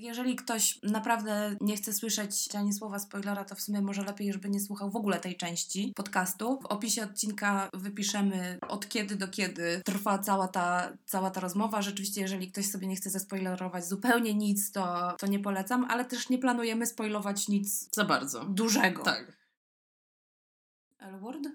Jeżeli 0.00 0.36
ktoś 0.36 0.78
naprawdę 0.82 1.56
nie 1.60 1.76
chce 1.76 1.92
słyszeć 1.92 2.54
ani 2.54 2.72
słowa 2.72 2.98
spoilera, 2.98 3.44
to 3.44 3.54
w 3.54 3.60
sumie 3.60 3.82
może 3.82 4.02
lepiej, 4.02 4.32
żeby 4.32 4.50
nie 4.50 4.60
słuchał 4.60 4.90
w 4.90 4.96
ogóle 4.96 5.20
tej 5.20 5.36
części 5.36 5.92
podcastu. 5.96 6.60
W 6.60 6.66
opisie 6.66 7.04
odcinka 7.04 7.70
wypiszemy 7.74 8.58
od 8.68 8.88
kiedy 8.88 9.16
do 9.16 9.28
kiedy 9.28 9.82
trwa 9.84 10.18
cała 10.18 10.48
ta, 10.48 10.92
cała 11.06 11.30
ta 11.30 11.40
rozmowa. 11.40 11.82
Rzeczywiście, 11.82 12.20
jeżeli 12.20 12.52
ktoś 12.52 12.66
sobie 12.66 12.86
nie 12.86 12.96
chce 12.96 13.10
zaspoilerować 13.10 13.86
zupełnie 13.86 14.34
nic, 14.34 14.72
to, 14.72 15.16
to 15.18 15.26
nie 15.26 15.38
polecam, 15.38 15.84
ale 15.84 16.04
też 16.04 16.28
nie 16.28 16.38
planujemy 16.38 16.86
spoilować 16.86 17.48
nic 17.48 17.88
Za 17.94 18.04
bardzo. 18.04 18.44
dużego. 18.44 19.02
Tak. 19.02 19.40
L-word? 21.00 21.48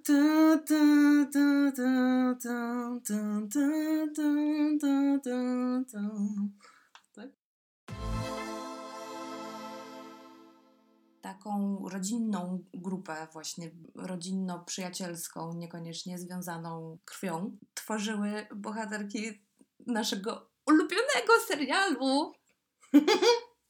Taką 11.85 11.89
rodzinną 11.89 12.63
grupę, 12.73 13.27
właśnie 13.33 13.71
rodzinno-przyjacielską, 13.95 15.53
niekoniecznie 15.53 16.19
związaną 16.19 16.97
krwią, 17.05 17.57
tworzyły 17.73 18.47
bohaterki 18.55 19.41
naszego 19.87 20.51
ulubionego 20.65 21.33
serialu. 21.47 22.33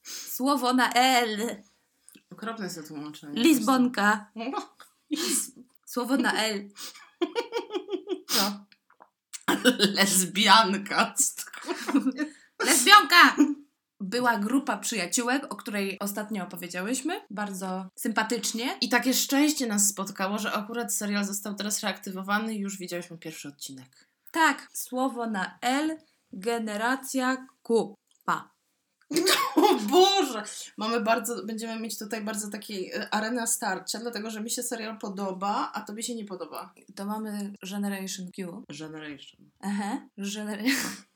Słowo 0.03 0.73
na 0.73 0.93
L. 0.93 1.63
Okropne 2.31 2.63
jest 2.65 2.75
to 2.75 2.83
tłumaczenie. 2.83 3.41
Lizbonka. 3.43 4.31
Lis- 5.11 5.51
Słowo 5.85 6.17
na 6.17 6.33
L. 6.43 6.69
Co? 8.27 8.65
Lesbianka. 9.79 11.13
Lesbionka! 12.65 13.35
Była 14.05 14.37
grupa 14.37 14.77
przyjaciółek, 14.77 15.53
o 15.53 15.55
której 15.55 15.99
ostatnio 15.99 16.43
opowiedziałyśmy. 16.43 17.21
Bardzo 17.29 17.85
sympatycznie. 17.95 18.77
I 18.81 18.89
takie 18.89 19.13
szczęście 19.13 19.67
nas 19.67 19.87
spotkało, 19.87 20.37
że 20.37 20.51
akurat 20.51 20.93
serial 20.93 21.25
został 21.25 21.55
teraz 21.55 21.83
reaktywowany 21.83 22.55
i 22.55 22.59
już 22.59 22.77
widziałyśmy 22.77 23.17
pierwszy 23.17 23.47
odcinek. 23.47 24.07
Tak, 24.31 24.67
słowo 24.73 25.27
na 25.27 25.57
L, 25.61 25.97
generacja 26.33 27.47
Q. 27.63 27.95
Pa. 28.25 28.51
O 29.55 29.75
Boże! 29.75 30.43
Mamy 30.77 31.01
bardzo, 31.01 31.45
będziemy 31.45 31.79
mieć 31.79 31.99
tutaj 31.99 32.23
bardzo 32.23 32.49
takiej 32.49 32.91
arena 33.11 33.47
starcia, 33.47 33.99
dlatego 33.99 34.29
że 34.29 34.41
mi 34.41 34.49
się 34.49 34.63
serial 34.63 34.97
podoba, 34.99 35.71
a 35.73 35.81
tobie 35.81 36.03
się 36.03 36.15
nie 36.15 36.25
podoba. 36.25 36.73
To 36.95 37.05
mamy 37.05 37.53
Generation 37.71 38.31
Q. 38.31 38.63
Generation. 38.79 39.49
Aha, 39.59 40.07
Generation. 40.17 40.91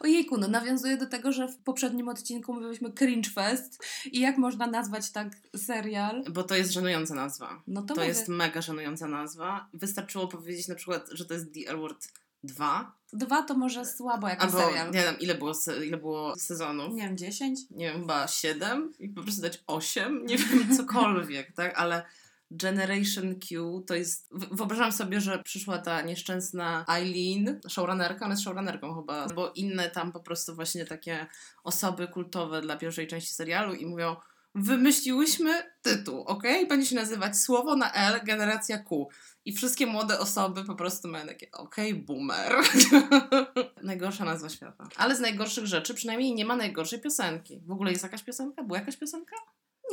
Ojejku, 0.00 0.36
no 0.36 0.48
nawiązuje 0.48 0.96
do 0.96 1.06
tego, 1.06 1.32
że 1.32 1.48
w 1.48 1.56
poprzednim 1.58 2.08
odcinku 2.08 2.54
mówiliśmy 2.54 2.92
Cringe 2.92 3.30
Fest 3.30 3.84
i 4.12 4.20
jak 4.20 4.38
można 4.38 4.66
nazwać 4.66 5.10
tak 5.10 5.28
serial? 5.56 6.24
Bo 6.30 6.42
to 6.42 6.54
jest 6.54 6.72
żenująca 6.72 7.14
nazwa. 7.14 7.62
No 7.66 7.82
to, 7.82 7.88
To, 7.88 7.94
mówię, 7.94 8.08
jest 8.08 8.28
mega 8.28 8.62
żenująca 8.62 9.08
nazwa. 9.08 9.68
Wystarczyło 9.74 10.28
powiedzieć 10.28 10.68
na 10.68 10.74
przykład, 10.74 11.08
że 11.12 11.24
to 11.24 11.34
jest 11.34 11.54
The 11.54 11.70
L-Word 11.70 12.08
2. 12.44 12.92
dwa 13.12 13.42
to 13.42 13.54
może 13.54 13.86
słabo 13.86 14.28
jako 14.28 14.42
Albo 14.42 14.58
serial. 14.58 14.90
nie 14.90 15.02
wiem, 15.02 15.14
ile 15.20 15.34
było, 15.34 15.52
ile 15.86 15.96
było 15.96 16.36
sezonów. 16.36 16.94
Nie 16.94 17.02
wiem, 17.02 17.16
dziesięć? 17.16 17.60
nie 17.70 17.92
wiem, 17.92 18.00
chyba 18.00 18.28
7 18.28 18.92
i 18.98 19.08
po 19.08 19.22
prostu 19.22 19.42
dać 19.42 19.62
8, 19.66 20.26
nie 20.26 20.36
wiem, 20.38 20.68
cokolwiek, 20.76 21.52
tak, 21.52 21.78
ale 21.78 22.04
Generation 22.50 23.40
Q 23.40 23.80
to 23.86 23.94
jest, 23.94 24.28
wyobrażam 24.32 24.92
sobie, 24.92 25.20
że 25.20 25.42
przyszła 25.42 25.78
ta 25.78 26.02
nieszczęsna 26.02 26.84
Eileen, 26.88 27.60
showrunnerka, 27.68 28.24
ona 28.24 28.34
jest 28.34 28.44
showrunnerką 28.44 28.94
chyba, 28.94 29.26
bo 29.26 29.52
inne 29.54 29.90
tam 29.90 30.12
po 30.12 30.20
prostu 30.20 30.54
właśnie 30.54 30.84
takie 30.84 31.26
osoby 31.64 32.08
kultowe 32.08 32.60
dla 32.60 32.76
pierwszej 32.76 33.06
części 33.06 33.34
serialu 33.34 33.74
i 33.74 33.86
mówią, 33.86 34.16
wymyśliłyśmy 34.54 35.62
tytuł, 35.82 36.20
ok? 36.20 36.42
Będzie 36.68 36.86
się 36.86 36.96
nazywać 36.96 37.38
Słowo 37.38 37.76
na 37.76 37.92
L, 37.92 38.20
Generacja 38.24 38.78
Q. 38.78 39.08
I 39.44 39.52
wszystkie 39.52 39.86
młode 39.86 40.18
osoby 40.18 40.64
po 40.64 40.74
prostu 40.74 41.08
mają 41.08 41.26
takie, 41.26 41.50
okej, 41.52 41.94
boomer. 41.94 42.52
Najgorsza 43.82 44.24
nazwa 44.24 44.48
świata. 44.48 44.88
Ale 44.96 45.16
z 45.16 45.20
najgorszych 45.20 45.66
rzeczy 45.66 45.94
przynajmniej 45.94 46.34
nie 46.34 46.44
ma 46.44 46.56
najgorszej 46.56 47.00
piosenki. 47.00 47.60
W 47.66 47.70
ogóle 47.70 47.90
jest 47.90 48.02
jakaś 48.02 48.22
piosenka? 48.22 48.62
Była 48.62 48.78
jakaś 48.78 48.96
piosenka? 48.96 49.36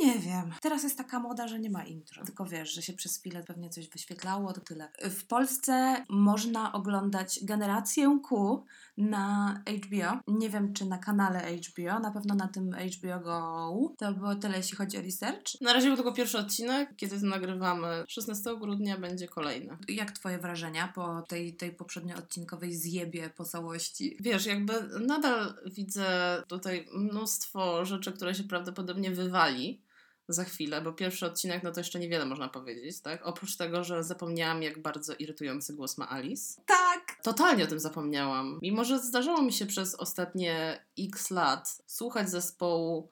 Nie 0.00 0.18
wiem. 0.18 0.52
Teraz 0.62 0.82
jest 0.82 0.98
taka 0.98 1.20
moda, 1.20 1.48
że 1.48 1.58
nie 1.58 1.70
ma 1.70 1.84
intro. 1.84 2.24
Tylko 2.24 2.44
wiesz, 2.44 2.72
że 2.74 2.82
się 2.82 2.92
przez 2.92 3.18
chwilę 3.18 3.42
pewnie 3.42 3.70
coś 3.70 3.88
wyświetlało, 3.88 4.52
to 4.52 4.60
tyle. 4.60 4.88
W 5.02 5.26
Polsce 5.26 6.04
można 6.08 6.72
oglądać 6.72 7.40
Generację 7.44 8.18
Q 8.28 8.64
na 8.96 9.54
HBO. 9.68 10.20
Nie 10.38 10.50
wiem, 10.50 10.72
czy 10.72 10.84
na 10.84 10.98
kanale 10.98 11.56
HBO, 11.56 11.98
na 12.00 12.10
pewno 12.10 12.34
na 12.34 12.48
tym 12.48 12.70
HBO 12.72 13.20
Go. 13.20 13.94
To 13.98 14.12
było 14.12 14.34
tyle, 14.34 14.56
jeśli 14.56 14.76
chodzi 14.76 14.98
o 14.98 15.02
research. 15.02 15.60
Na 15.60 15.72
razie 15.72 15.86
był 15.86 15.96
tylko 15.96 16.12
pierwszy 16.12 16.38
odcinek. 16.38 16.96
Kiedy 16.96 17.20
to 17.20 17.26
nagrywamy? 17.26 18.04
16 18.08 18.56
grudnia 18.60 18.98
będzie 18.98 19.28
kolejny. 19.28 19.76
Jak 19.88 20.12
twoje 20.12 20.38
wrażenia 20.38 20.92
po 20.94 21.22
tej, 21.22 21.56
tej 21.56 21.72
poprzednio 21.72 22.16
odcinkowej 22.16 22.74
zjebie 22.74 23.30
po 23.30 23.44
całości? 23.44 24.16
Wiesz, 24.20 24.46
jakby 24.46 24.72
nadal 25.00 25.54
widzę 25.66 26.06
tutaj 26.48 26.88
mnóstwo 26.94 27.84
rzeczy, 27.84 28.12
które 28.12 28.34
się 28.34 28.44
prawdopodobnie 28.44 29.10
wywali 29.10 29.85
za 30.28 30.44
chwilę, 30.44 30.80
bo 30.80 30.92
pierwszy 30.92 31.26
odcinek, 31.26 31.62
no 31.62 31.72
to 31.72 31.80
jeszcze 31.80 31.98
niewiele 31.98 32.26
można 32.26 32.48
powiedzieć, 32.48 33.00
tak? 33.00 33.26
Oprócz 33.26 33.56
tego, 33.56 33.84
że 33.84 34.04
zapomniałam, 34.04 34.62
jak 34.62 34.82
bardzo 34.82 35.14
irytujący 35.14 35.74
głos 35.74 35.98
ma 35.98 36.10
Alice. 36.10 36.62
Tak! 36.66 37.16
Totalnie 37.22 37.64
o 37.64 37.66
tym 37.66 37.80
zapomniałam. 37.80 38.58
Mimo, 38.62 38.84
że 38.84 38.98
zdarzało 38.98 39.42
mi 39.42 39.52
się 39.52 39.66
przez 39.66 39.94
ostatnie 39.94 40.84
x 40.98 41.30
lat 41.30 41.82
słuchać 41.86 42.30
zespołu 42.30 43.10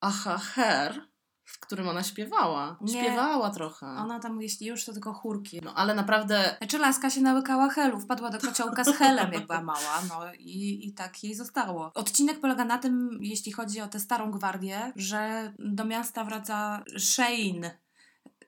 Aha 0.00 0.38
Hair, 0.38 1.11
w 1.44 1.60
którym 1.60 1.88
ona 1.88 2.02
śpiewała. 2.02 2.76
Nie. 2.80 2.92
Śpiewała 2.92 3.50
trochę. 3.50 3.86
Ona 3.86 4.20
tam, 4.20 4.42
jeśli 4.42 4.66
już, 4.66 4.84
to 4.84 4.92
tylko 4.92 5.12
chórki. 5.12 5.60
No 5.64 5.74
ale 5.74 5.94
naprawdę 5.94 6.56
Znaczy 6.58 6.78
laska 6.78 7.10
się 7.10 7.20
nałykała 7.20 7.68
helu, 7.68 8.00
wpadła 8.00 8.30
do 8.30 8.38
kociołka 8.38 8.84
z 8.84 8.88
helem, 8.96 9.32
jak 9.32 9.46
była 9.46 9.62
mała, 9.62 10.02
no 10.08 10.34
i, 10.38 10.88
i 10.88 10.92
tak 10.92 11.24
jej 11.24 11.34
zostało. 11.34 11.92
Odcinek 11.94 12.40
polega 12.40 12.64
na 12.64 12.78
tym, 12.78 13.18
jeśli 13.20 13.52
chodzi 13.52 13.80
o 13.80 13.88
tę 13.88 14.00
starą 14.00 14.30
gwardię, 14.30 14.92
że 14.96 15.52
do 15.58 15.84
miasta 15.84 16.24
wraca 16.24 16.84
Shane. 16.98 17.82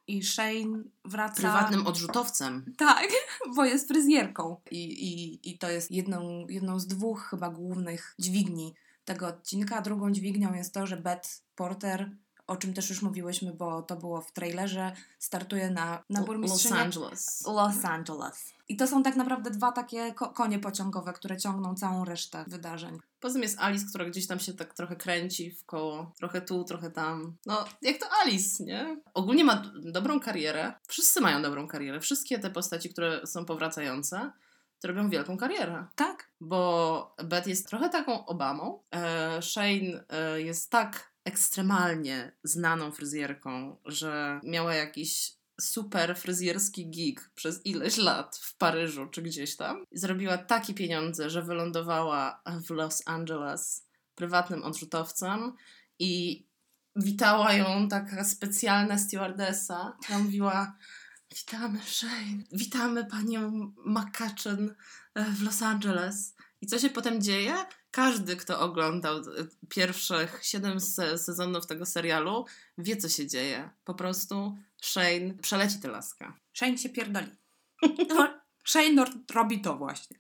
I 0.06 0.22
Shane 0.22 0.82
wraca... 1.04 1.34
prywatnym 1.34 1.86
odrzutowcem. 1.86 2.74
Tak, 2.76 3.08
bo 3.56 3.64
jest 3.64 3.88
fryzjerką. 3.88 4.60
I, 4.70 4.84
i, 4.84 5.50
i 5.50 5.58
to 5.58 5.70
jest 5.70 5.90
jedną, 5.90 6.46
jedną 6.48 6.78
z 6.78 6.86
dwóch 6.86 7.26
chyba 7.30 7.50
głównych 7.50 8.14
dźwigni 8.18 8.74
tego 9.04 9.26
odcinka. 9.26 9.80
Drugą 9.80 10.10
dźwignią 10.10 10.54
jest 10.54 10.74
to, 10.74 10.86
że 10.86 10.96
Beth 10.96 11.28
Porter, 11.54 12.10
o 12.46 12.56
czym 12.56 12.74
też 12.74 12.90
już 12.90 13.02
mówiłyśmy, 13.02 13.52
bo 13.52 13.82
to 13.82 13.96
było 13.96 14.20
w 14.20 14.32
trailerze, 14.32 14.92
startuje 15.18 15.70
na, 15.70 16.02
na 16.10 16.20
Los 16.20 16.26
burmistrzynię 16.26 16.80
Angeles. 16.80 17.44
Los 17.46 17.84
Angeles. 17.84 18.54
I 18.68 18.76
to 18.76 18.86
są 18.86 19.02
tak 19.02 19.16
naprawdę 19.16 19.50
dwa 19.50 19.72
takie 19.72 20.12
ko- 20.14 20.28
konie 20.28 20.58
pociągowe, 20.58 21.12
które 21.12 21.36
ciągną 21.36 21.74
całą 21.74 22.04
resztę 22.04 22.44
wydarzeń. 22.48 22.98
Poza 23.20 23.32
tym 23.32 23.42
jest 23.42 23.58
Alice, 23.58 23.86
która 23.88 24.04
gdzieś 24.04 24.26
tam 24.26 24.40
się 24.40 24.52
tak 24.52 24.74
trochę 24.74 24.96
kręci 24.96 25.50
w 25.50 25.64
koło. 25.64 26.12
Trochę 26.18 26.40
tu, 26.40 26.64
trochę 26.64 26.90
tam. 26.90 27.36
No, 27.46 27.64
jak 27.82 27.98
to 27.98 28.06
Alice, 28.22 28.64
nie? 28.64 29.00
Ogólnie 29.14 29.44
ma 29.44 29.62
dobrą 29.74 30.20
karierę. 30.20 30.72
Wszyscy 30.88 31.20
mają 31.20 31.42
dobrą 31.42 31.68
karierę. 31.68 32.00
Wszystkie 32.00 32.38
te 32.38 32.50
postaci, 32.50 32.88
które 32.90 33.26
są 33.26 33.44
powracające, 33.44 34.32
to 34.80 34.88
robią 34.88 35.10
wielką 35.10 35.36
karierę. 35.36 35.86
Tak? 35.94 36.30
Bo 36.40 37.14
Beth 37.24 37.48
jest 37.48 37.68
trochę 37.68 37.88
taką 37.88 38.26
Obamą. 38.26 38.82
E, 38.94 39.42
Shane 39.42 40.04
e, 40.08 40.40
jest 40.40 40.70
tak 40.70 41.13
ekstremalnie 41.24 42.32
znaną 42.44 42.92
fryzjerką, 42.92 43.76
że 43.84 44.40
miała 44.44 44.74
jakiś 44.74 45.32
super 45.60 46.16
fryzjerski 46.16 46.90
gig 46.90 47.30
przez 47.34 47.66
ileś 47.66 47.96
lat 47.96 48.36
w 48.36 48.56
Paryżu 48.56 49.06
czy 49.06 49.22
gdzieś 49.22 49.56
tam. 49.56 49.84
Zrobiła 49.92 50.38
takie 50.38 50.74
pieniądze, 50.74 51.30
że 51.30 51.42
wylądowała 51.42 52.42
w 52.66 52.70
Los 52.70 53.02
Angeles 53.06 53.86
prywatnym 54.14 54.62
odrzutowcem 54.62 55.52
i 55.98 56.44
witała 56.96 57.52
ją 57.52 57.88
taka 57.88 58.24
specjalna 58.24 58.98
stewardessa, 58.98 59.96
która 60.02 60.18
mówiła 60.18 60.76
witamy 61.34 61.80
Shane, 61.82 62.42
witamy 62.52 63.04
panią 63.04 63.72
McCutcheon 63.86 64.74
e, 65.14 65.24
w 65.24 65.42
Los 65.42 65.62
Angeles. 65.62 66.34
I 66.60 66.66
co 66.66 66.78
się 66.78 66.90
potem 66.90 67.22
dzieje? 67.22 67.54
Każdy, 67.94 68.36
kto 68.36 68.60
oglądał 68.60 69.16
e, 69.18 69.22
pierwszych 69.68 70.40
siedem 70.42 70.80
se- 70.80 71.18
sezonów 71.18 71.66
tego 71.66 71.86
serialu, 71.86 72.44
wie, 72.78 72.96
co 72.96 73.08
się 73.08 73.26
dzieje. 73.26 73.70
Po 73.84 73.94
prostu 73.94 74.56
Shane 74.82 75.34
przeleci 75.42 75.78
tę 75.80 75.88
laskę. 75.88 76.32
Shane 76.52 76.78
się 76.78 76.88
pierdoli. 76.88 77.26
No, 78.08 78.28
Shane 78.64 79.04
robi 79.34 79.60
to 79.60 79.76
właśnie. 79.76 80.16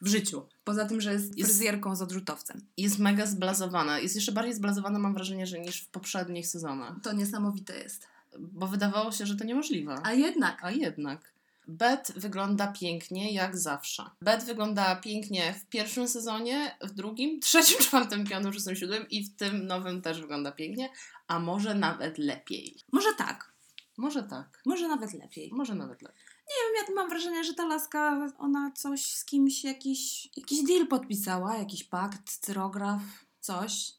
W 0.00 0.06
życiu. 0.08 0.48
Poza 0.64 0.84
tym, 0.86 1.00
że 1.00 1.12
jest 1.12 1.38
Jest- 1.38 1.50
fryzjerką 1.50 1.96
z 1.96 2.02
odrzutowcem. 2.02 2.60
Jest 2.76 2.98
mega 2.98 3.26
zblazowana. 3.26 3.98
Jest 3.98 4.14
jeszcze 4.14 4.32
bardziej 4.32 4.54
zblazowana, 4.54 4.98
mam 4.98 5.14
wrażenie, 5.14 5.46
że 5.46 5.58
niż 5.60 5.80
w 5.82 5.88
poprzednich 5.88 6.46
sezonach. 6.46 6.94
To 7.02 7.12
niesamowite 7.12 7.78
jest. 7.78 8.06
Bo 8.38 8.66
wydawało 8.66 9.12
się, 9.12 9.26
że 9.26 9.36
to 9.36 9.44
niemożliwe. 9.44 9.98
A 10.04 10.12
jednak. 10.12 10.64
A 10.64 10.70
jednak. 10.70 11.32
Beth 11.68 12.12
wygląda 12.16 12.72
pięknie, 12.72 13.32
jak 13.32 13.58
zawsze. 13.58 14.10
Beth 14.20 14.44
wygląda 14.46 14.96
pięknie 14.96 15.54
w 15.54 15.66
pierwszym 15.66 16.08
sezonie, 16.08 16.76
w 16.80 16.90
drugim, 16.90 17.40
trzecim, 17.40 17.78
czwartym, 17.78 18.26
piątym, 18.26 18.52
szóstym, 18.52 18.76
siódmym 18.76 19.08
i 19.08 19.24
w 19.24 19.36
tym 19.36 19.66
nowym 19.66 20.02
też 20.02 20.20
wygląda 20.20 20.52
pięknie, 20.52 20.90
a 21.26 21.38
może 21.38 21.74
nawet 21.74 22.18
lepiej. 22.18 22.76
Może 22.92 23.14
tak. 23.18 23.52
Może 23.96 24.22
tak. 24.22 24.62
Może 24.66 24.88
nawet 24.88 25.12
lepiej. 25.12 25.50
Może 25.52 25.74
nawet 25.74 26.02
lepiej. 26.02 26.22
Nie 26.48 26.54
wiem, 26.64 26.86
ja 26.88 26.94
mam 26.94 27.10
wrażenie, 27.10 27.44
że 27.44 27.54
ta 27.54 27.66
laska, 27.66 28.28
ona 28.38 28.72
coś 28.76 29.06
z 29.06 29.24
kimś, 29.24 29.64
jakiś, 29.64 30.28
jakiś 30.36 30.62
deal 30.62 30.86
podpisała, 30.86 31.56
jakiś 31.56 31.84
pakt, 31.84 32.38
cyrograf, 32.38 33.00
coś. 33.40 33.92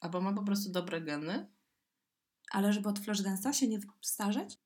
Albo 0.00 0.20
ma 0.20 0.32
po 0.32 0.42
prostu 0.42 0.70
dobre 0.70 1.00
geny. 1.00 1.46
Ale 2.50 2.72
żeby 2.72 2.88
od 2.88 2.98
Flashdance 2.98 3.54
się 3.54 3.68
nie 3.68 3.78
starzeć? 4.02 4.58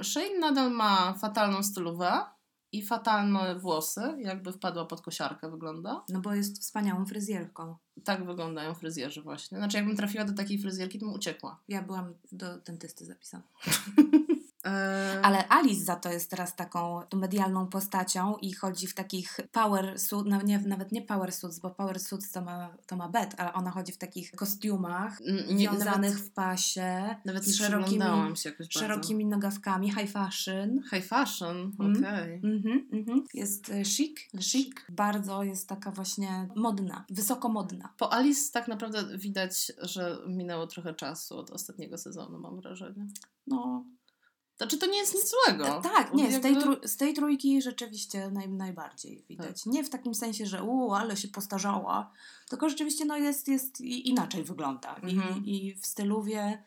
Y, 0.00 0.04
Shane 0.04 0.38
nadal 0.40 0.70
ma 0.70 1.14
fatalną 1.14 1.62
stylówę 1.62 2.24
i 2.72 2.82
fatalne 2.82 3.58
włosy, 3.58 4.00
jakby 4.18 4.52
wpadła 4.52 4.84
pod 4.84 5.00
kosiarkę 5.00 5.50
wygląda. 5.50 6.04
No 6.08 6.20
bo 6.20 6.34
jest 6.34 6.62
wspaniałą 6.62 7.06
fryzjerką. 7.06 7.76
Tak 8.04 8.26
wyglądają 8.26 8.74
fryzjerzy 8.74 9.22
właśnie. 9.22 9.58
Znaczy 9.58 9.76
jakbym 9.76 9.96
trafiła 9.96 10.24
do 10.24 10.32
takiej 10.32 10.58
fryzjerki, 10.58 10.98
to 10.98 11.06
bym 11.06 11.14
uciekła. 11.14 11.60
Ja 11.68 11.82
byłam 11.82 12.14
do 12.32 12.58
dentysty 12.58 13.04
zapisana. 13.04 13.42
Ale 15.22 15.48
Alice 15.48 15.84
za 15.84 15.96
to 15.96 16.12
jest 16.12 16.30
teraz 16.30 16.56
taką 16.56 17.00
medialną 17.14 17.66
postacią 17.66 18.36
i 18.36 18.52
chodzi 18.52 18.86
w 18.86 18.94
takich 18.94 19.40
power 19.52 19.98
suit, 19.98 20.26
no 20.26 20.42
nie, 20.42 20.58
nawet 20.58 20.92
nie 20.92 21.02
power 21.02 21.32
suits, 21.32 21.58
bo 21.58 21.70
power 21.70 22.00
suits 22.00 22.30
to 22.30 22.42
ma, 22.42 22.76
to 22.86 22.96
ma 22.96 23.08
Beth, 23.08 23.34
ale 23.40 23.52
ona 23.52 23.70
chodzi 23.70 23.92
w 23.92 23.98
takich 23.98 24.32
kostiumach 24.32 25.20
nie, 25.50 25.68
wiązanych 25.68 26.10
nawet, 26.10 26.14
w 26.14 26.30
pasie, 26.30 27.16
nawet 27.24 27.44
z 27.44 27.56
szerokimi, 27.56 28.04
szerokimi 28.68 29.26
nogawkami, 29.26 29.92
high 29.92 30.10
fashion. 30.10 30.82
High 30.90 31.04
fashion, 31.04 31.72
Mm. 31.78 31.96
okej. 31.96 32.40
Mhm, 32.44 32.88
mhm. 32.92 33.24
Jest 33.34 33.70
e, 33.70 33.84
chic, 33.84 34.18
chic, 34.40 34.74
bardzo 34.88 35.42
jest 35.42 35.68
taka 35.68 35.90
właśnie 35.90 36.48
modna, 36.56 37.04
wysoko 37.10 37.48
modna. 37.48 37.94
Po 37.98 38.12
Alice 38.12 38.52
tak 38.52 38.68
naprawdę 38.68 39.18
widać, 39.18 39.72
że 39.82 40.18
minęło 40.26 40.66
trochę 40.66 40.94
czasu 40.94 41.38
od 41.38 41.50
ostatniego 41.50 41.98
sezonu, 41.98 42.38
mam 42.38 42.60
wrażenie. 42.60 43.06
No, 43.46 43.84
Znaczy 44.56 44.78
to 44.78 44.86
nie 44.86 44.98
jest 44.98 45.14
nic 45.14 45.30
złego. 45.30 45.78
E, 45.78 45.82
tak, 45.82 46.14
nie, 46.14 46.32
z 46.38 46.40
tej, 46.40 46.56
trój, 46.56 46.76
z 46.84 46.96
tej 46.96 47.14
trójki 47.14 47.62
rzeczywiście 47.62 48.30
naj, 48.30 48.48
najbardziej 48.48 49.24
widać. 49.28 49.62
Tak. 49.62 49.72
Nie 49.72 49.84
w 49.84 49.90
takim 49.90 50.14
sensie, 50.14 50.46
że 50.46 50.62
u, 50.62 50.92
ale 50.92 51.16
się 51.16 51.28
postarzała, 51.28 52.10
tylko 52.48 52.68
rzeczywiście 52.68 53.04
no 53.04 53.16
jest, 53.16 53.48
jest 53.48 53.80
i- 53.80 54.08
inaczej 54.08 54.44
wygląda. 54.44 54.94
Mhm. 54.94 55.44
I, 55.44 55.66
I 55.66 55.74
w 55.74 55.86
styluwie, 55.86 56.62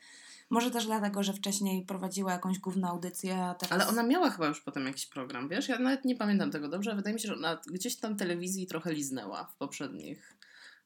może 0.50 0.72
też 0.72 0.86
dlatego, 0.86 1.24
że 1.24 1.34
wcześniej 1.34 1.86
prowadziła 1.86 2.32
jakąś 2.32 2.60
główną 2.60 2.88
audycję, 2.88 3.44
a 3.44 3.56
teraz... 3.56 3.72
Ale 3.82 3.88
ona 3.90 4.04
miała 4.04 4.30
chyba 4.30 4.48
już 4.48 4.62
potem 4.62 4.86
jakiś 4.86 5.06
program, 5.06 5.50
wiesz? 5.50 5.68
Ja 5.68 5.80
nawet 5.80 6.06
nie 6.06 6.16
pamiętam 6.16 6.52
tego 6.52 6.68
dobrze, 6.70 6.90
ale 6.90 6.98
wydaje 6.98 7.14
mi 7.14 7.20
się, 7.20 7.28
że 7.28 7.34
ona 7.36 7.62
gdzieś 7.66 7.96
tam 7.96 8.16
telewizji 8.18 8.68
trochę 8.68 8.94
liznęła 8.94 9.44
w 9.44 9.56
poprzednich, 9.56 10.38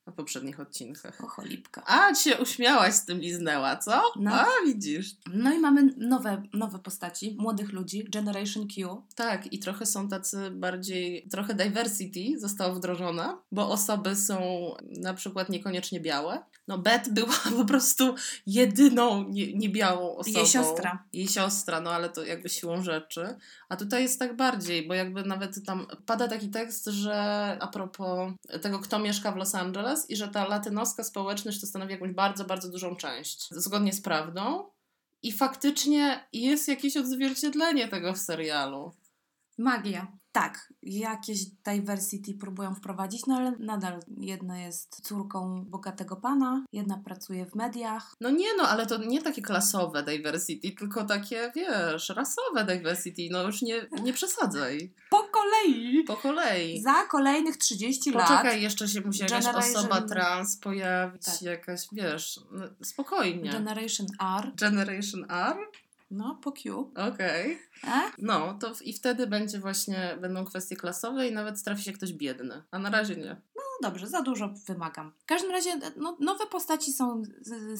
w 0.07 0.13
poprzednich 0.13 0.59
odcinkach. 0.59 1.23
O, 1.23 1.27
cholipka. 1.27 1.83
A, 1.85 2.13
ci 2.13 2.29
się 2.29 2.37
uśmiałaś 2.37 2.93
z 2.93 3.05
tym 3.05 3.19
liznęła, 3.19 3.75
co? 3.75 4.03
No. 4.15 4.31
A, 4.31 4.47
widzisz. 4.65 5.11
No 5.33 5.53
i 5.53 5.59
mamy 5.59 5.93
nowe, 5.97 6.43
nowe 6.53 6.79
postaci, 6.79 7.35
młodych 7.39 7.73
ludzi, 7.73 8.03
Generation 8.03 8.67
Q. 8.67 9.01
Tak, 9.15 9.53
i 9.53 9.59
trochę 9.59 9.85
są 9.85 10.07
tacy 10.07 10.51
bardziej, 10.51 11.27
trochę 11.31 11.53
diversity 11.53 12.39
zostało 12.39 12.75
wdrożone, 12.75 13.37
bo 13.51 13.69
osoby 13.69 14.15
są 14.15 14.41
na 14.81 15.13
przykład 15.13 15.49
niekoniecznie 15.49 15.99
białe. 15.99 16.43
No 16.67 16.77
Beth 16.77 17.09
była 17.09 17.37
po 17.57 17.65
prostu 17.65 18.15
jedyną 18.45 19.29
nie, 19.29 19.53
niebiałą 19.53 20.15
osobą. 20.15 20.37
Jej 20.37 20.47
siostra. 20.47 21.03
Jej 21.13 21.27
siostra, 21.27 21.81
no 21.81 21.91
ale 21.91 22.09
to 22.09 22.25
jakby 22.25 22.49
siłą 22.49 22.83
rzeczy. 22.83 23.35
A 23.69 23.75
tutaj 23.75 24.03
jest 24.03 24.19
tak 24.19 24.35
bardziej, 24.35 24.87
bo 24.87 24.93
jakby 24.93 25.23
nawet 25.23 25.65
tam 25.65 25.87
pada 26.05 26.27
taki 26.27 26.49
tekst, 26.49 26.85
że 26.85 27.15
a 27.59 27.67
propos 27.67 28.33
tego, 28.61 28.79
kto 28.79 28.99
mieszka 28.99 29.31
w 29.31 29.35
Los 29.35 29.55
Angeles 29.55 29.90
i 30.09 30.15
że 30.15 30.27
ta 30.27 30.47
latynoska 30.47 31.03
społeczność 31.03 31.61
to 31.61 31.67
stanowi 31.67 31.91
jakąś 31.91 32.11
bardzo, 32.11 32.45
bardzo 32.45 32.69
dużą 32.69 32.95
część. 32.95 33.49
Zgodnie 33.51 33.93
z 33.93 34.01
prawdą. 34.01 34.69
I 35.23 35.31
faktycznie 35.31 36.27
jest 36.33 36.67
jakieś 36.67 36.97
odzwierciedlenie 36.97 37.87
tego 37.87 38.13
w 38.13 38.17
serialu. 38.17 38.91
Magia. 39.57 40.20
Tak, 40.31 40.73
jakieś 40.83 41.45
diversity 41.45 42.33
próbują 42.33 42.75
wprowadzić, 42.75 43.25
no 43.25 43.35
ale 43.35 43.51
nadal 43.59 43.99
jedna 44.17 44.59
jest 44.59 45.01
córką 45.07 45.65
bogatego 45.65 46.15
pana, 46.15 46.65
jedna 46.73 46.97
pracuje 46.97 47.45
w 47.45 47.55
mediach. 47.55 48.15
No 48.21 48.29
nie 48.29 48.47
no, 48.57 48.63
ale 48.63 48.85
to 48.85 48.97
nie 48.97 49.21
takie 49.21 49.41
klasowe 49.41 50.03
diversity, 50.03 50.71
tylko 50.71 51.03
takie, 51.05 51.51
wiesz, 51.55 52.09
rasowe 52.09 52.65
diversity. 52.65 53.27
No 53.31 53.43
już 53.43 53.61
nie, 53.61 53.87
nie 54.03 54.13
przesadzaj. 54.13 54.93
Po 55.09 55.23
kolei! 55.23 56.03
Po 56.03 56.17
kolei. 56.17 56.81
Za 56.81 57.05
kolejnych 57.05 57.57
30 57.57 58.11
lat. 58.11 58.27
Poczekaj, 58.27 58.61
jeszcze 58.61 58.87
się 58.87 59.01
musi 59.01 59.21
jakaś 59.21 59.45
Generation- 59.45 59.77
osoba 59.77 60.01
trans 60.01 60.57
pojawić, 60.57 61.25
Tak. 61.25 61.41
jakaś, 61.41 61.87
wiesz, 61.91 62.39
no, 62.51 62.65
spokojnie. 62.83 63.51
Generation 63.51 64.07
R. 64.39 64.51
Generation 64.55 65.25
R? 65.29 65.57
No, 66.11 66.35
po 66.43 66.51
Q. 66.51 66.91
Okej. 66.95 67.59
E? 67.83 68.01
No, 68.17 68.53
to 68.59 68.75
w, 68.75 68.81
i 68.81 68.93
wtedy 68.93 69.27
będzie 69.27 69.59
właśnie, 69.59 70.17
będą 70.21 70.45
kwestie 70.45 70.75
klasowe 70.75 71.27
i 71.27 71.31
nawet 71.31 71.63
trafi 71.63 71.83
się 71.83 71.93
ktoś 71.93 72.13
biedny. 72.13 72.63
A 72.71 72.79
na 72.79 72.89
razie 72.89 73.15
nie. 73.15 73.41
No 73.55 73.61
dobrze, 73.89 74.07
za 74.07 74.21
dużo 74.21 74.53
wymagam. 74.67 75.11
W 75.19 75.25
każdym 75.25 75.51
razie 75.51 75.79
no, 75.97 76.17
nowe 76.19 76.47
postaci 76.47 76.93
są 76.93 77.23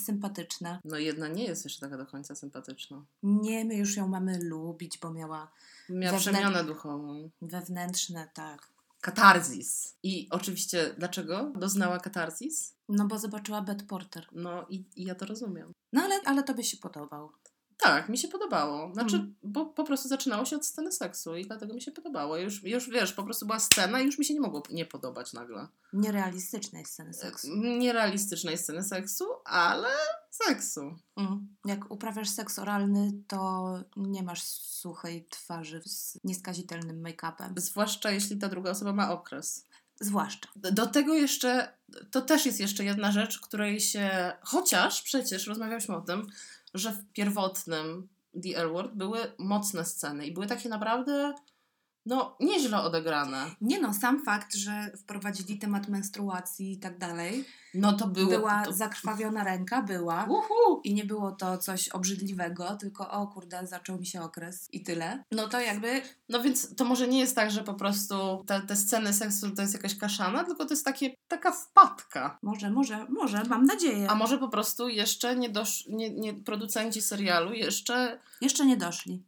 sympatyczne. 0.06 0.80
No 0.86 0.98
jedna 0.98 1.28
nie 1.28 1.44
jest 1.44 1.64
jeszcze 1.64 1.80
taka 1.82 1.98
do 1.98 2.06
końca 2.06 2.36
sympatyczna. 2.36 3.06
Nie, 3.24 3.66
my 3.66 3.76
już 3.76 3.96
ją 3.96 4.08
mamy 4.08 4.40
lubić, 4.44 4.98
bo 4.98 5.12
miała 5.12 5.52
Miała 5.90 6.18
Wewnę- 6.18 6.20
przemianę 6.20 6.64
duchową. 6.64 7.30
wewnętrzne, 7.42 8.30
tak. 8.34 8.68
katarzis. 9.02 9.98
I 10.04 10.28
oczywiście, 10.32 10.94
dlaczego 10.98 11.52
doznała 11.56 12.00
katarzis? 12.00 12.76
No 12.90 13.06
bo 13.08 13.20
zobaczyła 13.20 13.62
Beth 13.62 13.86
Porter. 13.86 14.28
No 14.32 14.66
i, 14.70 14.86
i 14.96 15.04
ja 15.06 15.16
to 15.16 15.26
rozumiem. 15.26 15.72
No 15.94 16.02
ale, 16.02 16.20
ale 16.26 16.44
tobie 16.44 16.64
się 16.64 16.78
podobał. 16.78 17.32
Tak, 17.82 18.10
mi 18.10 18.18
się 18.18 18.28
podobało. 18.28 18.94
Znaczy, 18.94 19.16
Mm. 19.16 19.36
bo 19.44 19.66
po 19.66 19.84
prostu 19.84 20.08
zaczynało 20.10 20.46
się 20.46 20.56
od 20.56 20.66
sceny 20.66 20.92
seksu 20.92 21.36
i 21.36 21.46
dlatego 21.46 21.74
mi 21.74 21.82
się 21.82 21.92
podobało. 21.92 22.38
Już, 22.38 22.64
już 22.64 22.90
wiesz, 22.90 23.14
po 23.14 23.24
prostu 23.24 23.46
była 23.46 23.60
scena 23.60 24.00
i 24.00 24.06
już 24.06 24.20
mi 24.20 24.26
się 24.26 24.34
nie 24.34 24.40
mogło 24.40 24.64
nie 24.70 24.86
podobać 24.86 25.34
nagle. 25.34 25.68
Nierealistycznej 25.94 26.86
sceny 26.86 27.14
seksu. 27.14 27.48
Nierealistycznej 27.56 28.58
sceny 28.58 28.84
seksu, 28.84 29.26
ale 29.46 29.90
seksu. 30.30 30.82
Mm. 31.18 31.56
Jak 31.66 31.92
uprawiasz 31.92 32.30
seks 32.30 32.60
oralny, 32.60 33.12
to 33.28 33.74
nie 33.98 34.24
masz 34.24 34.44
suchej 34.44 35.28
twarzy 35.30 35.82
z 35.86 36.18
nieskazitelnym 36.24 37.04
make-upem. 37.04 37.54
Zwłaszcza 37.56 38.12
jeśli 38.12 38.38
ta 38.38 38.50
druga 38.50 38.72
osoba 38.72 38.94
ma 38.94 39.12
okres. 39.12 39.66
Zwłaszcza. 40.00 40.50
Do 40.56 40.88
tego 40.88 41.14
jeszcze, 41.14 41.78
to 42.12 42.22
też 42.22 42.46
jest 42.46 42.60
jeszcze 42.60 42.84
jedna 42.84 43.12
rzecz, 43.12 43.40
której 43.40 43.80
się, 43.80 44.32
chociaż 44.42 45.02
przecież 45.02 45.48
rozmawialiśmy 45.48 45.96
o 45.96 46.02
tym, 46.02 46.28
że 46.74 46.92
w 46.92 47.12
pierwotnym 47.12 48.08
The 48.44 48.58
L 48.58 48.70
Word 48.70 48.94
były 48.94 49.20
mocne 49.40 49.86
sceny 49.86 50.26
i 50.26 50.34
były 50.34 50.48
takie 50.48 50.70
naprawdę, 50.70 51.34
no, 52.06 52.38
nieźle 52.40 52.82
odegrane. 52.82 53.46
Nie 53.62 53.80
no, 53.80 53.94
sam 53.94 54.24
fakt, 54.24 54.56
że 54.56 54.92
wprowadzili 54.98 55.60
temat 55.60 55.88
menstruacji 55.88 56.74
i 56.74 56.80
tak 56.80 56.98
dalej. 56.98 57.46
No 57.74 57.94
to 57.94 58.08
było... 58.08 58.30
była 58.30 58.64
to, 58.66 58.74
zakrwawiona 58.74 59.44
ręka, 59.44 59.82
była. 59.82 60.26
Uhu! 60.30 60.82
I 60.84 60.94
nie 60.94 61.06
było 61.06 61.32
to 61.32 61.58
coś 61.58 61.90
obrzydliwego, 61.90 62.76
tylko 62.76 63.10
o 63.10 63.28
kurde, 63.28 63.68
zaczął 63.68 64.00
mi 64.00 64.06
się 64.06 64.22
okres 64.22 64.68
i 64.72 64.84
tyle. 64.84 65.24
No 65.32 65.48
to 65.48 65.60
jakby 65.60 66.02
No 66.30 66.42
więc 66.42 66.76
to 66.76 66.86
może 66.86 67.08
nie 67.08 67.20
jest 67.20 67.36
tak, 67.36 67.52
że 67.52 67.64
po 67.64 67.74
prostu 67.74 68.44
te, 68.48 68.62
te 68.62 68.76
sceny 68.76 69.14
seksu 69.14 69.52
to 69.52 69.62
jest 69.62 69.74
jakaś 69.74 69.98
kaszana, 69.98 70.44
tylko 70.44 70.66
to 70.66 70.74
jest 70.74 70.86
takie, 70.86 71.16
taka 71.28 71.52
wpadka. 71.52 72.40
może, 72.42 72.72
może, 72.72 73.06
może, 73.10 73.44
mam 73.44 73.66
nadzieję. 73.66 74.10
A 74.10 74.16
może 74.16 74.38
po 74.38 74.50
prostu 74.50 74.90
jeszcze 74.90 75.36
nie, 75.36 75.50
dosz, 75.50 75.86
nie, 75.88 76.10
nie 76.10 76.34
producenci 76.34 77.02
serialu 77.02 77.54
jeszcze 77.54 78.20
Jeszcze 78.42 78.66
nie 78.66 78.78
doszli. 78.78 79.24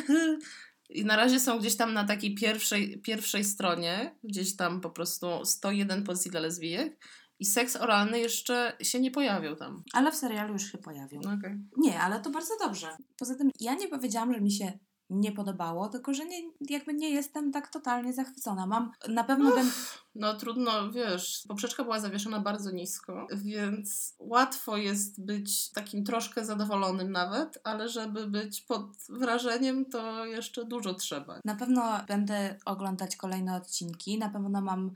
I 0.88 1.04
na 1.04 1.16
razie 1.16 1.40
są 1.40 1.58
gdzieś 1.58 1.76
tam 1.76 1.94
na 1.94 2.04
takiej 2.04 2.34
pierwszej, 2.34 3.00
pierwszej 3.00 3.44
stronie, 3.44 4.14
gdzieś 4.24 4.56
tam 4.56 4.80
po 4.80 4.90
prostu 4.90 5.44
101 5.44 6.04
pozycji 6.04 6.30
dla 6.30 6.40
lesbijek 6.40 6.98
i 7.38 7.44
seks 7.44 7.76
oralny 7.76 8.18
jeszcze 8.18 8.76
się 8.82 9.00
nie 9.00 9.10
pojawił 9.10 9.56
tam. 9.56 9.82
Ale 9.92 10.12
w 10.12 10.14
serialu 10.14 10.52
już 10.52 10.72
się 10.72 10.78
pojawił. 10.78 11.20
No 11.24 11.32
okej. 11.32 11.58
Nie, 11.76 12.00
ale 12.00 12.20
to 12.20 12.30
bardzo 12.30 12.54
dobrze. 12.64 12.96
Poza 13.18 13.34
tym 13.34 13.50
ja 13.60 13.74
nie 13.74 13.88
powiedziałam, 13.88 14.34
że 14.34 14.40
mi 14.40 14.52
się 14.52 14.78
nie 15.10 15.32
podobało, 15.32 15.88
tylko 15.88 16.14
że 16.14 16.24
nie, 16.24 16.42
jakby 16.60 16.94
nie 16.94 17.10
jestem 17.10 17.52
tak 17.52 17.68
totalnie 17.68 18.12
zachwycona. 18.12 18.66
Mam 18.66 18.90
na 19.08 19.24
pewno 19.24 19.50
będę. 19.54 19.72
No 20.14 20.34
trudno, 20.34 20.92
wiesz, 20.92 21.44
poprzeczka 21.48 21.84
była 21.84 22.00
zawieszona 22.00 22.40
bardzo 22.40 22.70
nisko, 22.70 23.26
więc 23.34 24.14
łatwo 24.18 24.76
jest 24.76 25.24
być 25.24 25.70
takim 25.70 26.04
troszkę 26.04 26.44
zadowolonym 26.44 27.12
nawet, 27.12 27.58
ale 27.64 27.88
żeby 27.88 28.26
być 28.26 28.60
pod 28.60 28.96
wrażeniem, 29.08 29.84
to 29.84 30.26
jeszcze 30.26 30.64
dużo 30.64 30.94
trzeba. 30.94 31.40
Na 31.44 31.54
pewno 31.54 32.00
będę 32.08 32.56
oglądać 32.64 33.16
kolejne 33.16 33.56
odcinki. 33.56 34.18
Na 34.18 34.28
pewno 34.28 34.60
mam 34.60 34.90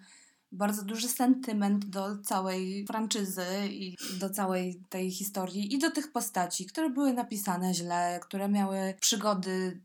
bardzo 0.53 0.85
duży 0.85 1.09
sentyment 1.09 1.85
do 1.85 2.19
całej 2.19 2.87
franczyzy 2.87 3.47
i 3.71 3.97
do 4.21 4.31
całej 4.31 4.83
tej 4.89 5.11
historii 5.11 5.75
i 5.75 5.79
do 5.79 5.91
tych 5.91 6.13
postaci, 6.13 6.67
które 6.67 6.91
były 6.91 7.13
napisane 7.13 7.75
źle, 7.75 8.21
które 8.23 8.49
miały 8.49 8.95
przygody 9.01 9.81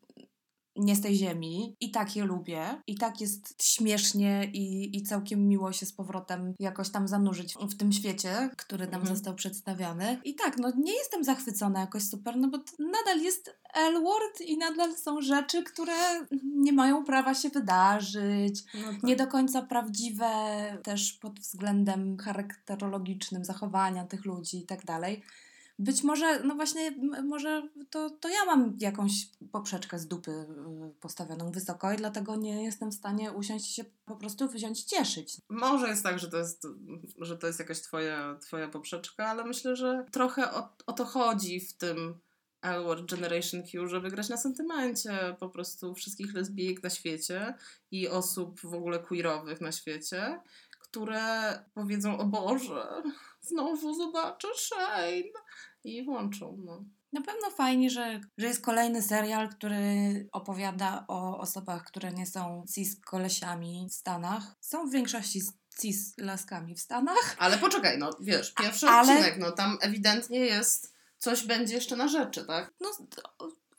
nie 0.78 0.96
z 0.96 1.02
tej 1.02 1.16
ziemi. 1.16 1.76
I 1.80 1.92
tak 1.92 2.16
je 2.16 2.24
lubię. 2.26 2.82
I 2.88 2.96
tak 2.96 3.22
jest 3.22 3.64
śmiesznie 3.64 4.50
i, 4.54 4.98
i 4.98 5.04
całkiem 5.04 5.48
miło 5.48 5.72
się 5.72 5.86
z 5.86 5.94
powrotem 5.94 6.54
jakoś 6.60 6.90
tam 6.90 7.08
zanurzyć 7.08 7.54
w 7.70 7.78
tym 7.78 7.92
świecie, 7.92 8.50
który 8.58 8.86
nam 8.86 9.02
Mhm. 9.02 9.16
został 9.16 9.36
przedstawiony. 9.36 10.22
I 10.24 10.36
tak, 10.36 10.58
no 10.58 10.72
nie 10.78 10.94
jestem 10.94 11.24
zachwycona 11.24 11.80
jakoś 11.80 12.04
super, 12.04 12.38
no 12.38 12.48
bo 12.48 12.58
nadal 12.80 13.22
jest 13.22 13.58
L-word 13.74 14.42
i 14.42 14.58
nadal 14.58 14.96
są 14.96 15.22
rzeczy, 15.22 15.64
które 15.64 15.94
nie 16.56 16.74
mają 16.74 17.06
prawa 17.06 17.34
się 17.34 17.50
wydarzyć. 17.50 18.64
No 18.74 18.92
tak. 18.92 19.04
Nie 19.04 19.16
do 19.16 19.28
końca 19.28 19.62
prawdziwe 19.62 20.28
też 20.84 21.14
pod 21.14 21.40
względem 21.40 22.18
charakterologicznym 22.18 23.46
zachowania 23.46 24.06
tych 24.06 24.26
ludzi 24.26 24.58
i 24.58 24.66
tak 24.66 24.86
dalej. 24.86 25.24
Być 25.80 26.04
może, 26.04 26.44
no 26.44 26.56
właśnie, 26.56 26.92
może 27.24 27.70
to, 27.90 28.10
to 28.10 28.30
ja 28.30 28.46
mam 28.46 28.76
jakąś 28.80 29.12
poprzeczkę 29.52 30.00
z 30.00 30.08
dupy 30.08 30.32
y, 30.32 30.46
postawioną 31.00 31.52
wysoko 31.52 31.94
i 31.94 31.98
dlatego 31.98 32.36
nie 32.36 32.64
jestem 32.64 32.92
w 32.92 32.94
stanie 32.94 33.32
usiąść 33.32 33.76
się 33.76 33.86
po 34.06 34.16
prostu 34.16 34.50
wziąć 34.50 34.84
cieszyć. 34.84 35.38
Może 35.50 35.88
jest 35.88 36.04
tak, 36.04 36.20
że 36.20 36.30
to 36.30 36.38
jest, 36.38 36.68
że 37.18 37.38
to 37.38 37.48
jest 37.48 37.60
jakaś 37.60 37.82
twoja, 37.82 38.38
twoja 38.42 38.68
poprzeczka, 38.68 39.28
ale 39.28 39.46
myślę, 39.46 39.76
że 39.76 40.06
trochę 40.12 40.54
o, 40.54 40.70
o 40.86 40.94
to 40.94 41.06
chodzi 41.06 41.60
w 41.60 41.74
tym 41.74 42.20
L-Word 42.62 43.12
Generation 43.12 43.64
Q, 43.64 43.88
żeby 43.88 44.12
grać 44.12 44.30
na 44.30 44.38
sentymencie 44.38 45.36
po 45.40 45.50
prostu 45.50 45.96
wszystkich 45.96 46.34
lesbijek 46.34 46.84
na 46.84 46.90
świecie 46.90 47.54
i 47.92 48.08
osób 48.08 48.62
w 48.62 48.74
ogóle 48.74 49.00
queerowych 49.00 49.62
na 49.62 49.72
świecie, 49.72 50.40
które 50.80 51.54
powiedzą, 51.74 52.18
o 52.18 52.26
Boże, 52.26 53.04
znowu 53.48 53.94
zobaczę 53.94 54.48
Shane 54.56 55.24
i 55.84 56.06
włączą, 56.06 56.58
no. 56.66 56.84
Na 57.14 57.22
pewno 57.22 57.52
fajnie, 57.52 57.90
że, 57.90 58.20
że 58.38 58.48
jest 58.48 58.66
kolejny 58.66 59.02
serial, 59.02 59.50
który 59.50 59.80
opowiada 60.32 61.06
o 61.08 61.40
osobach, 61.40 61.84
które 61.84 62.12
nie 62.12 62.26
są 62.26 62.66
cis 62.76 63.00
kolesiami 63.02 63.88
w 63.92 63.94
Stanach. 63.94 64.44
Są 64.60 64.90
w 64.90 64.92
większości 64.92 65.42
cis 65.82 66.14
laskami 66.18 66.76
w 66.76 66.80
Stanach. 66.80 67.36
Ale 67.40 67.58
poczekaj, 67.58 67.98
no 67.98 68.10
wiesz, 68.20 68.54
pierwszy 68.54 68.88
Ale- 68.88 69.14
odcinek, 69.14 69.38
no 69.38 69.52
tam 69.52 69.78
ewidentnie 69.82 70.40
jest, 70.40 70.94
coś 71.18 71.46
będzie 71.46 71.76
jeszcze 71.76 71.96
na 71.96 72.08
rzeczy, 72.08 72.46
tak? 72.46 72.74
No 72.82 72.92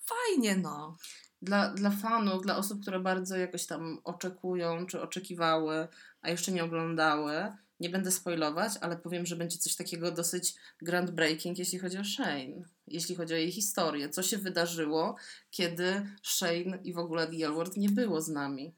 fajnie 0.04 0.56
no. 0.56 0.96
dla, 1.42 1.68
dla 1.68 1.90
fanów, 1.90 2.42
dla 2.42 2.56
osób, 2.56 2.82
które 2.82 3.00
bardzo 3.00 3.36
jakoś 3.36 3.66
tam 3.66 3.98
oczekują, 4.04 4.86
czy 4.86 5.02
oczekiwały, 5.02 5.88
a 6.22 6.30
jeszcze 6.30 6.52
nie 6.52 6.64
oglądały, 6.64 7.52
nie 7.80 7.90
będę 7.90 8.10
spoilować, 8.10 8.72
ale 8.80 8.96
powiem, 8.96 9.26
że 9.26 9.36
będzie 9.36 9.58
coś 9.58 9.76
takiego 9.76 10.12
dosyć 10.12 10.54
groundbreaking, 10.82 11.58
jeśli 11.58 11.78
chodzi 11.78 11.98
o 11.98 12.04
Shane, 12.04 12.62
jeśli 12.86 13.14
chodzi 13.14 13.34
o 13.34 13.36
jej 13.36 13.52
historię. 13.52 14.08
Co 14.08 14.22
się 14.22 14.38
wydarzyło, 14.38 15.16
kiedy 15.50 16.06
Shane 16.22 16.78
i 16.84 16.92
w 16.92 16.98
ogóle 16.98 17.26
The 17.26 17.46
L-Word 17.46 17.76
nie 17.76 17.88
było 17.90 18.20
z 18.20 18.28
nami. 18.28 18.74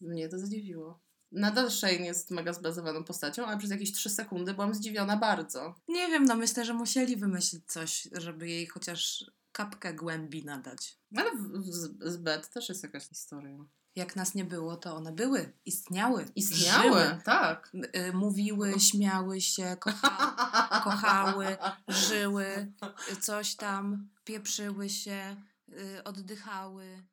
Mnie 0.00 0.28
to 0.28 0.38
zdziwiło. 0.38 1.00
Nadal 1.32 1.70
Shane 1.70 2.06
jest 2.06 2.30
mega 2.30 2.52
zbazowaną 2.52 3.04
postacią, 3.04 3.46
ale 3.46 3.58
przez 3.58 3.70
jakieś 3.70 3.92
trzy 3.92 4.10
sekundy 4.10 4.54
byłam 4.54 4.74
zdziwiona 4.74 5.16
bardzo. 5.16 5.74
Nie 5.88 6.08
wiem, 6.08 6.24
no 6.24 6.36
myślę, 6.36 6.64
że 6.64 6.74
musieli 6.74 7.16
wymyślić 7.16 7.64
coś, 7.66 8.08
żeby 8.12 8.48
jej 8.48 8.66
chociaż 8.66 9.24
kapkę 9.52 9.94
głębi 9.94 10.44
nadać. 10.44 10.98
Ale 11.16 11.30
w, 11.36 11.64
z 12.10 12.16
Beth 12.16 12.48
też 12.48 12.68
jest 12.68 12.82
jakaś 12.82 13.08
historia. 13.08 13.64
Jak 13.96 14.16
nas 14.16 14.34
nie 14.34 14.44
było, 14.44 14.76
to 14.76 14.96
one 14.96 15.12
były, 15.12 15.52
istniały, 15.64 16.26
Istniały, 16.36 16.82
żyły, 16.82 17.20
tak. 17.24 17.72
y, 17.96 18.12
mówiły, 18.12 18.80
śmiały 18.80 19.40
się, 19.40 19.76
kocha, 19.80 20.36
kochały, 20.84 21.56
żyły, 21.88 22.72
coś 23.20 23.54
tam, 23.54 24.08
pieprzyły 24.24 24.88
się, 24.88 25.36
y, 25.68 26.04
oddychały. 26.04 27.04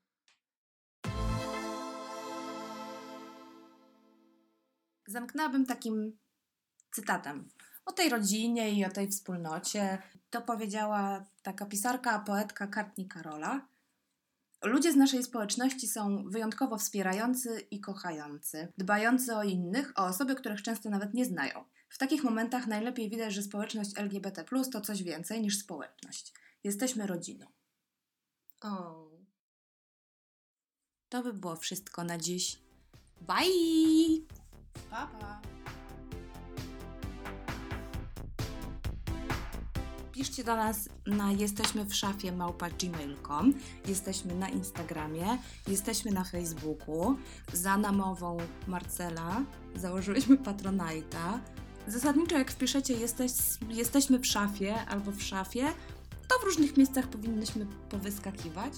Zamknęłabym 5.07 5.65
takim 5.65 6.17
cytatem 6.91 7.49
o 7.85 7.91
tej 7.91 8.09
rodzinie 8.09 8.71
i 8.71 8.85
o 8.85 8.89
tej 8.89 9.07
wspólnocie. 9.07 9.97
To 10.29 10.41
powiedziała 10.41 11.25
taka 11.41 11.65
pisarka, 11.65 12.19
poetka 12.19 12.67
Courtney 12.67 13.07
Carola. 13.07 13.70
Ludzie 14.63 14.91
z 14.91 14.95
naszej 14.95 15.23
społeczności 15.23 15.87
są 15.87 16.23
wyjątkowo 16.29 16.77
wspierający 16.77 17.59
i 17.71 17.79
kochający, 17.79 18.73
dbający 18.77 19.35
o 19.35 19.43
innych, 19.43 19.93
o 19.95 20.05
osoby, 20.05 20.35
których 20.35 20.61
często 20.61 20.89
nawet 20.89 21.13
nie 21.13 21.25
znają. 21.25 21.63
W 21.89 21.97
takich 21.97 22.23
momentach 22.23 22.67
najlepiej 22.67 23.09
widać, 23.09 23.33
że 23.33 23.41
społeczność 23.41 23.91
LGBT 23.97 24.45
to 24.71 24.81
coś 24.81 25.03
więcej 25.03 25.41
niż 25.41 25.59
społeczność. 25.59 26.33
Jesteśmy 26.63 27.07
rodziną. 27.07 27.45
O. 28.61 29.07
To 31.09 31.23
by 31.23 31.33
było 31.33 31.55
wszystko 31.55 32.03
na 32.03 32.17
dziś. 32.17 32.59
Bye! 33.21 34.25
Pa, 34.89 35.07
pa. 35.07 35.50
Piszcie 40.11 40.43
do 40.43 40.55
nas 40.55 40.89
na 41.07 41.31
jesteśmy 41.31 41.85
w 41.85 41.95
szafie 41.95 42.31
małpa 42.31 42.69
jesteśmy 43.87 44.35
na 44.35 44.49
Instagramie, 44.49 45.37
jesteśmy 45.67 46.11
na 46.11 46.23
Facebooku. 46.23 47.15
Za 47.53 47.77
namową 47.77 48.37
Marcela 48.67 49.41
założyliśmy 49.75 50.37
Patronite'a. 50.37 51.39
Zasadniczo 51.87 52.37
jak 52.37 52.51
wpiszecie 52.51 52.93
jesteś, 52.93 53.31
jesteśmy 53.69 54.19
w 54.19 54.25
szafie 54.25 54.85
albo 54.85 55.11
w 55.11 55.21
szafie, 55.21 55.67
to 56.27 56.39
w 56.39 56.43
różnych 56.43 56.77
miejscach 56.77 57.07
powinnyśmy 57.07 57.65
powyskakiwać. 57.89 58.73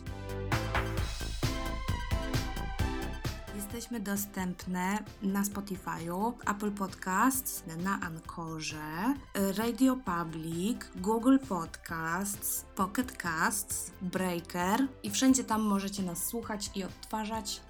Jesteśmy 3.73 3.99
dostępne 3.99 5.03
na 5.21 5.43
Spotify'u, 5.43 6.33
Apple 6.51 6.71
Podcasts, 6.71 7.63
na 7.83 7.99
Ankorze, 8.01 9.13
Radio 9.57 9.95
Public, 9.95 10.77
Google 10.95 11.37
Podcasts, 11.49 12.65
Pocket 12.75 13.17
Casts, 13.17 13.91
Breaker 14.01 14.87
i 15.03 15.11
wszędzie 15.11 15.43
tam 15.43 15.61
możecie 15.61 16.03
nas 16.03 16.25
słuchać 16.25 16.69
i 16.75 16.83
odtwarzać. 16.83 17.61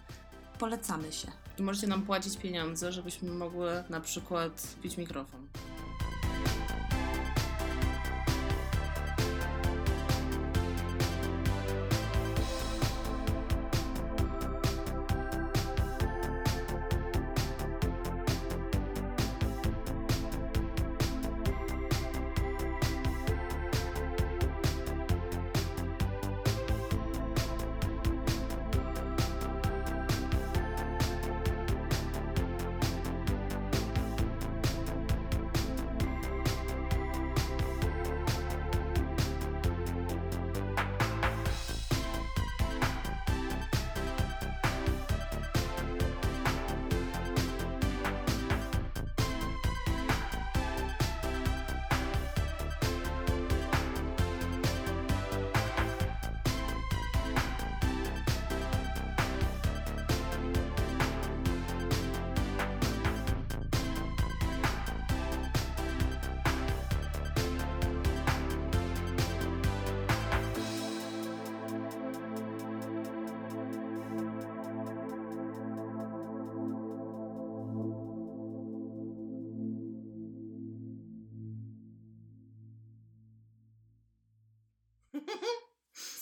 Polecamy 0.59 1.11
się. 1.11 1.27
I 1.57 1.63
możecie 1.63 1.87
nam 1.87 2.01
płacić 2.01 2.37
pieniądze, 2.37 2.91
żebyśmy 2.91 3.31
mogły 3.31 3.83
na 3.89 4.01
przykład 4.01 4.75
pić 4.81 4.97
mikrofon. 4.97 5.47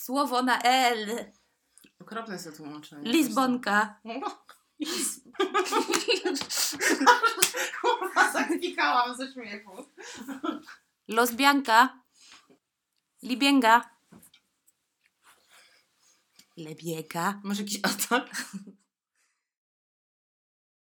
Słowo 0.02 0.42
na 0.42 0.62
L. 0.62 1.32
Okropne 2.00 2.34
jest 2.34 2.44
to 2.44 2.52
tłumaczenie. 2.52 3.12
Lizbonka. 3.12 4.00
Kurwa, 7.80 8.32
zaklikałam 8.32 9.16
ze 9.16 9.32
śmiechu. 9.32 9.86
Losbianka. 11.08 11.98
Libięga. 13.22 13.90
Lebiega. 16.56 17.40
Masz 17.44 17.58
jakiś 17.58 17.80
atak? 17.82 18.46